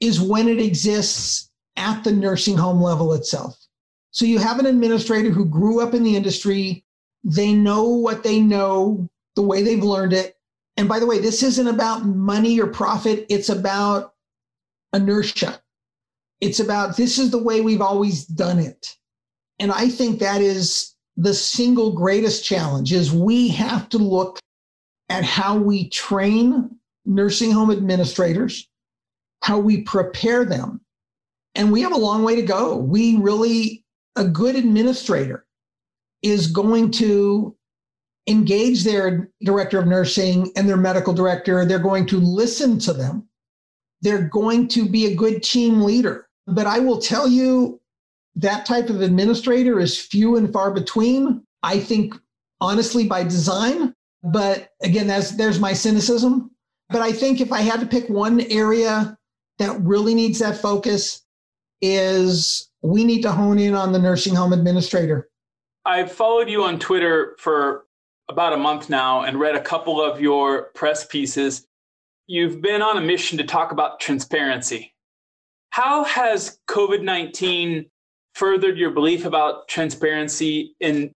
is 0.00 0.20
when 0.20 0.48
it 0.48 0.60
exists 0.60 1.45
at 1.76 2.02
the 2.04 2.12
nursing 2.12 2.56
home 2.56 2.80
level 2.80 3.12
itself. 3.14 3.56
So 4.10 4.24
you 4.24 4.38
have 4.38 4.58
an 4.58 4.66
administrator 4.66 5.30
who 5.30 5.44
grew 5.44 5.80
up 5.80 5.94
in 5.94 6.02
the 6.02 6.16
industry, 6.16 6.84
they 7.22 7.52
know 7.52 7.84
what 7.84 8.22
they 8.22 8.40
know, 8.40 9.08
the 9.34 9.42
way 9.42 9.62
they've 9.62 9.82
learned 9.82 10.12
it. 10.12 10.36
And 10.76 10.88
by 10.88 10.98
the 10.98 11.06
way, 11.06 11.18
this 11.18 11.42
isn't 11.42 11.66
about 11.68 12.06
money 12.06 12.60
or 12.60 12.66
profit, 12.66 13.26
it's 13.28 13.48
about 13.48 14.14
inertia. 14.92 15.60
It's 16.40 16.60
about 16.60 16.96
this 16.96 17.18
is 17.18 17.30
the 17.30 17.42
way 17.42 17.60
we've 17.60 17.80
always 17.80 18.26
done 18.26 18.58
it. 18.58 18.94
And 19.58 19.72
I 19.72 19.88
think 19.88 20.18
that 20.18 20.42
is 20.42 20.94
the 21.16 21.34
single 21.34 21.92
greatest 21.92 22.44
challenge 22.44 22.92
is 22.92 23.12
we 23.12 23.48
have 23.48 23.88
to 23.90 23.98
look 23.98 24.38
at 25.08 25.24
how 25.24 25.56
we 25.56 25.88
train 25.88 26.70
nursing 27.06 27.50
home 27.52 27.70
administrators, 27.70 28.68
how 29.42 29.58
we 29.58 29.82
prepare 29.82 30.44
them. 30.44 30.80
And 31.56 31.72
we 31.72 31.80
have 31.80 31.92
a 31.92 31.98
long 31.98 32.22
way 32.22 32.36
to 32.36 32.42
go. 32.42 32.76
We 32.76 33.16
really, 33.16 33.84
a 34.14 34.24
good 34.24 34.54
administrator 34.54 35.46
is 36.22 36.46
going 36.46 36.90
to 36.92 37.56
engage 38.28 38.84
their 38.84 39.30
director 39.42 39.78
of 39.78 39.86
nursing 39.86 40.52
and 40.56 40.68
their 40.68 40.76
medical 40.76 41.14
director. 41.14 41.64
They're 41.64 41.78
going 41.78 42.06
to 42.06 42.18
listen 42.18 42.78
to 42.80 42.92
them. 42.92 43.28
They're 44.02 44.28
going 44.28 44.68
to 44.68 44.88
be 44.88 45.06
a 45.06 45.14
good 45.14 45.42
team 45.42 45.80
leader. 45.80 46.28
But 46.46 46.66
I 46.66 46.78
will 46.78 47.00
tell 47.00 47.26
you 47.26 47.80
that 48.34 48.66
type 48.66 48.90
of 48.90 49.00
administrator 49.00 49.80
is 49.80 49.98
few 49.98 50.36
and 50.36 50.52
far 50.52 50.70
between. 50.72 51.42
I 51.62 51.80
think, 51.80 52.14
honestly, 52.60 53.06
by 53.06 53.24
design. 53.24 53.94
But 54.22 54.70
again, 54.82 55.06
that's, 55.06 55.32
there's 55.32 55.58
my 55.58 55.72
cynicism. 55.72 56.50
But 56.90 57.02
I 57.02 57.12
think 57.12 57.40
if 57.40 57.50
I 57.50 57.60
had 57.62 57.80
to 57.80 57.86
pick 57.86 58.08
one 58.08 58.40
area 58.42 59.16
that 59.58 59.80
really 59.80 60.14
needs 60.14 60.38
that 60.40 60.58
focus, 60.58 61.22
is 61.80 62.70
we 62.82 63.04
need 63.04 63.22
to 63.22 63.32
hone 63.32 63.58
in 63.58 63.74
on 63.74 63.92
the 63.92 63.98
nursing 63.98 64.34
home 64.34 64.52
administrator. 64.52 65.28
I've 65.84 66.10
followed 66.10 66.48
you 66.48 66.64
on 66.64 66.78
Twitter 66.78 67.36
for 67.38 67.86
about 68.28 68.52
a 68.52 68.56
month 68.56 68.90
now 68.90 69.22
and 69.22 69.38
read 69.38 69.54
a 69.54 69.60
couple 69.60 70.00
of 70.00 70.20
your 70.20 70.64
press 70.74 71.06
pieces. 71.06 71.66
you've 72.26 72.60
been 72.60 72.82
on 72.82 72.98
a 72.98 73.00
mission 73.00 73.38
to 73.38 73.44
talk 73.44 73.70
about 73.70 74.00
transparency. 74.00 74.92
How 75.70 76.02
has 76.04 76.58
COVID 76.68 77.02
19 77.02 77.86
furthered 78.34 78.78
your 78.78 78.90
belief 78.90 79.24
about 79.24 79.68
transparency? 79.68 80.74
And 80.80 81.12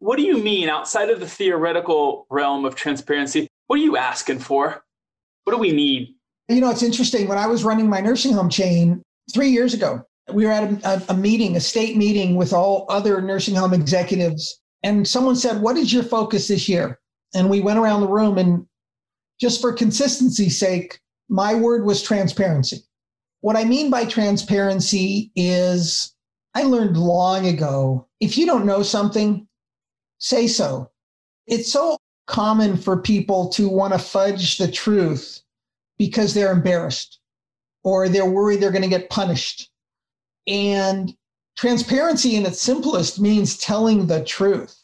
what 0.00 0.16
do 0.16 0.22
you 0.22 0.42
mean 0.42 0.68
outside 0.68 1.08
of 1.08 1.20
the 1.20 1.26
theoretical 1.26 2.26
realm 2.28 2.64
of 2.64 2.74
transparency? 2.74 3.48
What 3.68 3.78
are 3.78 3.82
you 3.82 3.96
asking 3.96 4.40
for? 4.40 4.82
What 5.44 5.54
do 5.54 5.58
we 5.58 5.72
need? 5.72 6.14
You 6.48 6.60
know, 6.60 6.70
it's 6.70 6.82
interesting. 6.82 7.28
When 7.28 7.38
I 7.38 7.46
was 7.46 7.64
running 7.64 7.88
my 7.88 8.00
nursing 8.00 8.32
home 8.32 8.50
chain 8.50 9.02
three 9.32 9.50
years 9.50 9.74
ago, 9.74 10.02
we 10.32 10.44
were 10.44 10.52
at 10.52 10.84
a, 10.84 11.12
a, 11.12 11.16
meeting, 11.16 11.56
a 11.56 11.60
state 11.60 11.96
meeting 11.96 12.36
with 12.36 12.52
all 12.52 12.86
other 12.88 13.20
nursing 13.20 13.54
home 13.54 13.74
executives. 13.74 14.60
And 14.82 15.06
someone 15.06 15.36
said, 15.36 15.60
What 15.60 15.76
is 15.76 15.92
your 15.92 16.02
focus 16.02 16.48
this 16.48 16.68
year? 16.68 16.98
And 17.34 17.50
we 17.50 17.60
went 17.60 17.78
around 17.78 18.00
the 18.00 18.08
room, 18.08 18.38
and 18.38 18.66
just 19.40 19.60
for 19.60 19.72
consistency's 19.72 20.58
sake, 20.58 21.00
my 21.28 21.54
word 21.54 21.84
was 21.84 22.02
transparency. 22.02 22.78
What 23.40 23.56
I 23.56 23.64
mean 23.64 23.90
by 23.90 24.04
transparency 24.04 25.30
is 25.36 26.14
I 26.54 26.64
learned 26.64 26.96
long 26.96 27.46
ago 27.46 28.08
if 28.20 28.36
you 28.36 28.46
don't 28.46 28.66
know 28.66 28.82
something, 28.82 29.46
say 30.18 30.46
so. 30.46 30.90
It's 31.46 31.72
so 31.72 31.96
common 32.26 32.76
for 32.76 33.00
people 33.00 33.48
to 33.50 33.68
want 33.68 33.92
to 33.92 33.98
fudge 33.98 34.58
the 34.58 34.70
truth 34.70 35.40
because 35.98 36.34
they're 36.34 36.52
embarrassed 36.52 37.19
or 37.84 38.08
they're 38.08 38.26
worried 38.26 38.60
they're 38.60 38.70
going 38.70 38.82
to 38.82 38.88
get 38.88 39.10
punished. 39.10 39.70
And 40.46 41.14
transparency 41.56 42.36
in 42.36 42.46
its 42.46 42.60
simplest 42.60 43.20
means 43.20 43.56
telling 43.56 44.06
the 44.06 44.24
truth, 44.24 44.76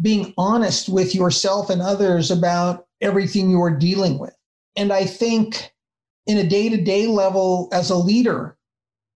being 0.00 0.34
honest 0.38 0.88
with 0.88 1.14
yourself 1.14 1.70
and 1.70 1.82
others 1.82 2.30
about 2.30 2.86
everything 3.00 3.50
you 3.50 3.62
are 3.62 3.76
dealing 3.76 4.18
with. 4.18 4.34
And 4.76 4.92
I 4.92 5.04
think 5.04 5.72
in 6.26 6.38
a 6.38 6.48
day 6.48 6.68
to 6.68 6.76
day 6.76 7.06
level 7.06 7.68
as 7.72 7.90
a 7.90 7.96
leader, 7.96 8.56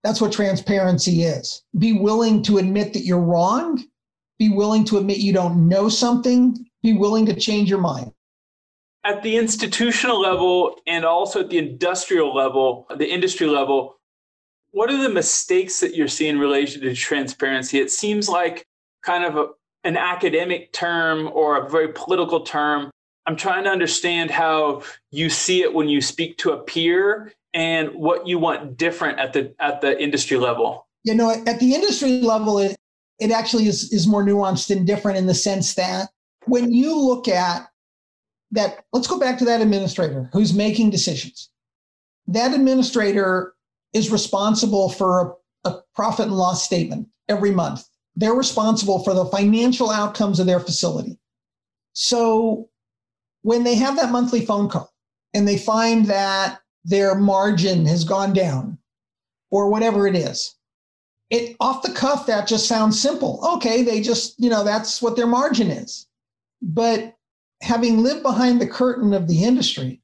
that's 0.03 0.19
what 0.19 0.31
transparency 0.31 1.23
is. 1.23 1.63
Be 1.77 1.93
willing 1.93 2.41
to 2.43 2.57
admit 2.57 2.93
that 2.93 3.03
you're 3.03 3.19
wrong, 3.19 3.83
be 4.39 4.49
willing 4.49 4.83
to 4.85 4.97
admit 4.97 5.17
you 5.19 5.33
don't 5.33 5.67
know 5.67 5.89
something, 5.89 6.65
be 6.81 6.93
willing 6.93 7.25
to 7.27 7.39
change 7.39 7.69
your 7.69 7.79
mind. 7.79 8.11
At 9.03 9.23
the 9.23 9.37
institutional 9.37 10.19
level 10.19 10.75
and 10.85 11.03
also 11.05 11.39
at 11.39 11.49
the 11.49 11.57
industrial 11.57 12.35
level, 12.35 12.85
the 12.95 13.11
industry 13.11 13.47
level, 13.47 13.97
what 14.71 14.89
are 14.89 15.01
the 15.01 15.09
mistakes 15.09 15.79
that 15.79 15.95
you're 15.95 16.07
seeing 16.07 16.37
related 16.37 16.81
to 16.81 16.95
transparency? 16.95 17.79
It 17.79 17.91
seems 17.91 18.29
like 18.29 18.65
kind 19.03 19.25
of 19.25 19.35
a, 19.37 19.47
an 19.83 19.97
academic 19.97 20.71
term 20.71 21.29
or 21.33 21.65
a 21.65 21.69
very 21.69 21.89
political 21.93 22.41
term. 22.41 22.91
I'm 23.25 23.35
trying 23.35 23.63
to 23.65 23.69
understand 23.69 24.31
how 24.31 24.83
you 25.11 25.29
see 25.29 25.61
it 25.61 25.73
when 25.73 25.89
you 25.89 26.01
speak 26.01 26.37
to 26.39 26.51
a 26.51 26.57
peer 26.57 27.33
and 27.53 27.89
what 27.89 28.27
you 28.27 28.39
want 28.39 28.77
different 28.77 29.19
at 29.19 29.33
the 29.33 29.53
at 29.59 29.81
the 29.81 30.01
industry 30.01 30.37
level. 30.37 30.87
You 31.03 31.15
know, 31.15 31.31
at 31.31 31.59
the 31.59 31.73
industry 31.75 32.21
level, 32.21 32.59
it 32.59 32.75
it 33.19 33.31
actually 33.31 33.67
is 33.67 33.91
is 33.91 34.07
more 34.07 34.23
nuanced 34.23 34.75
and 34.75 34.87
different 34.87 35.17
in 35.17 35.27
the 35.27 35.33
sense 35.33 35.75
that 35.75 36.09
when 36.45 36.71
you 36.71 36.97
look 36.97 37.27
at 37.27 37.69
that, 38.51 38.85
let's 38.93 39.07
go 39.07 39.19
back 39.19 39.37
to 39.39 39.45
that 39.45 39.61
administrator 39.61 40.29
who's 40.33 40.53
making 40.53 40.89
decisions. 40.89 41.49
That 42.27 42.53
administrator 42.53 43.53
is 43.93 44.11
responsible 44.11 44.89
for 44.89 45.37
a, 45.65 45.69
a 45.69 45.81
profit 45.95 46.27
and 46.27 46.37
loss 46.37 46.63
statement 46.63 47.07
every 47.27 47.51
month. 47.51 47.85
They're 48.15 48.33
responsible 48.33 49.03
for 49.03 49.13
the 49.13 49.25
financial 49.25 49.89
outcomes 49.89 50.39
of 50.39 50.45
their 50.45 50.59
facility. 50.59 51.17
So 51.93 52.69
when 53.41 53.63
they 53.63 53.75
have 53.75 53.95
that 53.97 54.11
monthly 54.11 54.45
phone 54.45 54.69
call 54.69 54.91
and 55.33 55.47
they 55.47 55.57
find 55.57 56.05
that 56.05 56.59
their 56.83 57.15
margin 57.15 57.85
has 57.85 58.03
gone 58.03 58.33
down 58.33 58.77
or 59.49 59.69
whatever 59.69 60.07
it 60.07 60.15
is, 60.15 60.55
it 61.29 61.55
off 61.59 61.81
the 61.81 61.93
cuff 61.93 62.25
that 62.27 62.47
just 62.47 62.67
sounds 62.67 62.99
simple. 63.01 63.39
Okay, 63.55 63.83
they 63.83 64.01
just, 64.01 64.35
you 64.37 64.49
know, 64.49 64.63
that's 64.63 65.01
what 65.01 65.15
their 65.15 65.27
margin 65.27 65.71
is. 65.71 66.07
But 66.61 67.15
having 67.61 67.99
lived 67.99 68.23
behind 68.23 68.59
the 68.59 68.67
curtain 68.67 69.13
of 69.13 69.27
the 69.27 69.43
industry, 69.43 70.01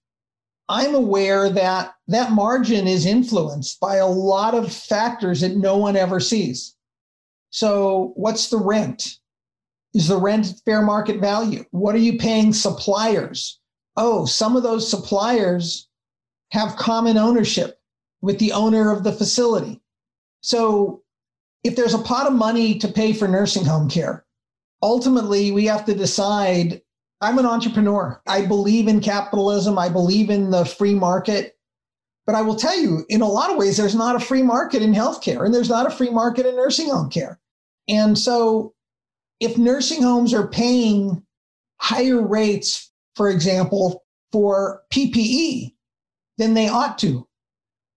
I'm 0.69 0.95
aware 0.95 1.49
that 1.49 1.93
that 2.07 2.31
margin 2.31 2.87
is 2.87 3.05
influenced 3.05 3.79
by 3.79 3.95
a 3.97 4.07
lot 4.07 4.53
of 4.53 4.71
factors 4.71 5.41
that 5.41 5.55
no 5.55 5.77
one 5.77 5.95
ever 5.95 6.19
sees. 6.19 6.75
So, 7.49 8.11
what's 8.15 8.49
the 8.49 8.57
rent? 8.57 9.17
Is 9.93 10.09
the 10.09 10.17
rent 10.17 10.61
fair 10.65 10.81
market 10.81 11.19
value? 11.19 11.63
What 11.71 11.95
are 11.95 11.99
you 11.99 12.17
paying 12.17 12.53
suppliers? 12.53 13.59
Oh, 13.95 14.25
some 14.25 14.55
of 14.55 14.63
those 14.63 14.89
suppliers 14.89 15.87
have 16.51 16.75
common 16.75 17.17
ownership 17.17 17.79
with 18.21 18.37
the 18.37 18.51
owner 18.51 18.91
of 18.91 19.03
the 19.03 19.13
facility. 19.13 19.81
So, 20.41 21.03
if 21.63 21.75
there's 21.75 21.93
a 21.93 21.99
pot 21.99 22.27
of 22.27 22.33
money 22.33 22.77
to 22.79 22.87
pay 22.87 23.13
for 23.13 23.27
nursing 23.27 23.65
home 23.65 23.89
care, 23.89 24.25
ultimately 24.81 25.51
we 25.51 25.65
have 25.65 25.85
to 25.85 25.95
decide 25.95 26.81
I'm 27.21 27.39
an 27.39 27.45
entrepreneur. 27.45 28.21
I 28.27 28.45
believe 28.45 28.87
in 28.87 29.01
capitalism. 29.01 29.79
I 29.79 29.89
believe 29.89 30.29
in 30.29 30.51
the 30.51 30.65
free 30.65 30.93
market. 30.93 31.57
But 32.25 32.35
I 32.35 32.41
will 32.41 32.55
tell 32.55 32.77
you, 32.77 33.05
in 33.09 33.21
a 33.21 33.27
lot 33.27 33.49
of 33.49 33.57
ways, 33.57 33.77
there's 33.77 33.95
not 33.95 34.15
a 34.15 34.19
free 34.19 34.43
market 34.43 34.81
in 34.81 34.93
healthcare 34.93 35.45
and 35.45 35.53
there's 35.53 35.69
not 35.69 35.87
a 35.87 35.95
free 35.95 36.09
market 36.09 36.45
in 36.45 36.55
nursing 36.55 36.89
home 36.89 37.09
care. 37.09 37.39
And 37.87 38.17
so 38.17 38.73
if 39.39 39.57
nursing 39.57 40.01
homes 40.01 40.33
are 40.33 40.47
paying 40.47 41.23
higher 41.79 42.21
rates, 42.21 42.91
for 43.15 43.29
example, 43.29 44.03
for 44.31 44.83
PPE 44.93 45.73
than 46.37 46.53
they 46.53 46.67
ought 46.67 46.97
to, 46.99 47.27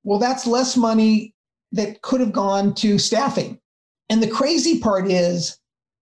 well, 0.05 0.19
that's 0.19 0.47
less 0.47 0.77
money 0.77 1.35
that 1.73 2.03
could 2.03 2.21
have 2.21 2.33
gone 2.33 2.75
to 2.75 2.99
staffing. 2.99 3.61
And 4.09 4.23
the 4.23 4.31
crazy 4.31 4.81
part 4.81 5.11
is 5.11 5.60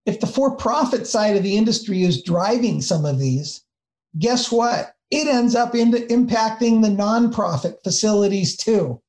if 0.09 0.21
the 0.21 0.27
for 0.27 0.57
profit 0.57 1.07
side 1.07 1.37
of 1.37 1.43
the 1.43 1.55
industry 1.55 2.03
is 2.03 2.23
driving 2.23 2.81
some 2.81 3.05
of 3.05 3.19
these, 3.19 3.63
guess 4.19 4.51
what? 4.51 4.95
It 5.11 5.29
ends 5.29 5.55
up 5.55 5.75
into 5.75 5.99
impacting 6.07 6.81
the 6.81 6.89
nonprofit 6.89 7.83
facilities 7.85 8.57
too, 8.57 9.03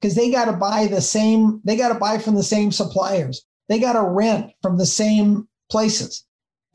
because 0.00 0.16
they 0.16 0.28
got 0.28 0.46
to 0.46 0.52
buy 0.52 0.88
the 0.88 1.00
same, 1.00 1.60
they 1.62 1.76
got 1.76 1.92
to 1.92 1.98
buy 2.00 2.18
from 2.18 2.34
the 2.34 2.42
same 2.42 2.72
suppliers, 2.72 3.46
they 3.68 3.78
got 3.78 3.92
to 3.92 4.02
rent 4.02 4.52
from 4.60 4.76
the 4.76 4.86
same 4.86 5.46
places. 5.70 6.24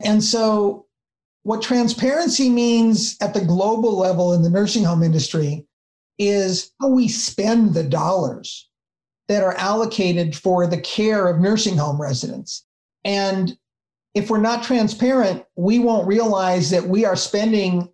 And 0.02 0.24
so, 0.24 0.86
what 1.42 1.60
transparency 1.60 2.48
means 2.48 3.18
at 3.20 3.34
the 3.34 3.44
global 3.44 3.94
level 3.94 4.32
in 4.32 4.40
the 4.40 4.50
nursing 4.50 4.84
home 4.84 5.02
industry 5.02 5.66
is 6.18 6.72
how 6.80 6.88
we 6.88 7.08
spend 7.08 7.74
the 7.74 7.84
dollars 7.84 8.70
that 9.28 9.42
are 9.42 9.54
allocated 9.54 10.34
for 10.34 10.66
the 10.66 10.80
care 10.80 11.28
of 11.28 11.40
nursing 11.40 11.76
home 11.76 12.00
residents. 12.00 12.64
And 13.04 13.56
if 14.16 14.30
we're 14.30 14.38
not 14.38 14.62
transparent, 14.62 15.44
we 15.56 15.78
won't 15.78 16.08
realize 16.08 16.70
that 16.70 16.88
we 16.88 17.04
are 17.04 17.16
spending 17.16 17.86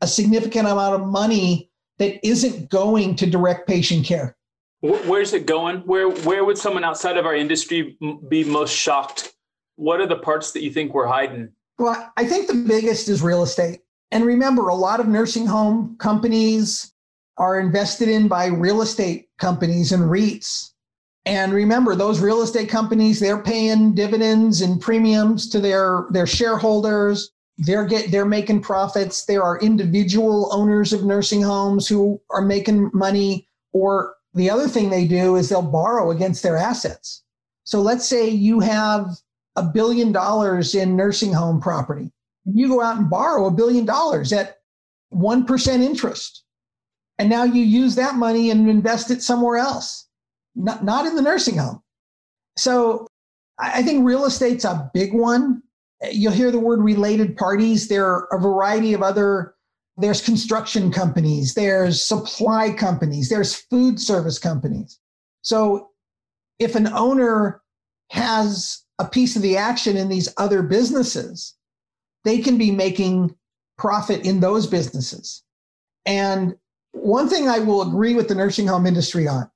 a 0.00 0.06
significant 0.06 0.66
amount 0.66 0.94
of 0.94 1.06
money 1.06 1.70
that 1.98 2.26
isn't 2.26 2.70
going 2.70 3.14
to 3.16 3.26
direct 3.26 3.68
patient 3.68 4.06
care. 4.06 4.34
Where's 4.80 5.34
it 5.34 5.46
going? 5.46 5.80
Where 5.80 6.08
where 6.08 6.44
would 6.46 6.56
someone 6.56 6.84
outside 6.84 7.18
of 7.18 7.26
our 7.26 7.36
industry 7.36 7.98
be 8.28 8.44
most 8.44 8.74
shocked? 8.74 9.34
What 9.76 10.00
are 10.00 10.06
the 10.06 10.16
parts 10.16 10.52
that 10.52 10.62
you 10.62 10.72
think 10.72 10.94
we're 10.94 11.06
hiding? 11.06 11.50
Well, 11.78 12.10
I 12.16 12.24
think 12.24 12.48
the 12.48 12.64
biggest 12.66 13.10
is 13.10 13.22
real 13.22 13.42
estate. 13.42 13.80
And 14.10 14.24
remember, 14.24 14.68
a 14.68 14.74
lot 14.74 15.00
of 15.00 15.06
nursing 15.06 15.46
home 15.46 15.96
companies 15.98 16.92
are 17.36 17.60
invested 17.60 18.08
in 18.08 18.26
by 18.26 18.46
real 18.46 18.80
estate 18.80 19.28
companies 19.38 19.92
and 19.92 20.04
REITs. 20.04 20.71
And 21.24 21.52
remember, 21.52 21.94
those 21.94 22.20
real 22.20 22.42
estate 22.42 22.68
companies, 22.68 23.20
they're 23.20 23.42
paying 23.42 23.94
dividends 23.94 24.60
and 24.60 24.80
premiums 24.80 25.48
to 25.50 25.60
their, 25.60 26.06
their 26.10 26.26
shareholders. 26.26 27.30
They're 27.58 27.84
get 27.84 28.10
they're 28.10 28.24
making 28.24 28.62
profits. 28.62 29.24
There 29.24 29.42
are 29.42 29.60
individual 29.60 30.48
owners 30.52 30.92
of 30.92 31.04
nursing 31.04 31.42
homes 31.42 31.86
who 31.86 32.20
are 32.30 32.42
making 32.42 32.90
money. 32.92 33.46
Or 33.72 34.14
the 34.34 34.50
other 34.50 34.66
thing 34.66 34.90
they 34.90 35.06
do 35.06 35.36
is 35.36 35.48
they'll 35.48 35.62
borrow 35.62 36.10
against 36.10 36.42
their 36.42 36.56
assets. 36.56 37.22
So 37.64 37.80
let's 37.80 38.06
say 38.06 38.28
you 38.28 38.58
have 38.60 39.06
a 39.54 39.62
billion 39.62 40.10
dollars 40.10 40.74
in 40.74 40.96
nursing 40.96 41.32
home 41.32 41.60
property. 41.60 42.10
You 42.44 42.68
go 42.68 42.82
out 42.82 42.96
and 42.96 43.08
borrow 43.08 43.46
a 43.46 43.50
billion 43.52 43.84
dollars 43.84 44.32
at 44.32 44.58
1% 45.14 45.82
interest. 45.82 46.42
And 47.18 47.30
now 47.30 47.44
you 47.44 47.62
use 47.62 47.94
that 47.94 48.16
money 48.16 48.50
and 48.50 48.68
invest 48.68 49.10
it 49.10 49.22
somewhere 49.22 49.58
else 49.58 50.08
not, 50.54 50.84
not 50.84 51.06
in 51.06 51.16
the 51.16 51.22
nursing 51.22 51.58
home. 51.58 51.82
So 52.56 53.06
I 53.58 53.82
think 53.82 54.04
real 54.04 54.24
estate's 54.24 54.64
a 54.64 54.90
big 54.92 55.14
one. 55.14 55.62
You'll 56.10 56.32
hear 56.32 56.50
the 56.50 56.58
word 56.58 56.80
related 56.80 57.36
parties. 57.36 57.88
There 57.88 58.06
are 58.06 58.28
a 58.32 58.38
variety 58.40 58.92
of 58.92 59.02
other, 59.02 59.54
there's 59.96 60.20
construction 60.20 60.90
companies, 60.90 61.54
there's 61.54 62.02
supply 62.02 62.72
companies, 62.72 63.28
there's 63.28 63.54
food 63.54 64.00
service 64.00 64.38
companies. 64.38 64.98
So 65.42 65.90
if 66.58 66.74
an 66.74 66.88
owner 66.88 67.62
has 68.10 68.82
a 68.98 69.06
piece 69.06 69.36
of 69.36 69.42
the 69.42 69.56
action 69.56 69.96
in 69.96 70.08
these 70.08 70.32
other 70.36 70.62
businesses, 70.62 71.54
they 72.24 72.38
can 72.38 72.58
be 72.58 72.70
making 72.70 73.34
profit 73.78 74.24
in 74.26 74.40
those 74.40 74.66
businesses. 74.66 75.42
And 76.04 76.56
One 76.92 77.28
thing 77.28 77.48
I 77.48 77.58
will 77.58 77.82
agree 77.82 78.14
with 78.14 78.28
the 78.28 78.34
nursing 78.34 78.66
home 78.66 78.86
industry 78.86 79.26
on 79.26 79.50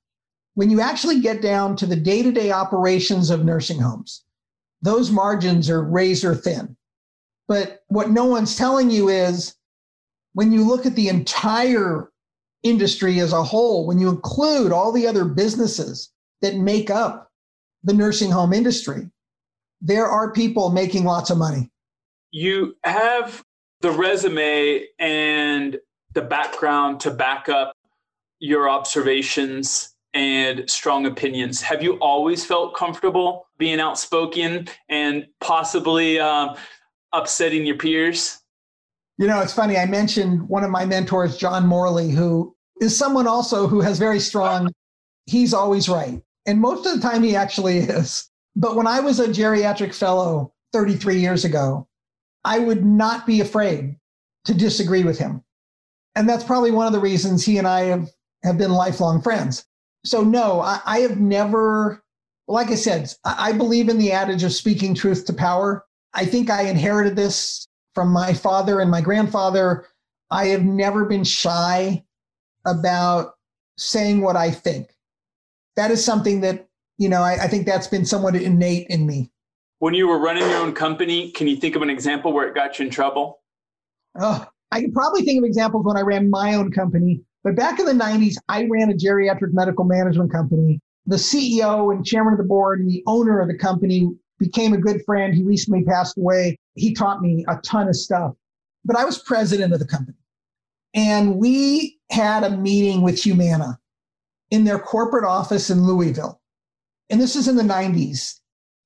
when 0.57 0.71
you 0.71 0.81
actually 0.81 1.19
get 1.19 1.39
down 1.39 1.75
to 1.75 1.85
the 1.85 1.95
day 1.95 2.23
to 2.23 2.31
day 2.31 2.49
operations 2.49 3.29
of 3.29 3.45
nursing 3.45 3.77
homes, 3.79 4.23
those 4.81 5.11
margins 5.11 5.69
are 5.69 5.83
razor 5.83 6.33
thin. 6.33 6.75
But 7.47 7.83
what 7.89 8.09
no 8.09 8.25
one's 8.25 8.55
telling 8.55 8.89
you 8.89 9.07
is 9.07 9.53
when 10.33 10.51
you 10.51 10.67
look 10.67 10.87
at 10.87 10.95
the 10.95 11.09
entire 11.09 12.11
industry 12.63 13.19
as 13.19 13.33
a 13.33 13.43
whole, 13.43 13.85
when 13.85 13.99
you 13.99 14.09
include 14.09 14.71
all 14.71 14.91
the 14.91 15.05
other 15.05 15.25
businesses 15.25 16.09
that 16.41 16.55
make 16.55 16.89
up 16.89 17.31
the 17.83 17.93
nursing 17.93 18.31
home 18.31 18.51
industry, 18.51 19.11
there 19.79 20.07
are 20.07 20.31
people 20.31 20.71
making 20.71 21.03
lots 21.03 21.29
of 21.29 21.37
money. 21.37 21.69
You 22.31 22.75
have 22.83 23.43
the 23.81 23.91
resume 23.91 24.87
and 24.97 25.77
the 26.15 26.23
background 26.23 26.99
to 27.01 27.11
back 27.11 27.47
up 27.47 27.73
your 28.39 28.67
observations 28.67 29.93
and 30.17 30.67
strong 30.67 31.05
opinions. 31.05 31.61
Have 31.61 31.83
you 31.83 31.93
always 31.99 32.43
felt 32.43 32.75
comfortable 32.75 33.45
being 33.59 33.79
outspoken 33.79 34.67
and 34.89 35.27
possibly 35.41 36.19
uh, 36.19 36.55
upsetting 37.13 37.67
your 37.67 37.77
peers? 37.77 38.39
You 39.19 39.27
know, 39.27 39.41
it's 39.41 39.53
funny. 39.53 39.77
I 39.77 39.85
mentioned 39.85 40.49
one 40.49 40.63
of 40.63 40.71
my 40.71 40.85
mentors, 40.85 41.37
John 41.37 41.67
Morley, 41.67 42.09
who 42.09 42.55
is 42.81 42.97
someone 42.97 43.27
also 43.27 43.67
who 43.67 43.79
has 43.81 43.99
very 43.99 44.19
strong, 44.19 44.71
he's 45.27 45.53
always 45.53 45.87
right. 45.87 46.19
And 46.47 46.59
most 46.59 46.87
of 46.87 46.95
the 46.95 47.07
time, 47.07 47.21
he 47.21 47.35
actually 47.35 47.77
is. 47.77 48.27
But 48.55 48.75
when 48.75 48.87
I 48.87 48.99
was 48.99 49.19
a 49.19 49.27
geriatric 49.27 49.93
fellow 49.93 50.51
33 50.73 51.19
years 51.19 51.45
ago, 51.45 51.87
I 52.43 52.57
would 52.57 52.83
not 52.83 53.27
be 53.27 53.41
afraid 53.41 53.97
to 54.45 54.53
disagree 54.55 55.03
with 55.03 55.19
him. 55.19 55.43
And 56.15 56.27
that's 56.27 56.43
probably 56.43 56.71
one 56.71 56.87
of 56.87 56.93
the 56.93 56.99
reasons 56.99 57.45
he 57.45 57.59
and 57.59 57.67
I 57.67 57.81
have, 57.81 58.09
have 58.43 58.57
been 58.57 58.71
lifelong 58.71 59.21
friends. 59.21 59.63
So, 60.05 60.21
no, 60.21 60.61
I, 60.61 60.79
I 60.85 60.99
have 60.99 61.19
never, 61.19 62.03
like 62.47 62.69
I 62.69 62.75
said, 62.75 63.11
I, 63.25 63.51
believe 63.51 63.89
in 63.89 63.97
the 63.97 64.11
adage 64.11 64.43
of 64.43 64.53
speaking 64.53 64.93
truth 64.93 65.25
to 65.25 65.33
power. 65.33 65.85
I 66.13 66.25
think 66.25 66.49
I 66.49 66.63
inherited 66.63 67.15
this 67.15 67.67
from 67.93 68.09
my 68.09 68.33
father 68.33 68.79
and 68.79 68.89
my 68.89 69.01
grandfather. 69.01 69.85
I 70.31 70.47
have 70.47 70.63
never 70.63 71.05
been 71.05 71.23
shy 71.23 72.03
about 72.65 73.33
saying 73.77 74.21
what 74.21 74.35
I 74.35 74.51
think. 74.51 74.89
That 75.75 75.91
is 75.91 76.03
something 76.03 76.41
that, 76.41 76.67
you 76.97 77.09
know, 77.09 77.21
I, 77.21 77.43
I 77.43 77.47
think 77.47 77.65
that's 77.65 77.87
been 77.87 78.05
somewhat 78.05 78.35
innate 78.35 78.87
in 78.87 79.05
me. 79.05 79.31
When 79.79 79.93
you 79.93 80.07
were 80.07 80.19
running 80.19 80.49
your 80.49 80.59
own 80.59 80.73
company, 80.73 81.31
can 81.31 81.47
you 81.47 81.55
think 81.55 81.75
of 81.75 81.81
an 81.81 81.89
example 81.89 82.33
where 82.33 82.47
it 82.47 82.55
got 82.55 82.79
you 82.79 82.85
in 82.85 82.91
trouble? 82.91 83.41
Oh, 84.19 84.47
I 84.71 84.81
can 84.81 84.91
probably 84.91 85.21
think 85.21 85.37
of 85.37 85.43
examples 85.45 85.85
when 85.85 85.97
I 85.97 86.01
ran 86.01 86.29
my 86.29 86.55
own 86.55 86.71
company. 86.71 87.21
But 87.47 87.55
back 87.55 87.79
in 87.79 87.85
the 87.85 87.93
90s, 87.93 88.35
I 88.49 88.67
ran 88.69 88.91
a 88.91 88.93
geriatric 88.93 89.53
medical 89.53 89.85
management 89.85 90.33
company. 90.33 90.81
The 91.05 91.15
CEO 91.15 91.95
and 91.95 92.05
chairman 92.05 92.33
of 92.33 92.39
the 92.39 92.43
board 92.43 92.81
and 92.81 92.89
the 92.89 93.01
owner 93.07 93.39
of 93.39 93.47
the 93.47 93.57
company 93.57 94.09
became 94.37 94.73
a 94.73 94.77
good 94.77 95.01
friend. 95.05 95.33
He 95.33 95.43
recently 95.43 95.85
passed 95.85 96.17
away. 96.17 96.57
He 96.75 96.93
taught 96.93 97.21
me 97.21 97.45
a 97.47 97.55
ton 97.63 97.87
of 97.87 97.95
stuff. 97.95 98.33
But 98.83 98.97
I 98.97 99.05
was 99.05 99.19
president 99.19 99.71
of 99.71 99.79
the 99.79 99.87
company. 99.87 100.17
And 100.93 101.37
we 101.37 101.97
had 102.09 102.43
a 102.43 102.49
meeting 102.49 103.01
with 103.01 103.23
Humana 103.23 103.79
in 104.51 104.65
their 104.65 104.77
corporate 104.77 105.23
office 105.23 105.69
in 105.69 105.87
Louisville. 105.87 106.41
And 107.09 107.21
this 107.21 107.37
is 107.37 107.47
in 107.47 107.55
the 107.55 107.63
90s. 107.63 108.41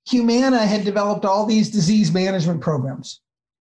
Humana 0.08 0.68
had 0.68 0.86
developed 0.86 1.26
all 1.26 1.48
these 1.48 1.72
disease 1.72 2.14
management 2.14 2.62
programs. 2.62 3.22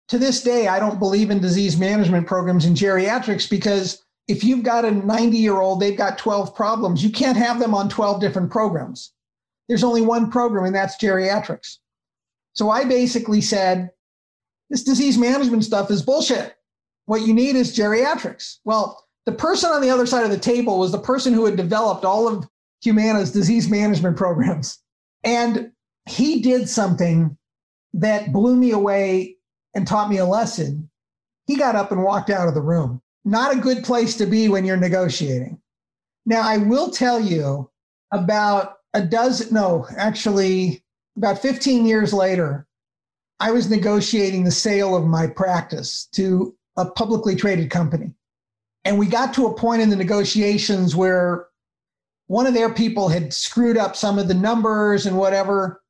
To 0.08 0.18
this 0.18 0.42
day, 0.42 0.66
I 0.66 0.80
don't 0.80 0.98
believe 0.98 1.30
in 1.30 1.38
disease 1.38 1.78
management 1.78 2.26
programs 2.26 2.64
in 2.64 2.74
geriatrics 2.74 3.48
because 3.48 4.01
if 4.28 4.44
you've 4.44 4.62
got 4.62 4.84
a 4.84 4.90
90 4.90 5.36
year 5.36 5.60
old, 5.60 5.80
they've 5.80 5.96
got 5.96 6.18
12 6.18 6.54
problems, 6.54 7.02
you 7.02 7.10
can't 7.10 7.36
have 7.36 7.58
them 7.58 7.74
on 7.74 7.88
12 7.88 8.20
different 8.20 8.50
programs. 8.50 9.12
There's 9.68 9.84
only 9.84 10.02
one 10.02 10.30
program, 10.30 10.64
and 10.64 10.74
that's 10.74 10.96
geriatrics. 10.96 11.78
So 12.54 12.70
I 12.70 12.84
basically 12.84 13.40
said, 13.40 13.90
this 14.70 14.82
disease 14.82 15.18
management 15.18 15.64
stuff 15.64 15.90
is 15.90 16.02
bullshit. 16.02 16.56
What 17.06 17.22
you 17.22 17.34
need 17.34 17.56
is 17.56 17.76
geriatrics. 17.76 18.58
Well, 18.64 19.06
the 19.26 19.32
person 19.32 19.70
on 19.70 19.82
the 19.82 19.90
other 19.90 20.06
side 20.06 20.24
of 20.24 20.30
the 20.30 20.38
table 20.38 20.78
was 20.78 20.92
the 20.92 20.98
person 20.98 21.34
who 21.34 21.44
had 21.44 21.56
developed 21.56 22.04
all 22.04 22.26
of 22.26 22.48
Humana's 22.82 23.32
disease 23.32 23.68
management 23.68 24.16
programs. 24.16 24.78
And 25.24 25.72
he 26.08 26.40
did 26.40 26.68
something 26.68 27.36
that 27.94 28.32
blew 28.32 28.56
me 28.56 28.70
away 28.70 29.36
and 29.74 29.86
taught 29.86 30.08
me 30.08 30.16
a 30.18 30.24
lesson. 30.24 30.90
He 31.46 31.56
got 31.56 31.76
up 31.76 31.92
and 31.92 32.02
walked 32.02 32.30
out 32.30 32.48
of 32.48 32.54
the 32.54 32.62
room. 32.62 33.01
Not 33.24 33.54
a 33.54 33.60
good 33.60 33.84
place 33.84 34.16
to 34.16 34.26
be 34.26 34.48
when 34.48 34.64
you're 34.64 34.76
negotiating. 34.76 35.60
Now, 36.26 36.42
I 36.42 36.58
will 36.58 36.90
tell 36.90 37.20
you 37.20 37.70
about 38.12 38.78
a 38.94 39.02
dozen, 39.02 39.52
no, 39.54 39.86
actually, 39.96 40.82
about 41.16 41.40
15 41.40 41.86
years 41.86 42.12
later, 42.12 42.66
I 43.40 43.50
was 43.50 43.70
negotiating 43.70 44.44
the 44.44 44.50
sale 44.50 44.94
of 44.96 45.04
my 45.04 45.26
practice 45.26 46.08
to 46.12 46.54
a 46.76 46.86
publicly 46.86 47.34
traded 47.34 47.70
company. 47.70 48.14
And 48.84 48.98
we 48.98 49.06
got 49.06 49.34
to 49.34 49.46
a 49.46 49.54
point 49.54 49.82
in 49.82 49.90
the 49.90 49.96
negotiations 49.96 50.96
where 50.96 51.46
one 52.26 52.46
of 52.46 52.54
their 52.54 52.72
people 52.72 53.08
had 53.08 53.32
screwed 53.32 53.76
up 53.76 53.96
some 53.96 54.18
of 54.18 54.28
the 54.28 54.34
numbers 54.34 55.06
and 55.06 55.18
whatever. 55.18 55.82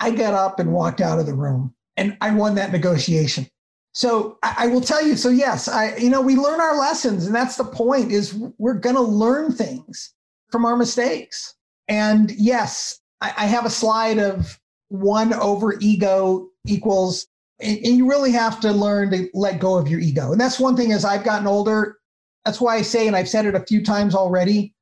I 0.00 0.10
got 0.10 0.34
up 0.34 0.58
and 0.58 0.72
walked 0.72 1.00
out 1.00 1.18
of 1.18 1.26
the 1.26 1.34
room 1.34 1.74
and 1.96 2.16
I 2.20 2.30
won 2.32 2.54
that 2.54 2.72
negotiation. 2.72 3.46
So 3.92 4.38
I, 4.42 4.54
I 4.58 4.66
will 4.68 4.80
tell 4.80 5.04
you, 5.04 5.16
so 5.16 5.28
yes, 5.28 5.68
I, 5.68 5.96
you 5.96 6.10
know, 6.10 6.20
we 6.20 6.36
learn 6.36 6.60
our 6.60 6.78
lessons 6.78 7.26
and 7.26 7.34
that's 7.34 7.56
the 7.56 7.64
point 7.64 8.12
is 8.12 8.34
we're 8.58 8.74
going 8.74 8.96
to 8.96 9.02
learn 9.02 9.52
things 9.52 10.14
from 10.50 10.64
our 10.64 10.76
mistakes. 10.76 11.54
And 11.88 12.30
yes, 12.32 13.00
I, 13.20 13.32
I 13.36 13.46
have 13.46 13.66
a 13.66 13.70
slide 13.70 14.18
of 14.18 14.60
one 14.88 15.32
over 15.34 15.78
ego 15.80 16.48
equals 16.66 17.26
and, 17.60 17.84
you 17.84 18.08
really 18.08 18.32
have 18.32 18.60
to 18.60 18.72
learn 18.72 19.10
to 19.10 19.28
let 19.34 19.60
go 19.60 19.76
of 19.76 19.88
your 19.88 20.00
ego. 20.00 20.32
And 20.32 20.40
that's 20.40 20.60
one 20.60 20.76
thing 20.76 20.92
as 20.92 21.04
I've 21.04 21.24
gotten 21.24 21.46
older, 21.46 21.98
that's 22.44 22.60
why 22.60 22.76
I 22.76 22.82
say, 22.82 23.06
and 23.06 23.16
I've 23.16 23.28
said 23.28 23.46
it 23.46 23.54
a 23.54 23.66
few 23.66 23.84
times 23.84 24.14
already, 24.14 24.74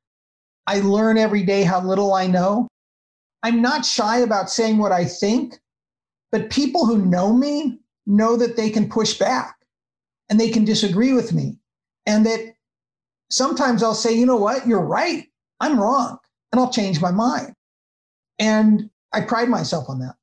I 0.65 0.79
learn 0.79 1.17
every 1.17 1.43
day 1.43 1.63
how 1.63 1.81
little 1.81 2.13
I 2.13 2.27
know. 2.27 2.67
I'm 3.43 3.61
not 3.61 3.85
shy 3.85 4.19
about 4.19 4.49
saying 4.49 4.77
what 4.77 4.91
I 4.91 5.05
think, 5.05 5.59
but 6.31 6.49
people 6.49 6.85
who 6.85 7.05
know 7.05 7.33
me 7.33 7.79
know 8.09 8.35
that 8.35 8.57
they 8.57 8.69
can 8.69 8.89
push 8.89 9.17
back 9.17 9.55
and 10.29 10.39
they 10.39 10.49
can 10.49 10.65
disagree 10.65 11.13
with 11.13 11.31
me. 11.31 11.57
And 12.05 12.25
that 12.25 12.55
sometimes 13.29 13.83
I'll 13.83 13.93
say, 13.93 14.13
you 14.13 14.25
know 14.25 14.35
what, 14.35 14.67
you're 14.67 14.81
right, 14.81 15.27
I'm 15.59 15.79
wrong, 15.79 16.17
and 16.51 16.59
I'll 16.59 16.71
change 16.71 17.01
my 17.01 17.11
mind. 17.11 17.53
And 18.39 18.89
I 19.13 19.21
pride 19.21 19.49
myself 19.49 19.85
on 19.89 19.99
that. 19.99 20.15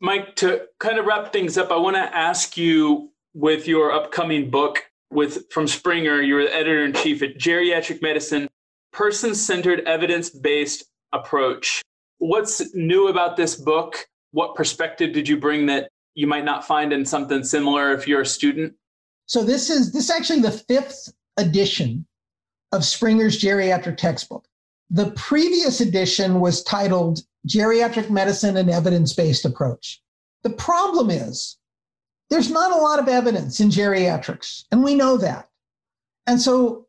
Mike, 0.00 0.36
to 0.36 0.62
kind 0.80 0.98
of 0.98 1.06
wrap 1.06 1.32
things 1.32 1.56
up, 1.56 1.70
I 1.70 1.76
want 1.76 1.96
to 1.96 2.16
ask 2.16 2.56
you 2.56 3.10
with 3.32 3.66
your 3.66 3.92
upcoming 3.92 4.50
book 4.50 4.84
with 5.10 5.50
from 5.50 5.68
Springer, 5.68 6.20
you're 6.20 6.44
the 6.44 6.54
editor 6.54 6.84
in 6.84 6.92
chief 6.92 7.22
at 7.22 7.38
Geriatric 7.38 8.02
Medicine, 8.02 8.48
Person 8.92 9.34
Centered 9.34 9.80
Evidence 9.80 10.30
Based 10.30 10.84
Approach. 11.12 11.82
What's 12.18 12.74
new 12.74 13.08
about 13.08 13.36
this 13.36 13.54
book? 13.54 14.06
What 14.32 14.56
perspective 14.56 15.12
did 15.12 15.28
you 15.28 15.36
bring 15.36 15.66
that 15.66 15.88
you 16.14 16.26
might 16.26 16.44
not 16.44 16.66
find 16.66 16.92
in 16.92 17.04
something 17.04 17.42
similar 17.42 17.92
if 17.92 18.06
you're 18.06 18.22
a 18.22 18.26
student? 18.26 18.74
So 19.26 19.42
this 19.42 19.70
is 19.70 19.92
this 19.92 20.04
is 20.04 20.10
actually 20.10 20.40
the 20.40 20.50
fifth 20.50 21.12
edition 21.36 22.06
of 22.72 22.84
Springer's 22.84 23.40
geriatric 23.40 23.96
textbook. 23.96 24.46
The 24.90 25.10
previous 25.12 25.80
edition 25.80 26.40
was 26.40 26.62
titled 26.62 27.20
Geriatric 27.48 28.10
Medicine 28.10 28.56
and 28.56 28.70
Evidence-Based 28.70 29.44
Approach. 29.44 30.02
The 30.42 30.50
problem 30.50 31.10
is 31.10 31.56
there's 32.30 32.50
not 32.50 32.72
a 32.72 32.82
lot 32.82 32.98
of 32.98 33.08
evidence 33.08 33.60
in 33.60 33.68
geriatrics, 33.70 34.64
and 34.70 34.84
we 34.84 34.94
know 34.94 35.16
that. 35.16 35.48
And 36.26 36.40
so 36.40 36.86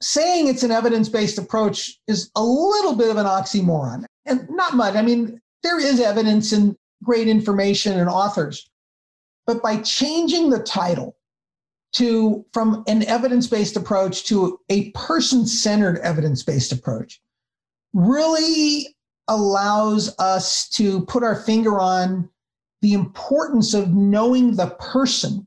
saying 0.00 0.48
it's 0.48 0.62
an 0.62 0.70
evidence 0.70 1.08
based 1.08 1.38
approach 1.38 1.98
is 2.06 2.30
a 2.36 2.42
little 2.42 2.94
bit 2.94 3.10
of 3.10 3.16
an 3.16 3.26
oxymoron 3.26 4.04
and 4.26 4.48
not 4.50 4.74
much. 4.74 4.94
I 4.94 5.02
mean, 5.02 5.40
there 5.62 5.78
is 5.78 6.00
evidence 6.00 6.52
and 6.52 6.76
great 7.02 7.28
information 7.28 7.98
and 7.98 8.08
authors. 8.08 8.70
But 9.46 9.62
by 9.62 9.78
changing 9.78 10.50
the 10.50 10.62
title 10.62 11.16
to 11.92 12.44
from 12.52 12.84
an 12.86 13.04
evidence 13.04 13.46
based 13.46 13.76
approach 13.76 14.24
to 14.24 14.60
a 14.68 14.90
person 14.92 15.46
centered 15.46 15.98
evidence 15.98 16.42
based 16.42 16.72
approach, 16.72 17.20
really 17.92 18.94
allows 19.28 20.14
us 20.18 20.68
to 20.68 21.04
put 21.06 21.22
our 21.22 21.36
finger 21.36 21.80
on 21.80 22.28
the 22.82 22.94
importance 22.94 23.74
of 23.74 23.92
knowing 23.94 24.56
the 24.56 24.70
person 24.78 25.46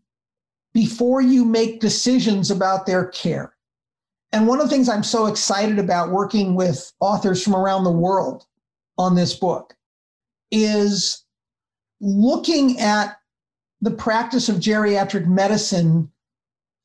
before 0.73 1.21
you 1.21 1.45
make 1.45 1.79
decisions 1.79 2.51
about 2.51 2.85
their 2.85 3.07
care. 3.07 3.55
And 4.31 4.47
one 4.47 4.59
of 4.59 4.67
the 4.67 4.75
things 4.75 4.89
I'm 4.89 5.03
so 5.03 5.27
excited 5.27 5.77
about 5.77 6.09
working 6.09 6.55
with 6.55 6.91
authors 6.99 7.43
from 7.43 7.55
around 7.55 7.83
the 7.83 7.91
world 7.91 8.45
on 8.97 9.15
this 9.15 9.35
book 9.35 9.75
is 10.51 11.22
looking 12.03 12.79
at 12.79 13.17
the 13.81 13.91
practice 13.91 14.49
of 14.49 14.57
geriatric 14.57 15.25
medicine 15.25 16.11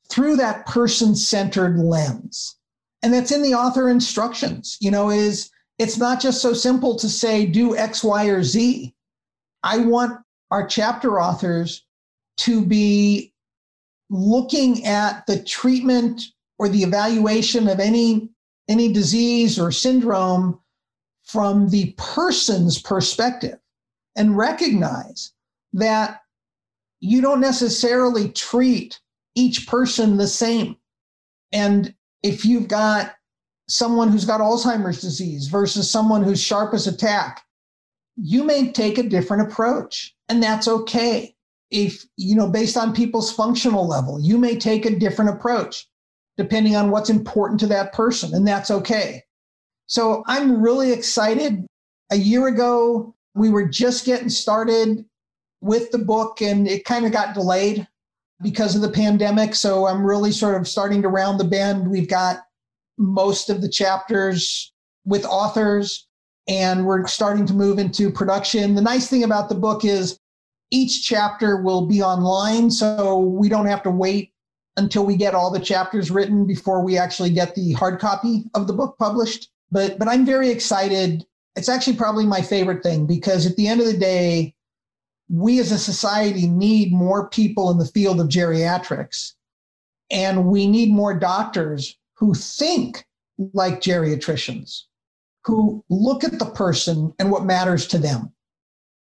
through 0.09 0.37
that 0.37 0.65
person 0.65 1.15
centered 1.15 1.77
lens. 1.77 2.55
And 3.03 3.13
that's 3.13 3.31
in 3.31 3.41
the 3.41 3.53
author 3.53 3.89
instructions, 3.89 4.77
you 4.79 4.89
know, 4.89 5.09
is 5.09 5.51
it's 5.77 5.97
not 5.97 6.21
just 6.21 6.41
so 6.41 6.53
simple 6.53 6.95
to 6.95 7.09
say 7.09 7.45
do 7.45 7.75
X, 7.75 8.03
Y, 8.03 8.25
or 8.25 8.43
Z. 8.43 8.93
I 9.63 9.79
want 9.79 10.19
our 10.51 10.65
chapter 10.65 11.21
authors 11.21 11.85
to 12.37 12.65
be 12.65 13.33
looking 14.09 14.85
at 14.85 15.25
the 15.27 15.41
treatment 15.43 16.21
or 16.57 16.69
the 16.69 16.83
evaluation 16.83 17.67
of 17.67 17.79
any 17.79 18.29
any 18.67 18.91
disease 18.91 19.59
or 19.59 19.71
syndrome 19.71 20.59
from 21.23 21.69
the 21.69 21.93
person's 21.97 22.81
perspective 22.81 23.59
and 24.19 24.37
recognize 24.37 25.31
that 25.73 26.21
you 26.99 27.21
don't 27.21 27.39
necessarily 27.39 28.29
treat 28.29 28.99
each 29.33 29.65
person 29.65 30.17
the 30.17 30.27
same. 30.27 30.75
And 31.51 31.95
if 32.21 32.45
you've 32.45 32.67
got 32.67 33.15
someone 33.69 34.09
who's 34.09 34.25
got 34.25 34.41
Alzheimer's 34.41 34.99
disease 34.99 35.47
versus 35.47 35.89
someone 35.89 36.21
who's 36.21 36.41
sharp 36.41 36.73
as 36.73 36.85
a 36.85 36.95
tack, 36.95 37.43
you 38.17 38.43
may 38.43 38.71
take 38.71 38.97
a 38.97 39.03
different 39.03 39.49
approach, 39.49 40.13
and 40.27 40.43
that's 40.43 40.67
okay. 40.67 41.33
If, 41.71 42.03
you 42.17 42.35
know, 42.35 42.49
based 42.49 42.75
on 42.75 42.93
people's 42.93 43.31
functional 43.31 43.87
level, 43.87 44.19
you 44.19 44.37
may 44.37 44.57
take 44.57 44.85
a 44.85 44.99
different 44.99 45.31
approach 45.31 45.87
depending 46.35 46.75
on 46.75 46.89
what's 46.89 47.09
important 47.09 47.59
to 47.61 47.67
that 47.67 47.93
person, 47.93 48.33
and 48.33 48.45
that's 48.45 48.71
okay. 48.71 49.23
So 49.87 50.23
I'm 50.27 50.61
really 50.61 50.91
excited. 50.91 51.65
A 52.11 52.15
year 52.17 52.47
ago, 52.47 53.15
we 53.35 53.49
were 53.49 53.67
just 53.67 54.05
getting 54.05 54.29
started 54.29 55.05
with 55.61 55.91
the 55.91 55.97
book, 55.97 56.41
and 56.41 56.67
it 56.67 56.85
kind 56.85 57.05
of 57.05 57.11
got 57.11 57.33
delayed 57.33 57.87
because 58.41 58.75
of 58.75 58.81
the 58.81 58.91
pandemic. 58.91 59.55
So 59.55 59.87
I'm 59.87 60.05
really 60.05 60.31
sort 60.31 60.55
of 60.55 60.67
starting 60.67 61.01
to 61.01 61.09
round 61.09 61.39
the 61.39 61.45
bend. 61.45 61.89
We've 61.89 62.07
got 62.07 62.39
most 62.97 63.49
of 63.49 63.61
the 63.61 63.69
chapters 63.69 64.73
with 65.05 65.25
authors, 65.25 66.07
and 66.47 66.85
we're 66.85 67.07
starting 67.07 67.45
to 67.47 67.53
move 67.53 67.79
into 67.79 68.11
production. 68.11 68.75
The 68.75 68.81
nice 68.81 69.09
thing 69.09 69.23
about 69.23 69.49
the 69.49 69.55
book 69.55 69.85
is 69.85 70.19
each 70.71 71.05
chapter 71.05 71.61
will 71.61 71.85
be 71.85 72.01
online, 72.01 72.69
so 72.69 73.19
we 73.19 73.49
don't 73.49 73.65
have 73.65 73.83
to 73.83 73.91
wait 73.91 74.31
until 74.77 75.05
we 75.05 75.15
get 75.15 75.35
all 75.35 75.51
the 75.51 75.59
chapters 75.59 76.09
written 76.11 76.45
before 76.45 76.83
we 76.83 76.97
actually 76.97 77.31
get 77.31 77.53
the 77.55 77.73
hard 77.73 77.99
copy 77.99 78.45
of 78.53 78.67
the 78.67 78.73
book 78.73 78.97
published. 78.97 79.49
But 79.71 79.99
but 79.99 80.07
I'm 80.07 80.25
very 80.25 80.49
excited. 80.49 81.25
It's 81.59 81.67
actually 81.67 81.97
probably 81.97 82.25
my 82.25 82.41
favorite 82.41 82.81
thing 82.81 83.05
because 83.05 83.45
at 83.45 83.57
the 83.57 83.67
end 83.67 83.81
of 83.81 83.85
the 83.85 83.97
day, 83.97 84.55
we 85.27 85.59
as 85.59 85.73
a 85.73 85.77
society 85.77 86.47
need 86.47 86.93
more 86.93 87.27
people 87.27 87.69
in 87.69 87.77
the 87.77 87.85
field 87.85 88.21
of 88.21 88.29
geriatrics. 88.29 89.33
And 90.09 90.45
we 90.45 90.67
need 90.67 90.89
more 90.89 91.13
doctors 91.13 91.97
who 92.15 92.33
think 92.33 93.03
like 93.51 93.81
geriatricians, 93.81 94.83
who 95.43 95.83
look 95.89 96.23
at 96.23 96.39
the 96.39 96.45
person 96.45 97.13
and 97.19 97.29
what 97.29 97.43
matters 97.43 97.87
to 97.87 97.97
them. 97.97 98.31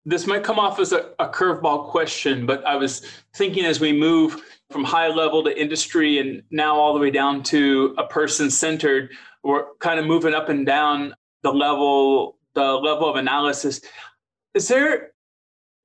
This 0.04 0.28
might 0.28 0.44
come 0.44 0.60
off 0.60 0.78
as 0.78 0.92
a, 0.92 1.12
a 1.20 1.30
curveball 1.30 1.88
question, 1.88 2.46
but 2.46 2.66
I 2.66 2.76
was 2.76 3.02
thinking 3.34 3.64
as 3.64 3.80
we 3.80 3.94
move 3.94 4.42
from 4.72 4.84
high 4.84 5.08
level 5.08 5.42
to 5.46 5.58
industry 5.58 6.20
and 6.20 6.44
now 6.52 6.76
all 6.76 6.94
the 6.94 7.00
way 7.00 7.12
down 7.12 7.44
to 7.44 7.96
a 7.98 8.06
person 8.08 8.52
centered, 8.52 9.10
we're 9.42 9.74
kind 9.80 10.02
of 10.02 10.06
moving 10.06 10.34
up 10.34 10.50
and 10.50 10.66
down 10.66 11.16
the 11.44 11.52
level, 11.52 12.38
the 12.54 12.74
level 12.74 13.10
of 13.10 13.16
analysis. 13.16 13.82
Is 14.54 14.68
there 14.68 15.12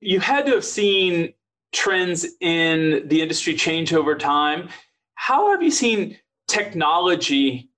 you 0.01 0.19
had 0.19 0.45
to 0.45 0.53
have 0.53 0.65
seen 0.65 1.33
trends 1.73 2.25
in 2.41 3.07
the 3.07 3.21
industry 3.21 3.53
change 3.53 3.93
over 3.93 4.15
time. 4.15 4.69
How 5.15 5.51
have 5.51 5.61
you 5.61 5.71
seen 5.71 6.17
technology 6.47 7.69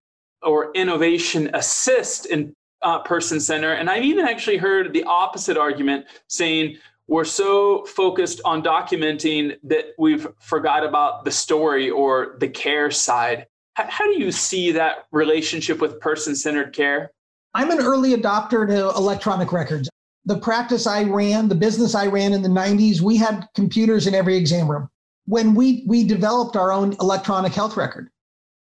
or 0.42 0.72
innovation 0.74 1.50
assist 1.54 2.28
in 2.28 2.54
uh, 2.82 3.00
person 3.00 3.40
center? 3.40 3.74
And 3.74 3.90
I've 3.90 4.04
even 4.04 4.26
actually 4.26 4.58
heard 4.58 4.94
the 4.94 5.04
opposite 5.04 5.58
argument 5.58 6.06
saying 6.28 6.78
we're 7.08 7.26
so 7.26 7.86
focused 7.86 8.40
on 8.46 8.62
documenting 8.62 9.58
that 9.64 9.96
we've 9.98 10.28
forgot 10.40 10.86
about 10.86 11.26
the 11.26 11.32
story 11.32 11.90
or 11.90 12.36
the 12.40 12.48
care 12.48 12.92
side. 12.92 13.48
How, 13.74 13.88
how 13.90 14.06
do 14.06 14.20
you 14.20 14.32
see 14.32 14.72
that 14.74 15.08
relationship 15.12 15.82
with 15.82 16.00
person 16.00 16.36
centered 16.36 16.74
care? 16.74 17.12
I'm 17.54 17.72
an 17.72 17.80
early 17.80 18.16
adopter 18.16 18.68
to 18.68 18.89
electronic 18.89 19.52
records 19.52 19.89
the 20.30 20.38
practice 20.38 20.86
I 20.86 21.04
ran, 21.04 21.47
the 21.47 21.56
business 21.56 21.95
I 21.95 22.06
ran 22.06 22.34
in 22.34 22.43
the 22.43 22.50
90s, 22.50 23.02
we 23.02 23.18
had 23.18 23.47
computers 23.56 24.06
in 24.06 24.14
every 24.14 24.38
exam 24.38 24.70
room. 24.70 24.88
When 25.26 25.56
we 25.56 25.84
we 25.88 26.04
developed 26.04 26.56
our 26.56 26.72
own 26.72 26.95
electronic 27.02 27.54
health 27.54 27.76
record. 27.76 28.10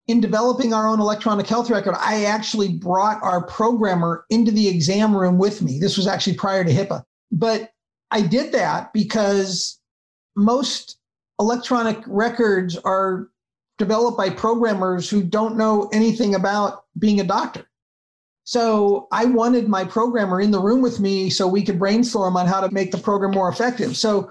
In 0.06 0.20
developing 0.20 0.72
our 0.72 0.86
own 0.86 1.00
electronic 1.00 1.46
health 1.46 1.68
record, 1.68 1.96
I 1.98 2.24
actually 2.24 2.74
brought 2.74 3.20
our 3.22 3.44
programmer 3.46 4.24
into 4.30 4.52
the 4.52 4.68
exam 4.68 5.16
room 5.16 5.36
with 5.36 5.62
me. 5.62 5.80
This 5.80 5.96
was 5.96 6.06
actually 6.06 6.36
prior 6.36 6.62
to 6.62 6.70
HIPAA. 6.70 7.02
But 7.32 7.70
I 8.12 8.20
did 8.20 8.52
that 8.52 8.92
because 8.92 9.80
most 10.36 10.98
electronic 11.40 12.04
records 12.06 12.76
are 12.76 13.28
developed 13.78 14.16
by 14.16 14.30
programmers 14.30 15.10
who 15.10 15.24
don't 15.24 15.56
know 15.56 15.88
anything 15.92 16.36
about 16.36 16.84
being 16.98 17.18
a 17.20 17.24
doctor. 17.24 17.65
So 18.46 19.08
I 19.10 19.24
wanted 19.24 19.68
my 19.68 19.84
programmer 19.84 20.40
in 20.40 20.52
the 20.52 20.60
room 20.60 20.80
with 20.80 21.00
me 21.00 21.30
so 21.30 21.48
we 21.48 21.64
could 21.64 21.80
brainstorm 21.80 22.36
on 22.36 22.46
how 22.46 22.60
to 22.60 22.72
make 22.72 22.92
the 22.92 22.98
program 22.98 23.32
more 23.32 23.48
effective. 23.48 23.96
So 23.96 24.30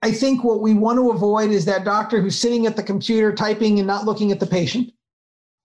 I 0.00 0.12
think 0.12 0.44
what 0.44 0.60
we 0.60 0.74
want 0.74 0.98
to 0.98 1.10
avoid 1.10 1.50
is 1.50 1.64
that 1.64 1.84
doctor 1.84 2.22
who's 2.22 2.38
sitting 2.38 2.66
at 2.66 2.76
the 2.76 2.84
computer 2.84 3.34
typing 3.34 3.80
and 3.80 3.86
not 3.86 4.04
looking 4.04 4.30
at 4.30 4.38
the 4.38 4.46
patient. 4.46 4.92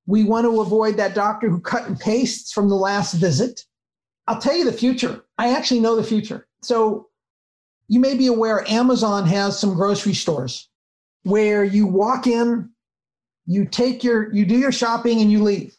We 0.08 0.24
want 0.24 0.46
to 0.46 0.60
avoid 0.60 0.98
that 0.98 1.14
doctor 1.14 1.50
who 1.50 1.62
cut 1.62 1.88
and 1.88 2.00
pastes 2.00 2.52
from 2.52 2.68
the 2.68 2.76
last 2.76 3.14
visit. 3.14 3.64
I'll 4.26 4.42
tell 4.42 4.58
you 4.58 4.66
the 4.66 4.74
future. 4.74 5.24
I 5.38 5.56
actually 5.56 5.80
know 5.80 5.96
the 5.96 6.04
future. 6.04 6.48
So 6.64 7.10
you 7.90 8.00
may 8.00 8.18
be 8.18 8.26
aware 8.26 8.68
Amazon 8.72 9.28
has 9.28 9.60
some 9.60 9.76
grocery 9.76 10.16
stores 10.16 10.68
where 11.22 11.64
you 11.64 11.86
walk 11.86 12.26
in, 12.26 12.72
you 13.46 13.66
take 13.66 14.04
your, 14.04 14.34
you 14.34 14.48
do 14.48 14.58
your 14.58 14.72
shopping 14.72 15.22
and 15.22 15.32
you 15.32 15.44
leave. 15.44 15.76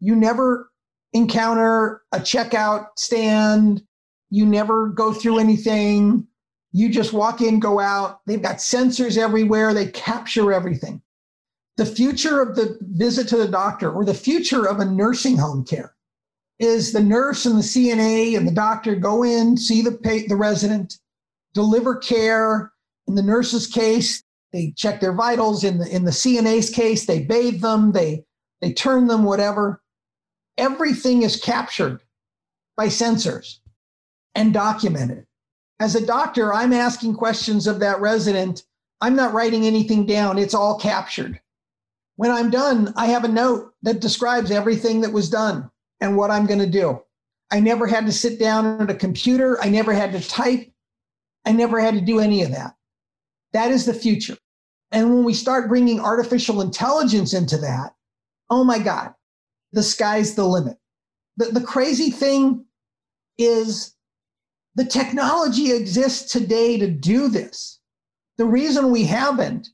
You 0.00 0.14
never 0.16 0.69
encounter 1.12 2.02
a 2.12 2.18
checkout 2.18 2.86
stand. 2.96 3.82
You 4.30 4.46
never 4.46 4.88
go 4.88 5.12
through 5.12 5.38
anything. 5.38 6.26
You 6.72 6.88
just 6.88 7.12
walk 7.12 7.40
in, 7.40 7.58
go 7.58 7.80
out. 7.80 8.20
They've 8.26 8.42
got 8.42 8.56
sensors 8.56 9.18
everywhere. 9.18 9.74
They 9.74 9.86
capture 9.86 10.52
everything. 10.52 11.02
The 11.76 11.86
future 11.86 12.40
of 12.40 12.54
the 12.54 12.78
visit 12.80 13.26
to 13.28 13.36
the 13.36 13.48
doctor 13.48 13.90
or 13.90 14.04
the 14.04 14.14
future 14.14 14.68
of 14.68 14.78
a 14.78 14.84
nursing 14.84 15.36
home 15.36 15.64
care 15.64 15.94
is 16.58 16.92
the 16.92 17.02
nurse 17.02 17.46
and 17.46 17.56
the 17.56 17.62
CNA 17.62 18.36
and 18.36 18.46
the 18.46 18.52
doctor 18.52 18.94
go 18.94 19.24
in, 19.24 19.56
see 19.56 19.80
the, 19.80 19.92
pa- 19.92 20.28
the 20.28 20.36
resident, 20.36 20.98
deliver 21.54 21.96
care. 21.96 22.70
In 23.08 23.14
the 23.14 23.22
nurse's 23.22 23.66
case, 23.66 24.22
they 24.52 24.74
check 24.76 25.00
their 25.00 25.14
vitals. 25.14 25.64
In 25.64 25.78
the, 25.78 25.88
in 25.88 26.04
the 26.04 26.10
CNA's 26.10 26.70
case, 26.70 27.06
they 27.06 27.22
bathe 27.22 27.62
them, 27.62 27.92
they, 27.92 28.24
they 28.60 28.72
turn 28.72 29.06
them, 29.06 29.24
whatever 29.24 29.79
everything 30.60 31.22
is 31.22 31.40
captured 31.40 32.00
by 32.76 32.86
sensors 32.86 33.58
and 34.34 34.52
documented. 34.52 35.26
As 35.80 35.94
a 35.94 36.06
doctor, 36.06 36.52
I'm 36.52 36.74
asking 36.74 37.14
questions 37.14 37.66
of 37.66 37.80
that 37.80 38.00
resident. 38.00 38.64
I'm 39.00 39.16
not 39.16 39.32
writing 39.32 39.66
anything 39.66 40.04
down, 40.04 40.38
it's 40.38 40.54
all 40.54 40.78
captured. 40.78 41.40
When 42.16 42.30
I'm 42.30 42.50
done, 42.50 42.92
I 42.96 43.06
have 43.06 43.24
a 43.24 43.28
note 43.28 43.72
that 43.82 44.00
describes 44.00 44.50
everything 44.50 45.00
that 45.00 45.12
was 45.12 45.30
done 45.30 45.70
and 46.02 46.16
what 46.16 46.30
I'm 46.30 46.44
going 46.44 46.60
to 46.60 46.66
do. 46.66 47.02
I 47.50 47.60
never 47.60 47.86
had 47.86 48.04
to 48.06 48.12
sit 48.12 48.38
down 48.38 48.80
at 48.80 48.90
a 48.90 48.94
computer, 48.94 49.58
I 49.62 49.70
never 49.70 49.94
had 49.94 50.12
to 50.12 50.28
type, 50.28 50.70
I 51.46 51.52
never 51.52 51.80
had 51.80 51.94
to 51.94 52.02
do 52.02 52.20
any 52.20 52.42
of 52.42 52.50
that. 52.50 52.74
That 53.54 53.70
is 53.70 53.86
the 53.86 53.94
future. 53.94 54.36
And 54.92 55.14
when 55.14 55.24
we 55.24 55.32
start 55.32 55.68
bringing 55.68 55.98
artificial 55.98 56.60
intelligence 56.60 57.32
into 57.32 57.56
that, 57.58 57.94
oh 58.50 58.64
my 58.64 58.78
God, 58.78 59.14
the 59.72 59.82
sky's 59.82 60.34
the 60.34 60.44
limit. 60.44 60.76
The, 61.36 61.46
the 61.46 61.60
crazy 61.60 62.10
thing 62.10 62.64
is 63.38 63.94
the 64.74 64.84
technology 64.84 65.72
exists 65.72 66.30
today 66.32 66.78
to 66.78 66.90
do 66.90 67.28
this. 67.28 67.80
The 68.38 68.46
reason 68.46 68.90
we 68.90 69.04
haven't 69.04 69.68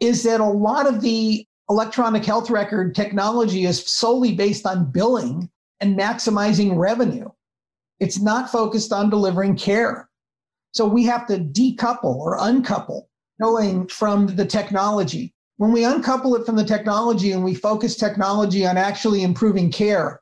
is 0.00 0.22
that 0.24 0.40
a 0.40 0.44
lot 0.44 0.86
of 0.86 1.00
the 1.00 1.46
electronic 1.68 2.24
health 2.24 2.50
record 2.50 2.94
technology 2.94 3.64
is 3.64 3.84
solely 3.86 4.34
based 4.34 4.66
on 4.66 4.90
billing 4.90 5.50
and 5.80 5.98
maximizing 5.98 6.76
revenue. 6.76 7.28
It's 7.98 8.20
not 8.20 8.50
focused 8.50 8.92
on 8.92 9.10
delivering 9.10 9.56
care. 9.56 10.08
So 10.72 10.86
we 10.86 11.04
have 11.04 11.26
to 11.28 11.38
decouple 11.38 12.16
or 12.16 12.36
uncouple 12.38 13.08
billing 13.38 13.88
from 13.88 14.26
the 14.36 14.44
technology 14.44 15.34
when 15.56 15.72
we 15.72 15.84
uncouple 15.84 16.34
it 16.36 16.44
from 16.44 16.56
the 16.56 16.64
technology 16.64 17.32
and 17.32 17.42
we 17.42 17.54
focus 17.54 17.96
technology 17.96 18.66
on 18.66 18.76
actually 18.76 19.22
improving 19.22 19.70
care, 19.70 20.20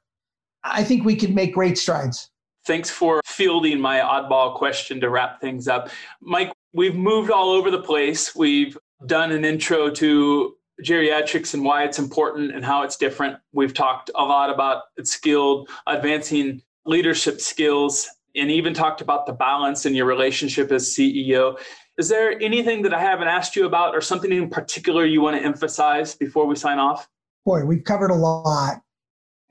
I 0.62 0.84
think 0.84 1.04
we 1.04 1.16
can 1.16 1.34
make 1.34 1.54
great 1.54 1.76
strides. 1.76 2.30
Thanks 2.66 2.88
for 2.88 3.20
fielding 3.26 3.80
my 3.80 3.98
oddball 3.98 4.54
question 4.54 5.00
to 5.00 5.10
wrap 5.10 5.40
things 5.40 5.68
up. 5.68 5.90
Mike, 6.20 6.52
we've 6.72 6.94
moved 6.94 7.30
all 7.30 7.50
over 7.50 7.70
the 7.70 7.82
place. 7.82 8.34
We've 8.34 8.78
done 9.06 9.32
an 9.32 9.44
intro 9.44 9.90
to 9.90 10.56
geriatrics 10.82 11.54
and 11.54 11.64
why 11.64 11.84
it's 11.84 11.98
important 11.98 12.54
and 12.54 12.64
how 12.64 12.82
it's 12.82 12.96
different. 12.96 13.38
We've 13.52 13.74
talked 13.74 14.10
a 14.14 14.22
lot 14.22 14.50
about 14.50 14.84
skilled 15.02 15.68
advancing 15.86 16.62
leadership 16.86 17.40
skills 17.40 18.08
and 18.34 18.50
even 18.50 18.74
talked 18.74 19.00
about 19.00 19.26
the 19.26 19.32
balance 19.32 19.86
in 19.86 19.94
your 19.94 20.06
relationship 20.06 20.72
as 20.72 20.88
CEO. 20.88 21.58
Is 21.96 22.08
there 22.08 22.40
anything 22.42 22.82
that 22.82 22.92
I 22.92 23.00
haven't 23.00 23.28
asked 23.28 23.54
you 23.54 23.66
about 23.66 23.94
or 23.94 24.00
something 24.00 24.32
in 24.32 24.50
particular 24.50 25.04
you 25.04 25.20
want 25.20 25.36
to 25.36 25.44
emphasize 25.44 26.14
before 26.14 26.46
we 26.46 26.56
sign 26.56 26.78
off? 26.78 27.08
Boy, 27.46 27.64
we've 27.64 27.84
covered 27.84 28.10
a 28.10 28.16
lot. 28.16 28.82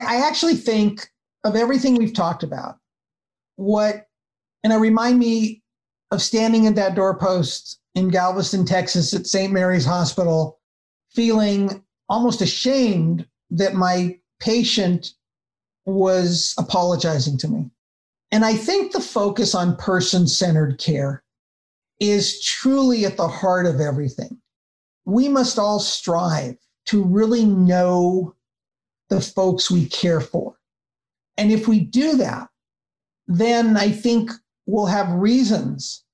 I 0.00 0.16
actually 0.16 0.56
think 0.56 1.08
of 1.44 1.56
everything 1.56 1.94
we've 1.94 2.12
talked 2.12 2.42
about, 2.42 2.78
what, 3.56 4.06
and 4.62 4.72
it 4.72 4.76
remind 4.76 5.18
me 5.18 5.62
of 6.10 6.20
standing 6.20 6.66
at 6.66 6.74
that 6.74 6.94
doorpost 6.94 7.80
in 7.94 8.08
Galveston, 8.08 8.66
Texas 8.66 9.14
at 9.14 9.26
St. 9.26 9.52
Mary's 9.52 9.86
Hospital, 9.86 10.60
feeling 11.10 11.82
almost 12.08 12.42
ashamed 12.42 13.26
that 13.50 13.74
my 13.74 14.18
patient 14.40 15.14
was 15.86 16.54
apologizing 16.58 17.38
to 17.38 17.48
me. 17.48 17.70
And 18.30 18.44
I 18.44 18.54
think 18.54 18.92
the 18.92 19.00
focus 19.00 19.54
on 19.54 19.76
person 19.76 20.26
centered 20.26 20.78
care 20.78 21.23
is 22.00 22.42
truly 22.42 23.04
at 23.04 23.16
the 23.16 23.28
heart 23.28 23.66
of 23.66 23.80
everything. 23.80 24.40
We 25.04 25.28
must 25.28 25.58
all 25.58 25.78
strive 25.78 26.56
to 26.86 27.02
really 27.02 27.44
know 27.44 28.34
the 29.08 29.20
folks 29.20 29.70
we 29.70 29.86
care 29.86 30.20
for. 30.20 30.56
And 31.36 31.50
if 31.50 31.68
we 31.68 31.80
do 31.80 32.16
that, 32.16 32.48
then 33.26 33.76
I 33.76 33.90
think 33.90 34.30
we'll 34.66 34.86
have 34.86 35.10
reasons 35.12 36.04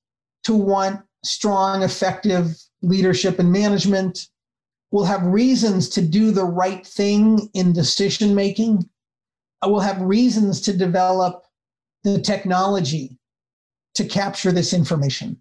to 0.45 0.55
want 0.55 1.01
strong, 1.25 1.83
effective 1.83 2.57
leadership 2.83 3.39
and 3.39 3.53
management. 3.53 4.29
We'll 4.91 5.05
have 5.05 5.25
reasons 5.27 5.89
to 5.91 6.03
do 6.03 6.31
the 6.31 6.45
right 6.45 6.87
thing 6.87 7.49
in 7.55 7.73
decision 7.73 8.35
making. 8.35 8.89
We'll 9.65 9.81
have 9.81 10.01
reasons 10.01 10.61
to 10.63 10.77
develop 10.77 11.45
the 12.03 12.21
technology 12.21 13.19
to 13.95 14.05
capture 14.05 14.53
this 14.53 14.73
information. 14.73 15.41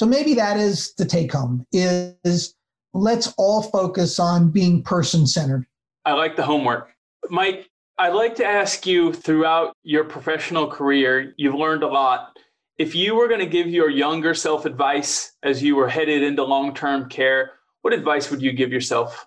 So 0.00 0.06
maybe 0.06 0.32
that 0.32 0.56
is 0.56 0.94
the 0.94 1.04
take 1.04 1.30
home 1.30 1.66
is 1.74 2.54
let's 2.94 3.34
all 3.36 3.60
focus 3.60 4.18
on 4.18 4.50
being 4.50 4.82
person 4.82 5.26
centered. 5.26 5.66
I 6.06 6.14
like 6.14 6.36
the 6.36 6.42
homework. 6.42 6.88
Mike, 7.28 7.68
I'd 7.98 8.14
like 8.14 8.34
to 8.36 8.46
ask 8.46 8.86
you 8.86 9.12
throughout 9.12 9.76
your 9.82 10.04
professional 10.04 10.66
career, 10.68 11.34
you've 11.36 11.54
learned 11.54 11.82
a 11.82 11.86
lot. 11.86 12.34
If 12.78 12.94
you 12.94 13.14
were 13.14 13.28
going 13.28 13.40
to 13.40 13.46
give 13.46 13.66
your 13.66 13.90
younger 13.90 14.32
self 14.32 14.64
advice 14.64 15.32
as 15.42 15.62
you 15.62 15.76
were 15.76 15.86
headed 15.86 16.22
into 16.22 16.44
long 16.44 16.72
term 16.72 17.10
care, 17.10 17.50
what 17.82 17.92
advice 17.92 18.30
would 18.30 18.40
you 18.40 18.52
give 18.52 18.72
yourself? 18.72 19.26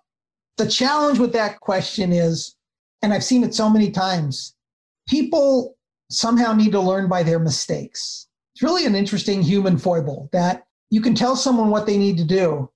The 0.57 0.67
challenge 0.67 1.19
with 1.19 1.33
that 1.33 1.59
question 1.59 2.11
is, 2.11 2.55
and 3.03 3.13
I've 3.13 3.23
seen 3.23 3.43
it 3.43 3.53
so 3.53 3.69
many 3.69 3.91
times, 3.91 4.55
people 5.07 5.77
somehow 6.09 6.51
need 6.51 6.71
to 6.71 6.81
learn 6.81 7.07
by 7.09 7.21
their 7.21 7.37
mistakes. 7.37 8.27
It's 8.53 8.61
really 8.61 8.85
an 8.85 8.95
interesting 8.95 9.41
human 9.41 9.77
foible 9.77 10.29
that 10.31 10.63
you 10.89 11.01
can 11.01 11.15
tell 11.15 11.35
someone 11.35 11.69
what 11.69 11.85
they 11.85 11.97
need 11.97 12.17
to 12.17 12.23
do, 12.23 12.69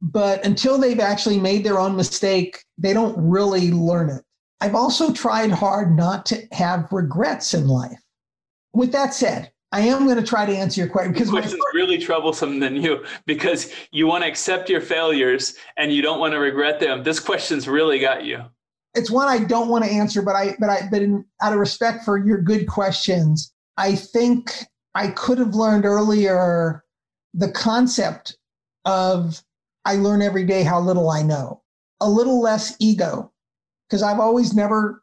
but 0.00 0.44
until 0.44 0.78
they've 0.78 1.00
actually 1.00 1.38
made 1.38 1.64
their 1.64 1.78
own 1.78 1.96
mistake, 1.96 2.62
they 2.78 2.92
don't 2.92 3.16
really 3.18 3.70
learn 3.72 4.10
it. 4.10 4.22
I've 4.60 4.74
also 4.74 5.12
tried 5.12 5.50
hard 5.50 5.96
not 5.96 6.26
to 6.26 6.46
have 6.52 6.92
regrets 6.92 7.54
in 7.54 7.66
life. 7.66 8.00
With 8.72 8.92
that 8.92 9.14
said, 9.14 9.50
I 9.72 9.80
am 9.80 10.04
going 10.04 10.18
to 10.18 10.26
try 10.26 10.46
to 10.46 10.54
answer 10.54 10.80
your 10.80 10.90
question 10.90 11.12
because 11.12 11.28
this 11.28 11.32
question's 11.32 11.62
really 11.74 11.98
troublesome 11.98 12.60
than 12.60 12.76
you 12.76 13.04
because 13.26 13.72
you 13.90 14.06
want 14.06 14.22
to 14.22 14.28
accept 14.28 14.68
your 14.68 14.80
failures 14.80 15.54
and 15.76 15.92
you 15.92 16.02
don't 16.02 16.20
want 16.20 16.32
to 16.34 16.38
regret 16.38 16.78
them. 16.78 17.02
This 17.02 17.18
question's 17.18 17.66
really 17.66 17.98
got 17.98 18.24
you 18.24 18.44
it's 18.94 19.10
one 19.10 19.28
I 19.28 19.44
don't 19.44 19.68
want 19.68 19.84
to 19.84 19.90
answer, 19.90 20.22
but 20.22 20.34
I 20.34 20.56
but 20.58 20.68
I 20.68 20.88
but 20.90 21.02
in, 21.02 21.24
out 21.42 21.52
of 21.52 21.58
respect 21.58 22.04
for 22.04 22.18
your 22.18 22.40
good 22.40 22.66
questions, 22.66 23.52
I 23.76 23.94
think 23.94 24.52
I 24.94 25.08
could 25.08 25.38
have 25.38 25.54
learned 25.54 25.84
earlier 25.84 26.84
the 27.34 27.50
concept 27.50 28.36
of 28.84 29.42
I 29.84 29.96
learn 29.96 30.22
every 30.22 30.44
day 30.44 30.62
how 30.62 30.80
little 30.80 31.10
I 31.10 31.22
know. 31.22 31.62
A 32.00 32.08
little 32.08 32.40
less 32.40 32.76
ego, 32.80 33.32
because 33.88 34.02
I've 34.02 34.20
always 34.20 34.54
never 34.54 35.02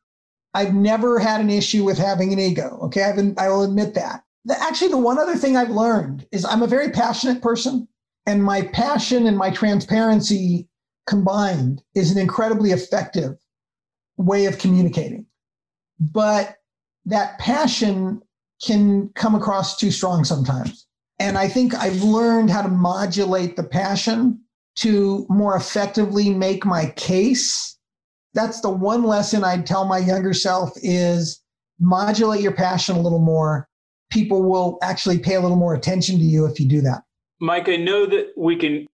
I've 0.54 0.74
never 0.74 1.20
had 1.20 1.40
an 1.40 1.52
issue 1.52 1.84
with 1.84 2.00
having 2.00 2.34
an 2.34 2.40
ego. 2.40 2.80
Okay, 2.84 3.04
I've 3.04 3.16
been, 3.16 3.36
I 3.38 3.50
will 3.50 3.64
admit 3.64 3.94
that. 3.94 4.24
The, 4.46 4.60
actually, 4.60 4.88
the 4.90 4.98
one 4.98 5.20
other 5.20 5.36
thing 5.36 5.56
I've 5.56 5.70
learned 5.70 6.26
is 6.32 6.46
I'm 6.46 6.64
a 6.64 6.68
very 6.68 6.90
passionate 6.90 7.44
person, 7.44 7.88
and 8.26 8.44
my 8.44 8.64
passion 8.64 9.28
and 9.28 9.38
my 9.38 9.52
transparency 9.52 10.68
combined 11.06 11.84
is 11.94 12.12
an 12.12 12.18
incredibly 12.18 12.72
effective 12.72 13.38
way 14.18 14.46
of 14.46 14.58
communicating. 14.58 15.28
But 16.00 16.58
that 17.06 17.38
passion 17.38 18.24
can 18.64 19.10
come 19.16 19.36
across 19.36 19.78
too 19.78 19.92
strong 19.92 20.24
sometimes. 20.24 20.88
And 21.20 21.38
I 21.38 21.48
think 21.48 21.74
I've 21.76 22.02
learned 22.04 22.50
how 22.50 22.62
to 22.62 22.70
modulate 22.70 23.56
the 23.56 23.64
passion 23.64 24.40
to 24.78 25.26
more 25.30 25.56
effectively 25.56 26.30
make 26.30 26.66
my 26.66 26.88
case. 26.96 27.78
That's 28.34 28.62
the 28.62 28.70
one 28.70 29.04
lesson 29.04 29.44
I'd 29.44 29.66
tell 29.66 29.86
my 29.86 29.98
younger 29.98 30.34
self 30.34 30.72
is 30.84 31.42
modulate 31.80 32.42
your 32.42 32.52
passion 32.52 32.96
a 32.96 33.02
little 33.02 33.20
more. 33.20 33.68
People 34.12 34.44
will 34.44 34.78
actually 34.82 35.18
pay 35.18 35.36
a 35.36 35.40
little 35.40 35.58
more 35.58 35.74
attention 35.74 36.18
to 36.18 36.24
you 36.24 36.46
if 36.46 36.60
you 36.60 36.68
do 36.68 36.82
that. 36.82 37.02
Mike, 37.40 37.70
I 37.70 37.76
know 37.76 38.06
that 38.06 38.34
we 38.38 38.56
can 38.56 38.88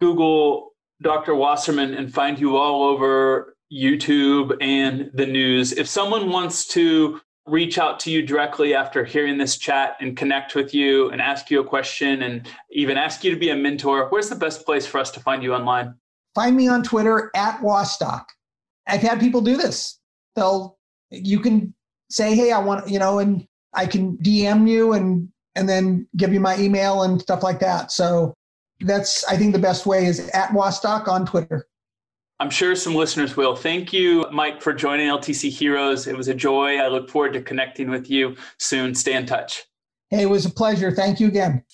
Google 0.00 0.72
Dr. 1.02 1.34
Wasserman 1.34 1.94
and 1.94 2.12
find 2.12 2.38
you 2.38 2.56
all 2.56 2.82
over 2.82 3.56
YouTube 3.72 4.56
and 4.60 5.10
the 5.14 5.26
news. 5.26 5.72
If 5.72 5.86
someone 5.88 6.30
wants 6.30 6.66
to 6.68 7.20
reach 7.48 7.78
out 7.78 7.98
to 8.00 8.10
you 8.10 8.22
directly 8.22 8.74
after 8.74 9.04
hearing 9.04 9.38
this 9.38 9.56
chat 9.56 9.96
and 10.00 10.16
connect 10.16 10.54
with 10.54 10.74
you 10.74 11.10
and 11.10 11.20
ask 11.20 11.50
you 11.50 11.60
a 11.60 11.64
question 11.64 12.22
and 12.22 12.48
even 12.70 12.96
ask 12.96 13.24
you 13.24 13.30
to 13.30 13.38
be 13.38 13.50
a 13.50 13.56
mentor, 13.56 14.08
where's 14.08 14.28
the 14.28 14.36
best 14.36 14.64
place 14.64 14.86
for 14.86 14.98
us 14.98 15.10
to 15.12 15.20
find 15.20 15.42
you 15.42 15.54
online? 15.54 15.94
Find 16.34 16.56
me 16.56 16.68
on 16.68 16.82
Twitter 16.82 17.30
at 17.34 17.60
Wastock. 17.62 18.26
I've 18.86 19.02
had 19.02 19.20
people 19.20 19.40
do 19.40 19.56
this. 19.56 19.98
They'll 20.36 20.78
you 21.10 21.40
can 21.40 21.74
say, 22.10 22.34
hey, 22.34 22.52
I 22.52 22.58
want, 22.58 22.88
you 22.88 22.98
know, 22.98 23.18
and 23.18 23.46
I 23.74 23.86
can 23.86 24.16
DM 24.18 24.68
you 24.68 24.92
and 24.92 25.28
and 25.54 25.68
then 25.68 26.06
give 26.16 26.32
you 26.32 26.40
my 26.40 26.56
email 26.58 27.02
and 27.02 27.20
stuff 27.20 27.42
like 27.42 27.58
that. 27.60 27.90
So 27.90 28.34
that's 28.80 29.24
I 29.24 29.36
think 29.36 29.52
the 29.52 29.58
best 29.58 29.86
way 29.86 30.06
is 30.06 30.28
at 30.30 30.52
Wastock 30.52 31.08
on 31.08 31.26
Twitter. 31.26 31.66
I'm 32.40 32.50
sure 32.50 32.76
some 32.76 32.94
listeners 32.94 33.36
will. 33.36 33.56
Thank 33.56 33.92
you, 33.92 34.24
Mike, 34.30 34.62
for 34.62 34.72
joining 34.72 35.08
LTC 35.08 35.50
Heroes. 35.50 36.06
It 36.06 36.16
was 36.16 36.28
a 36.28 36.34
joy. 36.34 36.76
I 36.76 36.86
look 36.86 37.10
forward 37.10 37.32
to 37.32 37.42
connecting 37.42 37.90
with 37.90 38.08
you 38.08 38.36
soon. 38.58 38.94
Stay 38.94 39.14
in 39.14 39.26
touch. 39.26 39.64
Hey, 40.10 40.22
it 40.22 40.30
was 40.30 40.46
a 40.46 40.50
pleasure. 40.50 40.92
Thank 40.92 41.18
you 41.18 41.26
again. 41.26 41.64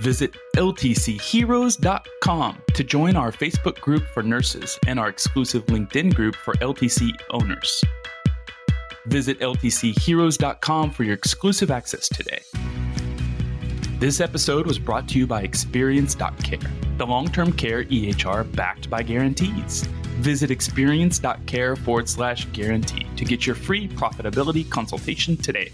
Visit 0.00 0.34
ltcheroes.com 0.56 2.58
to 2.74 2.84
join 2.84 3.14
our 3.14 3.30
Facebook 3.30 3.80
group 3.80 4.02
for 4.12 4.24
nurses 4.24 4.76
and 4.88 4.98
our 4.98 5.08
exclusive 5.08 5.64
LinkedIn 5.66 6.12
group 6.14 6.34
for 6.34 6.54
LTC 6.54 7.12
owners. 7.30 7.84
Visit 9.06 9.38
ltcheroes.com 9.38 10.90
for 10.90 11.04
your 11.04 11.14
exclusive 11.14 11.70
access 11.70 12.08
today. 12.08 12.40
This 14.02 14.20
episode 14.20 14.66
was 14.66 14.80
brought 14.80 15.06
to 15.10 15.18
you 15.20 15.28
by 15.28 15.42
Experience.care, 15.42 16.58
the 16.98 17.06
long 17.06 17.28
term 17.28 17.52
care 17.52 17.84
EHR 17.84 18.50
backed 18.56 18.90
by 18.90 19.00
guarantees. 19.04 19.84
Visit 20.18 20.50
experience.care 20.50 21.76
forward 21.76 22.08
slash 22.08 22.46
guarantee 22.46 23.06
to 23.14 23.24
get 23.24 23.46
your 23.46 23.54
free 23.54 23.86
profitability 23.86 24.68
consultation 24.68 25.36
today. 25.36 25.70